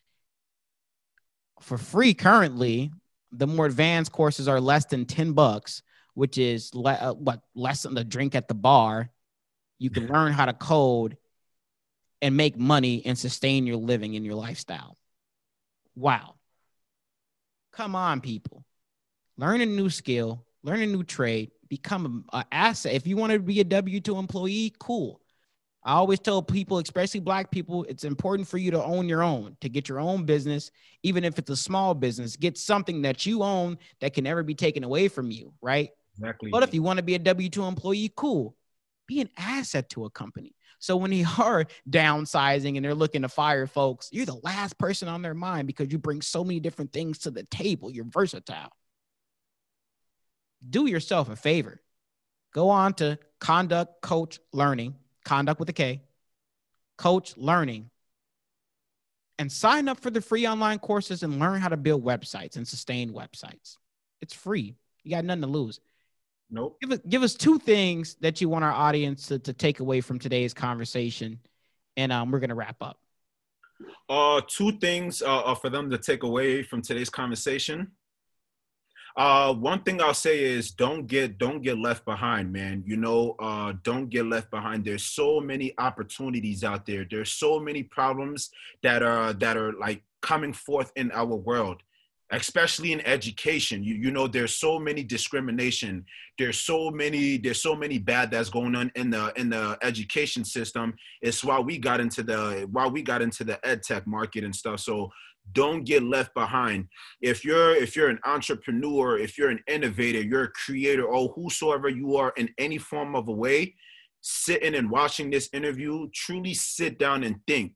for 1.61 1.77
free 1.77 2.13
currently. 2.13 2.91
The 3.31 3.47
more 3.47 3.65
advanced 3.65 4.11
courses 4.11 4.47
are 4.47 4.61
less 4.61 4.85
than 4.85 5.05
10 5.05 5.33
bucks, 5.33 5.81
which 6.13 6.37
is 6.37 6.73
le- 6.73 6.93
uh, 6.93 7.13
what 7.13 7.41
less 7.53 7.83
than 7.83 7.93
the 7.93 8.03
drink 8.03 8.35
at 8.35 8.47
the 8.47 8.53
bar. 8.53 9.09
You 9.79 9.89
can 9.89 10.07
learn 10.13 10.31
how 10.31 10.45
to 10.45 10.53
code 10.53 11.17
and 12.21 12.35
make 12.37 12.57
money 12.57 13.01
and 13.05 13.17
sustain 13.17 13.65
your 13.67 13.77
living 13.77 14.15
and 14.15 14.25
your 14.25 14.35
lifestyle. 14.35 14.97
Wow. 15.95 16.35
Come 17.71 17.95
on, 17.95 18.21
people. 18.21 18.63
Learn 19.37 19.61
a 19.61 19.65
new 19.65 19.89
skill, 19.89 20.45
learn 20.63 20.81
a 20.81 20.85
new 20.85 21.03
trade, 21.03 21.51
become 21.67 22.25
an 22.31 22.45
asset. 22.51 22.93
If 22.93 23.05
you 23.05 23.17
want 23.17 23.33
to 23.33 23.39
be 23.39 23.59
a 23.59 23.65
W 23.65 23.99
2 23.99 24.17
employee, 24.17 24.73
cool. 24.79 25.21
I 25.83 25.93
always 25.93 26.19
tell 26.19 26.41
people, 26.41 26.79
especially 26.79 27.19
black 27.19 27.51
people, 27.51 27.83
it's 27.87 28.05
important 28.05 28.47
for 28.47 28.57
you 28.57 28.71
to 28.71 28.83
own 28.83 29.07
your 29.07 29.21
own, 29.21 29.55
to 29.61 29.69
get 29.69 29.87
your 29.87 29.99
own 29.99 30.25
business, 30.25 30.71
even 31.03 31.23
if 31.23 31.37
it's 31.37 31.51
a 31.51 31.55
small 31.55 31.93
business, 31.93 32.35
get 32.35 32.57
something 32.57 33.03
that 33.03 33.25
you 33.27 33.43
own 33.43 33.77
that 33.99 34.15
can 34.15 34.23
never 34.23 34.41
be 34.41 34.55
taken 34.55 34.83
away 34.83 35.07
from 35.09 35.29
you, 35.29 35.53
right? 35.61 35.89
Exactly. 36.17 36.49
But 36.49 36.63
if 36.63 36.73
you 36.73 36.81
want 36.81 36.97
to 36.97 37.03
be 37.03 37.13
a 37.13 37.19
W 37.19 37.49
2 37.49 37.65
employee, 37.65 38.11
cool. 38.15 38.55
Be 39.07 39.21
an 39.21 39.29
asset 39.37 39.89
to 39.91 40.05
a 40.05 40.09
company. 40.09 40.55
So 40.79 40.97
when 40.97 41.11
they 41.11 41.25
are 41.39 41.65
downsizing 41.89 42.75
and 42.75 42.85
they're 42.85 42.93
looking 42.93 43.23
to 43.23 43.29
fire 43.29 43.67
folks, 43.67 44.09
you're 44.11 44.25
the 44.25 44.39
last 44.43 44.77
person 44.77 45.07
on 45.07 45.21
their 45.21 45.33
mind 45.33 45.67
because 45.67 45.91
you 45.91 45.97
bring 45.97 46.21
so 46.21 46.43
many 46.43 46.59
different 46.59 46.93
things 46.93 47.19
to 47.19 47.31
the 47.31 47.43
table. 47.43 47.91
You're 47.91 48.05
versatile. 48.05 48.71
Do 50.67 50.87
yourself 50.87 51.29
a 51.29 51.35
favor. 51.35 51.81
Go 52.53 52.69
on 52.69 52.93
to 52.95 53.19
Konduct 53.41 53.87
Coach 54.01 54.39
Learning, 54.53 54.95
conduct 55.25 55.59
with 55.59 55.69
a 55.69 55.73
K, 55.73 56.01
Coach 56.97 57.35
Learning, 57.35 57.89
and 59.37 59.51
sign 59.51 59.89
up 59.89 59.99
for 59.99 60.09
the 60.09 60.21
free 60.21 60.47
online 60.47 60.79
courses 60.79 61.23
and 61.23 61.39
learn 61.39 61.59
how 61.59 61.67
to 61.67 61.77
build 61.77 62.03
websites 62.03 62.55
and 62.55 62.67
sustain 62.67 63.11
websites. 63.11 63.77
It's 64.21 64.33
free. 64.33 64.75
You 65.03 65.11
got 65.11 65.25
nothing 65.25 65.41
to 65.41 65.47
lose. 65.47 65.79
Nope. 66.55 66.77
Give 66.79 66.91
us 66.93 66.99
give 67.09 67.21
us 67.21 67.33
two 67.33 67.59
things 67.59 68.15
that 68.21 68.39
you 68.39 68.47
want 68.47 68.63
our 68.63 68.71
audience 68.71 69.27
to, 69.27 69.37
to 69.39 69.51
take 69.51 69.81
away 69.81 69.99
from 69.99 70.17
today's 70.17 70.53
conversation, 70.53 71.37
and 71.97 72.13
um, 72.13 72.31
we're 72.31 72.39
gonna 72.39 72.55
wrap 72.55 72.77
up. 72.81 72.97
Uh, 74.07 74.39
two 74.47 74.71
things 74.79 75.21
uh, 75.21 75.41
uh, 75.41 75.53
for 75.53 75.69
them 75.69 75.89
to 75.89 75.97
take 75.97 76.23
away 76.23 76.63
from 76.63 76.81
today's 76.81 77.09
conversation. 77.09 77.91
Uh, 79.17 79.53
one 79.53 79.83
thing 79.83 80.01
I'll 80.01 80.13
say 80.13 80.41
is 80.45 80.71
don't 80.71 81.07
get 81.07 81.37
don't 81.37 81.61
get 81.61 81.77
left 81.77 82.05
behind, 82.05 82.53
man. 82.53 82.85
You 82.87 82.95
know, 82.95 83.35
uh, 83.37 83.73
don't 83.83 84.09
get 84.09 84.25
left 84.25 84.49
behind. 84.49 84.85
There's 84.85 85.03
so 85.03 85.41
many 85.41 85.73
opportunities 85.77 86.63
out 86.63 86.85
there. 86.85 87.05
There's 87.09 87.31
so 87.31 87.59
many 87.59 87.83
problems 87.83 88.49
that 88.81 89.03
are 89.03 89.33
that 89.33 89.57
are 89.57 89.73
like 89.73 90.03
coming 90.21 90.53
forth 90.53 90.93
in 90.95 91.11
our 91.11 91.35
world 91.35 91.83
especially 92.31 92.91
in 92.91 93.01
education 93.01 93.83
you, 93.83 93.95
you 93.95 94.11
know 94.11 94.27
there's 94.27 94.55
so 94.55 94.79
many 94.79 95.03
discrimination 95.03 96.03
there's 96.37 96.59
so 96.59 96.89
many 96.91 97.37
there's 97.37 97.61
so 97.61 97.75
many 97.75 97.97
bad 97.97 98.31
that's 98.31 98.49
going 98.49 98.75
on 98.75 98.91
in 98.95 99.09
the 99.09 99.31
in 99.37 99.49
the 99.49 99.77
education 99.81 100.43
system. 100.43 100.93
It's 101.21 101.43
why 101.43 101.59
we 101.59 101.77
got 101.77 101.99
into 101.99 102.23
the 102.23 102.67
why 102.71 102.87
we 102.87 103.01
got 103.01 103.21
into 103.21 103.43
the 103.43 103.65
ed 103.65 103.83
tech 103.83 104.05
market 104.05 104.43
and 104.43 104.55
stuff. 104.55 104.81
So 104.81 105.09
don't 105.53 105.85
get 105.85 106.03
left 106.03 106.33
behind. 106.33 106.87
If 107.21 107.45
you're 107.45 107.75
if 107.75 107.95
you're 107.95 108.09
an 108.09 108.19
entrepreneur 108.25 109.17
if 109.17 109.37
you're 109.37 109.49
an 109.49 109.63
innovator 109.67 110.21
you're 110.21 110.45
a 110.45 110.51
creator 110.51 111.05
or 111.05 111.29
whosoever 111.29 111.87
you 111.87 112.17
are 112.17 112.33
in 112.35 112.49
any 112.57 112.77
form 112.77 113.15
of 113.15 113.27
a 113.27 113.33
way 113.33 113.75
sitting 114.21 114.75
and 114.75 114.89
watching 114.89 115.29
this 115.29 115.49
interview 115.53 116.09
truly 116.13 116.53
sit 116.53 116.97
down 116.97 117.23
and 117.23 117.35
think 117.45 117.71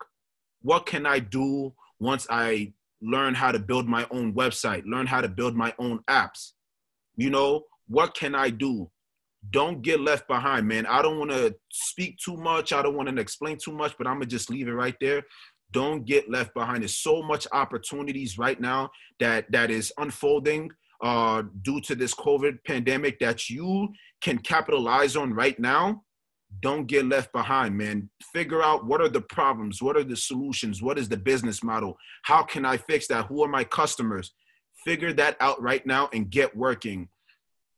what 0.63 0.87
can 0.87 1.05
i 1.05 1.19
do 1.19 1.71
once 1.99 2.25
i 2.31 2.73
learn 3.01 3.33
how 3.33 3.51
to 3.51 3.59
build 3.59 3.87
my 3.87 4.05
own 4.11 4.33
website, 4.33 4.83
learn 4.85 5.07
how 5.07 5.21
to 5.21 5.29
build 5.29 5.55
my 5.55 5.73
own 5.79 5.99
apps. 6.09 6.51
You 7.15 7.29
know, 7.29 7.63
what 7.87 8.15
can 8.15 8.35
I 8.35 8.49
do? 8.49 8.89
Don't 9.51 9.81
get 9.81 10.01
left 10.01 10.27
behind, 10.27 10.67
man. 10.67 10.85
I 10.85 11.01
don't 11.01 11.17
want 11.17 11.31
to 11.31 11.55
speak 11.71 12.17
too 12.17 12.35
much. 12.35 12.73
I 12.73 12.81
don't 12.81 12.95
want 12.95 13.09
to 13.09 13.21
explain 13.21 13.57
too 13.57 13.71
much, 13.71 13.95
but 13.97 14.05
I'm 14.05 14.15
going 14.15 14.27
to 14.29 14.35
just 14.35 14.49
leave 14.49 14.67
it 14.67 14.73
right 14.73 14.95
there. 14.99 15.23
Don't 15.71 16.05
get 16.05 16.29
left 16.29 16.53
behind. 16.53 16.81
There's 16.81 16.97
so 16.97 17.21
much 17.21 17.47
opportunities 17.51 18.37
right 18.37 18.59
now 18.59 18.89
that 19.19 19.49
that 19.51 19.71
is 19.71 19.93
unfolding 19.97 20.71
uh, 21.01 21.43
due 21.61 21.79
to 21.81 21.95
this 21.95 22.13
COVID 22.13 22.57
pandemic 22.65 23.19
that 23.19 23.49
you 23.49 23.89
can 24.21 24.37
capitalize 24.39 25.15
on 25.15 25.33
right 25.33 25.57
now 25.59 26.03
don't 26.61 26.87
get 26.87 27.05
left 27.05 27.31
behind, 27.31 27.77
man. 27.77 28.09
Figure 28.33 28.61
out 28.61 28.85
what 28.85 29.01
are 29.01 29.09
the 29.09 29.21
problems, 29.21 29.81
what 29.81 29.95
are 29.95 30.03
the 30.03 30.15
solutions, 30.15 30.81
what 30.81 30.97
is 30.97 31.07
the 31.07 31.17
business 31.17 31.63
model, 31.63 31.97
how 32.23 32.43
can 32.43 32.65
I 32.65 32.77
fix 32.77 33.07
that, 33.07 33.27
who 33.27 33.43
are 33.43 33.47
my 33.47 33.63
customers. 33.63 34.33
Figure 34.85 35.13
that 35.13 35.37
out 35.39 35.61
right 35.61 35.85
now 35.85 36.09
and 36.13 36.29
get 36.29 36.55
working. 36.55 37.09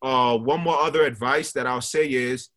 Uh, 0.01 0.38
one 0.38 0.62
more 0.62 0.79
other 0.79 1.03
advice 1.03 1.51
that 1.53 1.67
I'll 1.67 1.81
say 1.81 2.07
is 2.07 2.49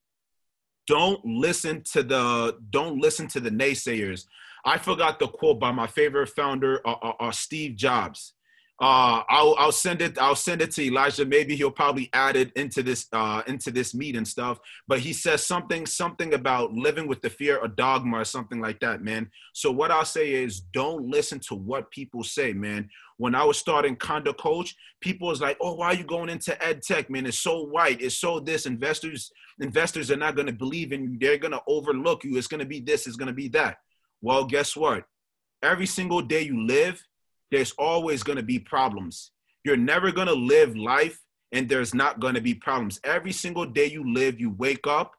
don't 0.87 1.25
listen 1.25 1.83
to 1.93 2.03
the 2.03 2.59
don't 2.71 2.99
listen 2.99 3.27
to 3.29 3.41
the 3.41 3.51
naysayers. 3.51 4.25
I 4.67 4.79
forgot 4.79 5.19
the 5.19 5.29
quote 5.29 5.59
by 5.59 5.73
my 5.73 5.87
favorite 5.87 6.29
founder, 6.29 6.81
uh, 6.87 6.97
uh, 7.03 7.13
uh 7.21 7.31
Steve 7.33 7.77
Jobs 7.77 8.34
uh 8.81 9.23
I'll 9.29 9.55
I'll 9.57 9.73
send 9.73 10.03
it 10.03 10.19
I'll 10.19 10.35
send 10.35 10.61
it 10.61 10.73
to 10.73 10.83
Elijah. 10.85 11.25
Maybe 11.25 11.55
he'll 11.55 11.71
probably 11.71 12.11
add 12.13 12.35
it 12.35 12.53
into 12.55 12.83
this 12.83 13.07
uh 13.13 13.43
into 13.47 13.71
this 13.71 13.95
meet 13.95 14.17
and 14.17 14.27
stuff. 14.27 14.59
But 14.89 14.99
he 14.99 15.13
says 15.13 15.47
something 15.47 15.87
something 15.87 16.35
about 16.35 16.73
living 16.73 17.07
with 17.07 17.23
the 17.23 17.31
fear 17.31 17.59
of 17.59 17.77
dogma 17.77 18.19
or 18.19 18.25
something 18.25 18.61
like 18.61 18.81
that, 18.81 19.01
man. 19.01 19.31
So 19.53 19.71
what 19.71 19.93
I'll 19.93 20.05
say 20.05 20.33
is 20.33 20.61
don't 20.61 21.09
listen 21.09 21.39
to 21.49 21.55
what 21.55 21.91
people 21.93 22.25
say, 22.25 22.53
man. 22.53 22.89
When 23.17 23.37
I 23.37 23.45
was 23.45 23.59
starting 23.59 23.95
Konduct 23.95 24.39
Coach, 24.39 24.75
people 25.01 25.29
was 25.29 25.41
like, 25.41 25.57
"Oh, 25.61 25.75
why 25.75 25.87
are 25.89 25.95
you 25.95 26.05
going 26.05 26.29
into 26.29 26.61
ed 26.61 26.83
tech, 26.83 27.09
man? 27.09 27.27
It's 27.27 27.39
so 27.39 27.63
white. 27.63 28.03
It's 28.03 28.19
so 28.19 28.41
this. 28.41 28.67
Investors 28.67 29.31
investors 29.61 30.11
are 30.11 30.17
not 30.17 30.35
going 30.35 30.49
to 30.49 30.53
believe 30.53 30.93
in 30.93 31.05
you. 31.05 31.19
They're 31.21 31.39
going 31.39 31.53
to 31.53 31.63
overlook 31.69 32.25
you. 32.25 32.37
It's 32.37 32.49
going 32.49 32.59
to 32.59 32.67
be 32.67 32.81
this. 32.81 33.07
It's 33.07 33.17
going 33.17 33.29
to 33.29 33.33
be 33.33 33.49
that." 33.49 33.77
Well, 34.21 34.47
guess 34.47 34.75
what? 34.75 35.05
Every 35.63 35.87
single 35.87 36.23
day 36.23 36.43
you 36.43 36.67
live, 36.67 37.01
there's 37.51 37.73
always 37.79 38.23
going 38.23 38.39
to 38.39 38.43
be 38.45 38.59
problems. 38.59 39.33
You're 39.65 39.77
never 39.77 40.13
going 40.13 40.27
to 40.27 40.35
live 40.35 40.77
life 40.77 41.19
and 41.53 41.69
there's 41.69 41.95
not 41.95 42.21
going 42.21 42.35
to 42.35 42.41
be 42.41 42.55
problems. 42.55 43.01
Every 43.05 43.33
single 43.33 43.65
day 43.65 43.87
you 43.87 44.13
live, 44.13 44.41
you 44.41 44.51
wake 44.51 44.87
up, 44.87 45.13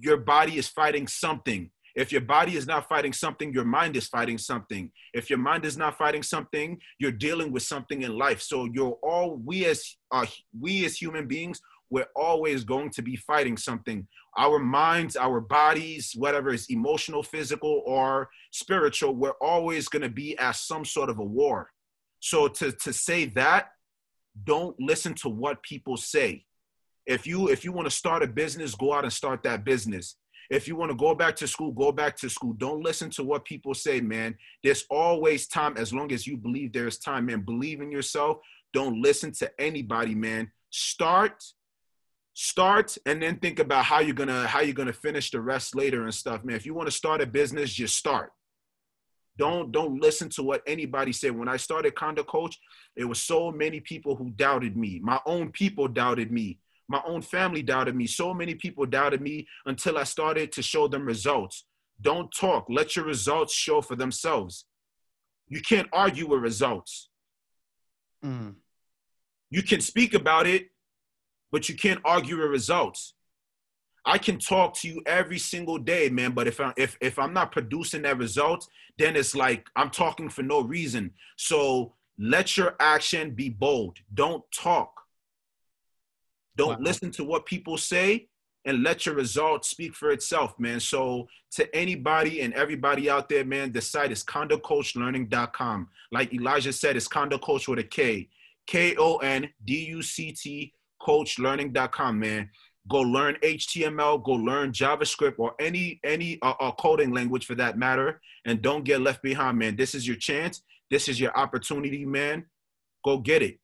your 0.00 0.16
body 0.16 0.56
is 0.56 0.68
fighting 0.68 1.06
something. 1.06 1.70
If 1.94 2.10
your 2.10 2.22
body 2.22 2.56
is 2.56 2.66
not 2.66 2.88
fighting 2.88 3.12
something, 3.12 3.52
your 3.52 3.64
mind 3.64 3.96
is 3.96 4.06
fighting 4.08 4.38
something. 4.38 4.90
If 5.12 5.28
your 5.28 5.38
mind 5.38 5.64
is 5.64 5.76
not 5.76 5.98
fighting 5.98 6.22
something, 6.22 6.78
you're 6.98 7.12
dealing 7.12 7.52
with 7.52 7.64
something 7.64 8.02
in 8.02 8.16
life. 8.16 8.40
So 8.40 8.66
you're 8.72 8.96
all 9.02 9.36
we 9.36 9.66
as 9.66 9.96
uh, 10.10 10.26
we 10.58 10.86
as 10.86 10.96
human 10.96 11.26
beings 11.26 11.60
we're 11.92 12.08
always 12.16 12.64
going 12.64 12.88
to 12.88 13.02
be 13.02 13.16
fighting 13.16 13.58
something. 13.58 14.08
Our 14.38 14.58
minds, 14.58 15.14
our 15.14 15.42
bodies, 15.42 16.14
whatever 16.16 16.54
is 16.54 16.70
emotional, 16.70 17.22
physical, 17.22 17.82
or 17.84 18.30
spiritual, 18.50 19.14
we're 19.14 19.38
always 19.42 19.88
going 19.88 20.00
to 20.02 20.08
be 20.08 20.36
at 20.38 20.52
some 20.52 20.86
sort 20.86 21.10
of 21.10 21.18
a 21.18 21.24
war. 21.24 21.68
So 22.20 22.48
to, 22.48 22.72
to 22.72 22.94
say 22.94 23.26
that, 23.36 23.72
don't 24.42 24.74
listen 24.80 25.12
to 25.16 25.28
what 25.28 25.62
people 25.62 25.98
say. 25.98 26.46
If 27.04 27.26
you 27.26 27.48
if 27.48 27.62
you 27.62 27.72
want 27.72 27.90
to 27.90 27.94
start 27.94 28.22
a 28.22 28.26
business, 28.26 28.74
go 28.74 28.94
out 28.94 29.04
and 29.04 29.12
start 29.12 29.42
that 29.42 29.62
business. 29.62 30.16
If 30.48 30.66
you 30.66 30.76
want 30.76 30.92
to 30.92 30.96
go 30.96 31.14
back 31.14 31.36
to 31.36 31.46
school, 31.46 31.72
go 31.72 31.92
back 31.92 32.16
to 32.18 32.30
school. 32.30 32.54
Don't 32.54 32.82
listen 32.82 33.10
to 33.10 33.24
what 33.24 33.44
people 33.44 33.74
say, 33.74 34.00
man. 34.00 34.34
There's 34.64 34.86
always 34.88 35.46
time 35.46 35.76
as 35.76 35.92
long 35.92 36.10
as 36.10 36.26
you 36.26 36.38
believe 36.38 36.72
there's 36.72 36.98
time, 36.98 37.26
man. 37.26 37.42
Believe 37.42 37.82
in 37.82 37.90
yourself. 37.90 38.38
Don't 38.72 39.02
listen 39.02 39.32
to 39.32 39.50
anybody, 39.60 40.14
man. 40.14 40.50
Start 40.70 41.42
start 42.34 42.96
and 43.06 43.22
then 43.22 43.36
think 43.38 43.58
about 43.58 43.84
how 43.84 44.00
you're 44.00 44.14
gonna 44.14 44.46
how 44.46 44.60
you're 44.60 44.74
gonna 44.74 44.92
finish 44.92 45.30
the 45.30 45.40
rest 45.40 45.74
later 45.74 46.04
and 46.04 46.14
stuff 46.14 46.42
man 46.44 46.56
if 46.56 46.64
you 46.64 46.74
want 46.74 46.86
to 46.86 46.92
start 46.92 47.20
a 47.20 47.26
business 47.26 47.72
just 47.72 47.94
start 47.96 48.32
Don't 49.38 49.72
don't 49.72 50.00
listen 50.00 50.28
to 50.30 50.42
what 50.42 50.62
anybody 50.66 51.12
said. 51.12 51.32
When 51.32 51.48
I 51.48 51.56
started 51.56 51.94
Konduct 51.94 52.26
Coach, 52.26 52.58
it 52.96 53.04
was 53.04 53.20
so 53.20 53.50
many 53.50 53.80
people 53.80 54.14
who 54.14 54.30
doubted 54.30 54.76
me. 54.76 55.00
My 55.02 55.20
own 55.24 55.50
people 55.52 55.88
doubted 55.88 56.30
me. 56.30 56.58
My 56.88 57.00
own 57.06 57.22
family 57.22 57.62
doubted 57.62 57.96
me. 57.96 58.06
So 58.06 58.34
many 58.34 58.54
people 58.54 58.84
doubted 58.86 59.20
me 59.22 59.46
until 59.64 59.96
I 59.96 60.04
started 60.04 60.52
to 60.52 60.62
show 60.62 60.88
them 60.88 61.06
results. 61.06 61.64
Don't 62.00 62.30
talk. 62.38 62.66
Let 62.68 62.94
your 62.94 63.06
results 63.06 63.54
show 63.54 63.80
for 63.80 63.96
themselves. 63.96 64.66
You 65.48 65.60
can't 65.60 65.88
argue 65.92 66.26
with 66.28 66.42
results. 66.42 67.08
Mm. 68.22 68.56
You 69.50 69.62
can 69.62 69.80
speak 69.80 70.12
about 70.14 70.46
it, 70.46 70.68
but 71.52 71.68
you 71.68 71.76
can't 71.76 72.00
argue 72.04 72.38
with 72.38 72.48
results. 72.48 73.14
I 74.04 74.18
can 74.18 74.38
talk 74.38 74.74
to 74.78 74.88
you 74.88 75.00
every 75.06 75.38
single 75.38 75.78
day, 75.78 76.08
man. 76.08 76.32
But 76.32 76.48
if 76.48 76.58
I 76.58 76.72
if 76.76 76.98
if 77.00 77.20
I'm 77.20 77.32
not 77.32 77.52
producing 77.52 78.02
that 78.02 78.18
result, 78.18 78.66
then 78.98 79.14
it's 79.14 79.36
like 79.36 79.68
I'm 79.76 79.90
talking 79.90 80.28
for 80.28 80.42
no 80.42 80.60
reason. 80.62 81.12
So 81.36 81.94
let 82.18 82.56
your 82.56 82.74
action 82.80 83.30
be 83.30 83.48
bold. 83.48 83.98
Don't 84.12 84.42
talk. 84.52 84.92
Don't 86.56 86.80
wow. 86.80 86.84
listen 86.84 87.12
to 87.12 87.22
what 87.24 87.46
people 87.46 87.78
say 87.78 88.26
and 88.64 88.82
let 88.82 89.06
your 89.06 89.14
result 89.14 89.64
speak 89.64 89.94
for 89.94 90.10
itself, 90.10 90.58
man. 90.58 90.80
So 90.80 91.28
to 91.52 91.74
anybody 91.74 92.42
and 92.42 92.52
everybody 92.54 93.08
out 93.08 93.28
there, 93.28 93.44
man, 93.44 93.72
the 93.72 93.80
site 93.80 94.12
is 94.12 94.24
konductcoachlearning.com. 94.24 95.88
Like 96.10 96.34
Elijah 96.34 96.72
said, 96.72 96.96
it's 96.96 97.08
conduct 97.08 97.44
coach 97.44 97.68
with 97.68 97.78
a 97.78 97.84
K. 97.84 98.28
K-O-N-D-U-C-T 98.66 99.54
coachlearning.com, 101.02 102.18
man. 102.18 102.50
Go 102.88 103.00
learn 103.00 103.36
html 103.44 104.24
go 104.24 104.32
learn 104.32 104.72
javascript 104.72 105.34
or 105.38 105.54
any 105.60 106.00
any 106.02 106.40
uh, 106.42 106.54
uh, 106.58 106.72
coding 106.72 107.12
language 107.12 107.46
for 107.46 107.54
that 107.54 107.78
matter 107.78 108.20
and 108.44 108.60
don't 108.60 108.84
get 108.84 109.00
left 109.00 109.22
behind 109.22 109.56
man. 109.56 109.76
This 109.76 109.94
is 109.94 110.04
your 110.04 110.16
chance. 110.16 110.62
This 110.90 111.08
is 111.08 111.20
your 111.20 111.36
opportunity 111.38 112.04
man. 112.04 112.46
Go 113.04 113.18
get 113.18 113.40
it. 113.40 113.60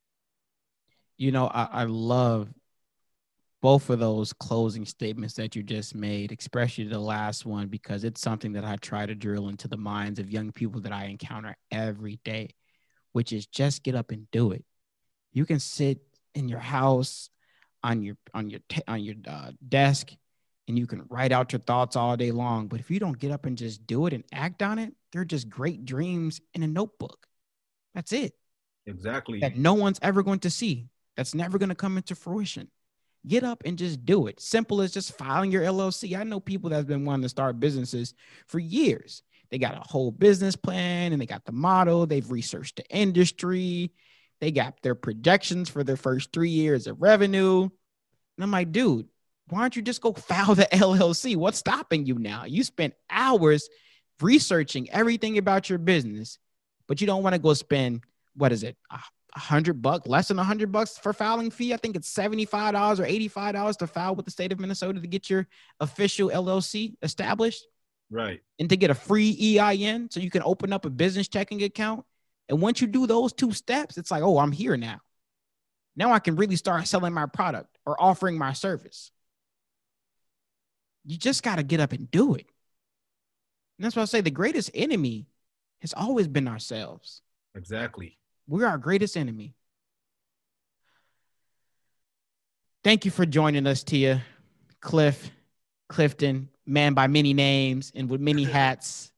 You 1.16 1.32
know 1.32 1.49
i, 1.49 1.68
I 1.72 1.84
love 1.84 2.49
both 3.61 3.91
of 3.91 3.99
those 3.99 4.32
closing 4.32 4.84
statements 4.84 5.34
that 5.34 5.57
you 5.57 5.64
just 5.64 5.97
made 5.97 6.30
especially 6.39 6.84
the 6.84 7.01
last 7.01 7.45
one 7.45 7.66
because 7.66 8.05
it's 8.05 8.20
something 8.20 8.53
that 8.53 8.64
i 8.64 8.76
try 8.76 9.05
to 9.05 9.16
drill 9.16 9.49
into 9.49 9.66
the 9.66 9.76
minds 9.76 10.20
of 10.20 10.30
young 10.30 10.53
people 10.53 10.80
that 10.82 10.93
i 10.93 11.07
encounter 11.07 11.57
every 11.72 12.20
day 12.24 12.51
which 13.12 13.32
is 13.32 13.47
just 13.47 13.82
get 13.82 13.95
up 13.95 14.11
and 14.11 14.30
do 14.30 14.53
it. 14.53 14.64
You 15.32 15.45
can 15.45 15.61
sit 15.61 15.99
in 16.39 16.49
your 16.49 16.59
house 16.59 17.30
on 17.82 18.03
your 18.03 18.16
on 18.34 18.51
your 18.51 18.61
on 18.86 19.03
your 19.03 19.14
uh, 19.26 19.53
desk 19.66 20.12
and 20.66 20.78
you 20.78 20.86
can 20.86 21.05
write 21.09 21.32
out 21.32 21.53
your 21.53 21.61
thoughts 21.61 21.97
all 21.97 22.16
day 22.16 22.30
long. 22.30 22.68
But 22.68 22.80
if 22.80 22.91
you 22.91 23.01
don't 23.01 23.18
get 23.18 23.30
up 23.30 23.47
and 23.47 23.57
just 23.57 23.86
do 23.86 24.07
it 24.07 24.12
and 24.12 24.24
act 24.32 24.62
on 24.62 24.78
it 24.78 24.95
they're 25.12 25.24
just 25.24 25.49
great 25.49 25.84
dreams 25.84 26.41
in 26.55 26.62
a 26.62 26.66
notebook. 26.66 27.26
That's 27.95 28.12
it. 28.12 28.34
Exactly. 28.86 29.41
That 29.41 29.57
no 29.57 29.74
one's 29.74 29.99
ever 30.03 30.22
going 30.22 30.41
to 30.41 30.51
see. 30.51 30.89
That's 31.16 31.34
never 31.34 31.59
going 31.59 31.70
to 31.70 31.74
come 31.74 31.97
into 31.97 32.14
fruition. 32.14 32.68
Get 33.26 33.43
up 33.45 33.62
and 33.64 33.76
just 33.76 34.05
do 34.05 34.26
it. 34.28 34.41
Simple 34.41 34.80
as 34.80 34.93
just 34.93 35.18
filing 35.18 35.51
your 35.51 35.64
llc 35.64 36.16
i 36.16 36.22
know 36.22 36.41
people 36.41 36.70
that's 36.70 36.86
been 36.86 37.05
wanting 37.05 37.24
to 37.24 37.28
start 37.28 37.61
businesses 37.61 38.14
for 38.47 38.59
years. 38.59 39.22
They 39.51 39.59
got 39.59 39.76
a 39.76 39.89
whole 39.89 40.11
business 40.11 40.57
plan 40.57 41.12
and 41.12 41.20
they 41.20 41.26
got 41.26 41.45
the 41.45 41.53
model. 41.53 42.07
They've 42.07 42.30
researched 42.30 42.76
the 42.76 42.86
industry 42.91 43.93
they 44.41 44.51
got 44.51 44.80
their 44.82 44.95
projections 44.95 45.68
for 45.68 45.82
their 45.82 45.97
first 45.97 46.32
three 46.32 46.51
years 46.51 46.86
of 46.86 47.01
revenue. 47.01 47.62
And 47.62 48.45
I'm 48.45 48.51
like, 48.51 48.72
dude, 48.72 49.09
why 49.49 49.61
don't 49.61 49.76
you 49.76 49.82
just 49.82 50.01
go 50.01 50.12
file 50.14 50.55
the 50.55 50.68
LLC? 50.72 51.36
What's 51.36 51.59
stopping 51.59 52.07
you 52.07 52.18
now? 52.18 52.45
You 52.45 52.62
spent 52.64 52.95
hours 53.11 53.68
researching 54.20 54.91
everything 54.91 55.39
about 55.39 55.68
your 55.68 55.78
business, 55.78 56.39
but 56.86 57.01
you 57.01 57.07
don't 57.07 57.22
want 57.22 57.34
to 57.34 57.41
go 57.41 57.55
spend, 57.55 58.03
what 58.34 58.53
is 58.53 58.62
it, 58.62 58.76
a 58.91 59.01
hundred 59.39 59.80
bucks, 59.82 60.09
less 60.09 60.28
than 60.28 60.39
a 60.39 60.45
hundred 60.45 60.72
bucks 60.72 60.99
for 60.99 61.12
filing 61.12 61.51
fee. 61.51 61.72
I 61.72 61.76
think 61.76 61.97
it's 61.97 62.12
$75 62.12 62.99
or 62.99 63.05
$85 63.05 63.76
to 63.78 63.86
file 63.86 64.14
with 64.14 64.24
the 64.24 64.30
state 64.30 64.53
of 64.53 64.61
Minnesota 64.61 65.01
to 65.01 65.07
get 65.07 65.30
your 65.30 65.47
official 65.80 66.30
LLC 66.30 66.95
established. 67.03 67.66
Right. 68.11 68.41
And 68.59 68.70
to 68.70 68.76
get 68.76 68.91
a 68.91 68.95
free 68.95 69.59
EIN 69.59 70.11
so 70.11 70.20
you 70.20 70.30
can 70.30 70.43
open 70.43 70.72
up 70.72 70.86
a 70.86 70.91
business 70.91 71.28
checking 71.28 71.62
account 71.62 72.05
and 72.49 72.61
once 72.61 72.81
you 72.81 72.87
do 72.87 73.07
those 73.07 73.33
two 73.33 73.53
steps, 73.53 73.99
it's 73.99 74.11
like, 74.11 74.23
oh, 74.23 74.39
I'm 74.39 74.53
here 74.53 74.77
now. 74.77 75.01
Now 75.97 76.13
I 76.13 76.19
can 76.19 76.37
really 76.37 76.57
start 76.57 76.87
selling 76.87 77.13
my 77.13 77.27
product 77.27 77.77
or 77.85 78.01
offering 78.01 78.39
my 78.39 78.53
service. 78.53 79.11
You 81.05 81.19
just 81.19 81.43
got 81.43 81.57
to 81.57 81.63
get 81.63 81.81
up 81.81 81.93
and 81.93 82.11
do 82.11 82.35
it. 82.35 82.47
And 83.79 83.85
that's 83.85 83.97
why 83.97 84.03
I 84.03 84.07
say 84.07 84.21
the 84.21 84.31
greatest 84.31 84.71
enemy 84.75 85.27
has 85.81 85.93
always 85.93 86.29
been 86.29 86.49
ourselves. 86.49 87.23
Exactly. 87.55 88.19
We're 88.47 88.67
our 88.67 88.79
greatest 88.79 89.17
enemy. 89.17 89.55
Thank 92.85 93.05
you 93.05 93.11
for 93.11 93.27
joining 93.27 93.67
us, 93.67 93.83
Tia, 93.83 94.23
Cliff, 94.81 95.31
Clifton, 95.89 96.49
man 96.65 96.95
by 96.95 97.07
many 97.07 97.35
names 97.35 97.93
and 97.95 98.09
with 98.09 98.21
many 98.21 98.45
hats. 98.45 99.13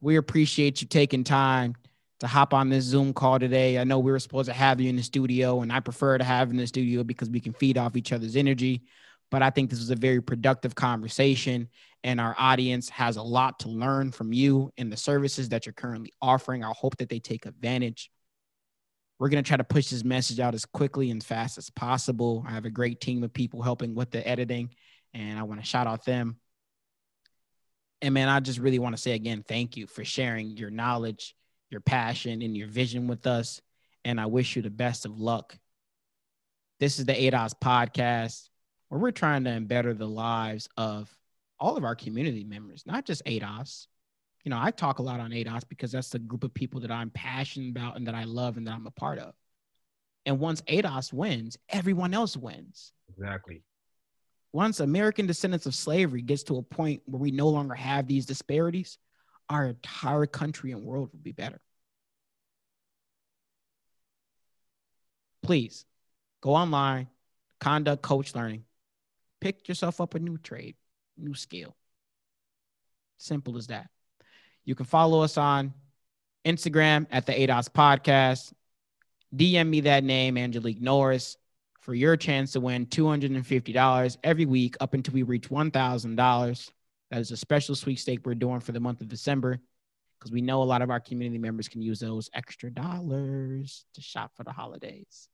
We 0.00 0.16
appreciate 0.16 0.82
you 0.82 0.88
taking 0.88 1.24
time 1.24 1.76
to 2.20 2.26
hop 2.26 2.54
on 2.54 2.70
this 2.70 2.84
Zoom 2.84 3.12
call 3.12 3.38
today. 3.38 3.78
I 3.78 3.84
know 3.84 3.98
we 3.98 4.10
were 4.10 4.18
supposed 4.18 4.48
to 4.48 4.54
have 4.54 4.80
you 4.80 4.88
in 4.88 4.96
the 4.96 5.02
studio, 5.02 5.60
and 5.60 5.72
I 5.72 5.80
prefer 5.80 6.16
to 6.16 6.24
have 6.24 6.50
in 6.50 6.56
the 6.56 6.66
studio 6.66 7.04
because 7.04 7.28
we 7.28 7.40
can 7.40 7.52
feed 7.52 7.76
off 7.76 7.96
each 7.96 8.12
other's 8.12 8.36
energy. 8.36 8.84
But 9.30 9.42
I 9.42 9.50
think 9.50 9.70
this 9.70 9.80
was 9.80 9.90
a 9.90 9.96
very 9.96 10.22
productive 10.22 10.74
conversation, 10.74 11.68
and 12.04 12.20
our 12.20 12.34
audience 12.38 12.88
has 12.90 13.16
a 13.16 13.22
lot 13.22 13.58
to 13.60 13.68
learn 13.68 14.12
from 14.12 14.32
you 14.32 14.72
and 14.78 14.90
the 14.90 14.96
services 14.96 15.50
that 15.50 15.66
you're 15.66 15.72
currently 15.72 16.12
offering. 16.22 16.64
I 16.64 16.72
hope 16.74 16.96
that 16.98 17.08
they 17.08 17.18
take 17.18 17.44
advantage. 17.44 18.10
We're 19.18 19.28
going 19.28 19.42
to 19.42 19.48
try 19.48 19.56
to 19.56 19.64
push 19.64 19.88
this 19.88 20.04
message 20.04 20.40
out 20.40 20.54
as 20.54 20.64
quickly 20.64 21.10
and 21.10 21.22
fast 21.24 21.58
as 21.58 21.70
possible. 21.70 22.44
I 22.46 22.52
have 22.52 22.66
a 22.66 22.70
great 22.70 23.00
team 23.00 23.24
of 23.24 23.32
people 23.32 23.62
helping 23.62 23.94
with 23.94 24.10
the 24.10 24.26
editing, 24.26 24.70
and 25.12 25.38
I 25.38 25.42
want 25.42 25.60
to 25.60 25.66
shout 25.66 25.86
out 25.86 26.04
them. 26.04 26.36
And 28.00 28.14
man, 28.14 28.28
I 28.28 28.40
just 28.40 28.58
really 28.58 28.78
want 28.78 28.94
to 28.94 29.02
say 29.02 29.12
again, 29.12 29.42
thank 29.46 29.76
you 29.76 29.86
for 29.86 30.04
sharing 30.04 30.50
your 30.50 30.70
knowledge 30.70 31.34
your 31.70 31.80
passion 31.80 32.42
and 32.42 32.56
your 32.56 32.68
vision 32.68 33.06
with 33.06 33.26
us. 33.26 33.60
And 34.04 34.20
I 34.20 34.26
wish 34.26 34.56
you 34.56 34.62
the 34.62 34.70
best 34.70 35.04
of 35.04 35.18
luck. 35.18 35.58
This 36.78 36.98
is 36.98 37.06
the 37.06 37.14
ADOS 37.14 37.54
podcast 37.60 38.48
where 38.88 39.00
we're 39.00 39.10
trying 39.10 39.44
to 39.44 39.60
better 39.60 39.94
the 39.94 40.06
lives 40.06 40.68
of 40.76 41.14
all 41.58 41.76
of 41.76 41.84
our 41.84 41.94
community 41.94 42.44
members, 42.44 42.84
not 42.86 43.04
just 43.04 43.24
ADOS. 43.24 43.86
You 44.44 44.50
know, 44.50 44.58
I 44.60 44.70
talk 44.70 45.00
a 45.00 45.02
lot 45.02 45.18
on 45.18 45.30
ADOS 45.30 45.64
because 45.68 45.90
that's 45.90 46.10
the 46.10 46.18
group 46.18 46.44
of 46.44 46.54
people 46.54 46.80
that 46.80 46.90
I'm 46.90 47.10
passionate 47.10 47.70
about 47.70 47.96
and 47.96 48.06
that 48.06 48.14
I 48.14 48.24
love 48.24 48.56
and 48.56 48.66
that 48.66 48.74
I'm 48.74 48.86
a 48.86 48.92
part 48.92 49.18
of. 49.18 49.34
And 50.24 50.38
once 50.38 50.60
ADOS 50.62 51.12
wins, 51.12 51.56
everyone 51.68 52.14
else 52.14 52.36
wins. 52.36 52.92
Exactly. 53.08 53.62
Once 54.52 54.80
American 54.80 55.26
descendants 55.26 55.66
of 55.66 55.74
slavery 55.74 56.22
gets 56.22 56.42
to 56.44 56.58
a 56.58 56.62
point 56.62 57.02
where 57.06 57.20
we 57.20 57.30
no 57.30 57.48
longer 57.48 57.74
have 57.74 58.06
these 58.06 58.26
disparities, 58.26 58.98
our 59.48 59.66
entire 59.66 60.26
country 60.26 60.72
and 60.72 60.84
world 60.84 61.10
would 61.12 61.22
be 61.22 61.32
better. 61.32 61.60
Please 65.42 65.84
go 66.40 66.54
online, 66.54 67.08
Konduct 67.60 68.02
Coach 68.02 68.34
Learning, 68.34 68.64
pick 69.40 69.68
yourself 69.68 70.00
up 70.00 70.14
a 70.14 70.18
new 70.18 70.38
trade, 70.38 70.74
new 71.16 71.34
skill. 71.34 71.76
Simple 73.18 73.56
as 73.56 73.68
that. 73.68 73.88
You 74.64 74.74
can 74.74 74.86
follow 74.86 75.22
us 75.22 75.38
on 75.38 75.72
Instagram 76.44 77.06
at 77.10 77.26
the 77.26 77.32
ADOS 77.32 77.68
podcast. 77.68 78.52
DM 79.34 79.68
me 79.68 79.80
that 79.80 80.04
name, 80.04 80.36
Angelique 80.36 80.80
Norris, 80.80 81.36
for 81.80 81.94
your 81.94 82.16
chance 82.16 82.52
to 82.52 82.60
win 82.60 82.86
$250 82.86 84.16
every 84.24 84.46
week 84.46 84.76
up 84.80 84.94
until 84.94 85.14
we 85.14 85.22
reach 85.22 85.48
$1,000. 85.48 86.70
That 87.10 87.20
is 87.20 87.30
a 87.30 87.36
special 87.36 87.74
sweepstake 87.74 88.26
we're 88.26 88.34
doing 88.34 88.60
for 88.60 88.72
the 88.72 88.80
month 88.80 89.00
of 89.00 89.08
December 89.08 89.60
because 90.18 90.32
we 90.32 90.40
know 90.40 90.62
a 90.62 90.64
lot 90.64 90.82
of 90.82 90.90
our 90.90 91.00
community 91.00 91.38
members 91.38 91.68
can 91.68 91.82
use 91.82 92.00
those 92.00 92.30
extra 92.34 92.70
dollars 92.70 93.84
to 93.94 94.00
shop 94.00 94.32
for 94.34 94.44
the 94.44 94.52
holidays. 94.52 95.28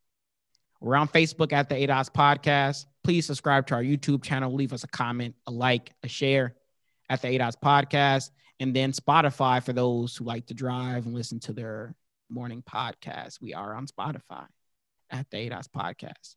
We're 0.81 0.97
on 0.97 1.09
Facebook 1.09 1.53
at 1.53 1.69
the 1.69 1.77
ADOS 1.77 2.11
Podcast. 2.13 2.87
Please 3.05 3.25
subscribe 3.27 3.69
to 3.69 3.75
our 3.75 3.83
YouTube 3.83 4.23
channel. 4.23 4.53
Leave 4.53 4.73
us 4.73 4.83
a 4.83 4.89
comment, 4.89 5.37
a 5.47 5.53
like, 5.53 5.93
a 6.03 6.09
share 6.09 6.57
at 7.09 7.23
the 7.23 7.29
ADOS 7.29 7.55
Podcast, 7.63 8.31
and 8.59 8.75
then 8.75 8.93
Spotify 8.93 9.63
for 9.63 9.73
those 9.73 10.17
who 10.17 10.25
like 10.25 10.47
to 10.47 10.55
drive 10.55 11.07
and 11.07 11.15
listen 11.15 11.39
to 11.41 11.53
their 11.53 11.95
morning 12.29 12.63
podcast. 12.63 13.41
We 13.41 13.55
are 13.55 13.75
on 13.75 13.87
Spotify 13.87 14.47
at 15.11 15.31
the 15.31 15.37
ADOS 15.37 15.69
Podcast. 15.69 16.35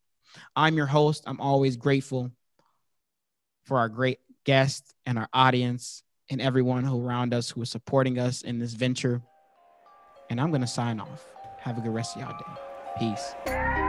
I'm 0.55 0.77
your 0.77 0.86
host. 0.86 1.23
I'm 1.25 1.41
always 1.41 1.77
grateful 1.77 2.31
for 3.65 3.79
our 3.79 3.89
great 3.89 4.19
guests 4.45 4.93
and 5.05 5.17
our 5.17 5.27
audience 5.33 6.03
and 6.29 6.41
everyone 6.41 6.83
who 6.83 7.05
around 7.05 7.33
us 7.33 7.49
who 7.49 7.61
is 7.61 7.69
supporting 7.69 8.17
us 8.17 8.41
in 8.41 8.59
this 8.59 8.73
venture. 8.73 9.21
And 10.29 10.39
I'm 10.39 10.49
going 10.49 10.61
to 10.61 10.67
sign 10.67 10.99
off. 10.99 11.25
Have 11.59 11.77
a 11.77 11.81
good 11.81 11.93
rest 11.93 12.15
of 12.15 12.21
y'all 12.21 12.37
day. 12.37 12.61
Peace. 12.99 13.84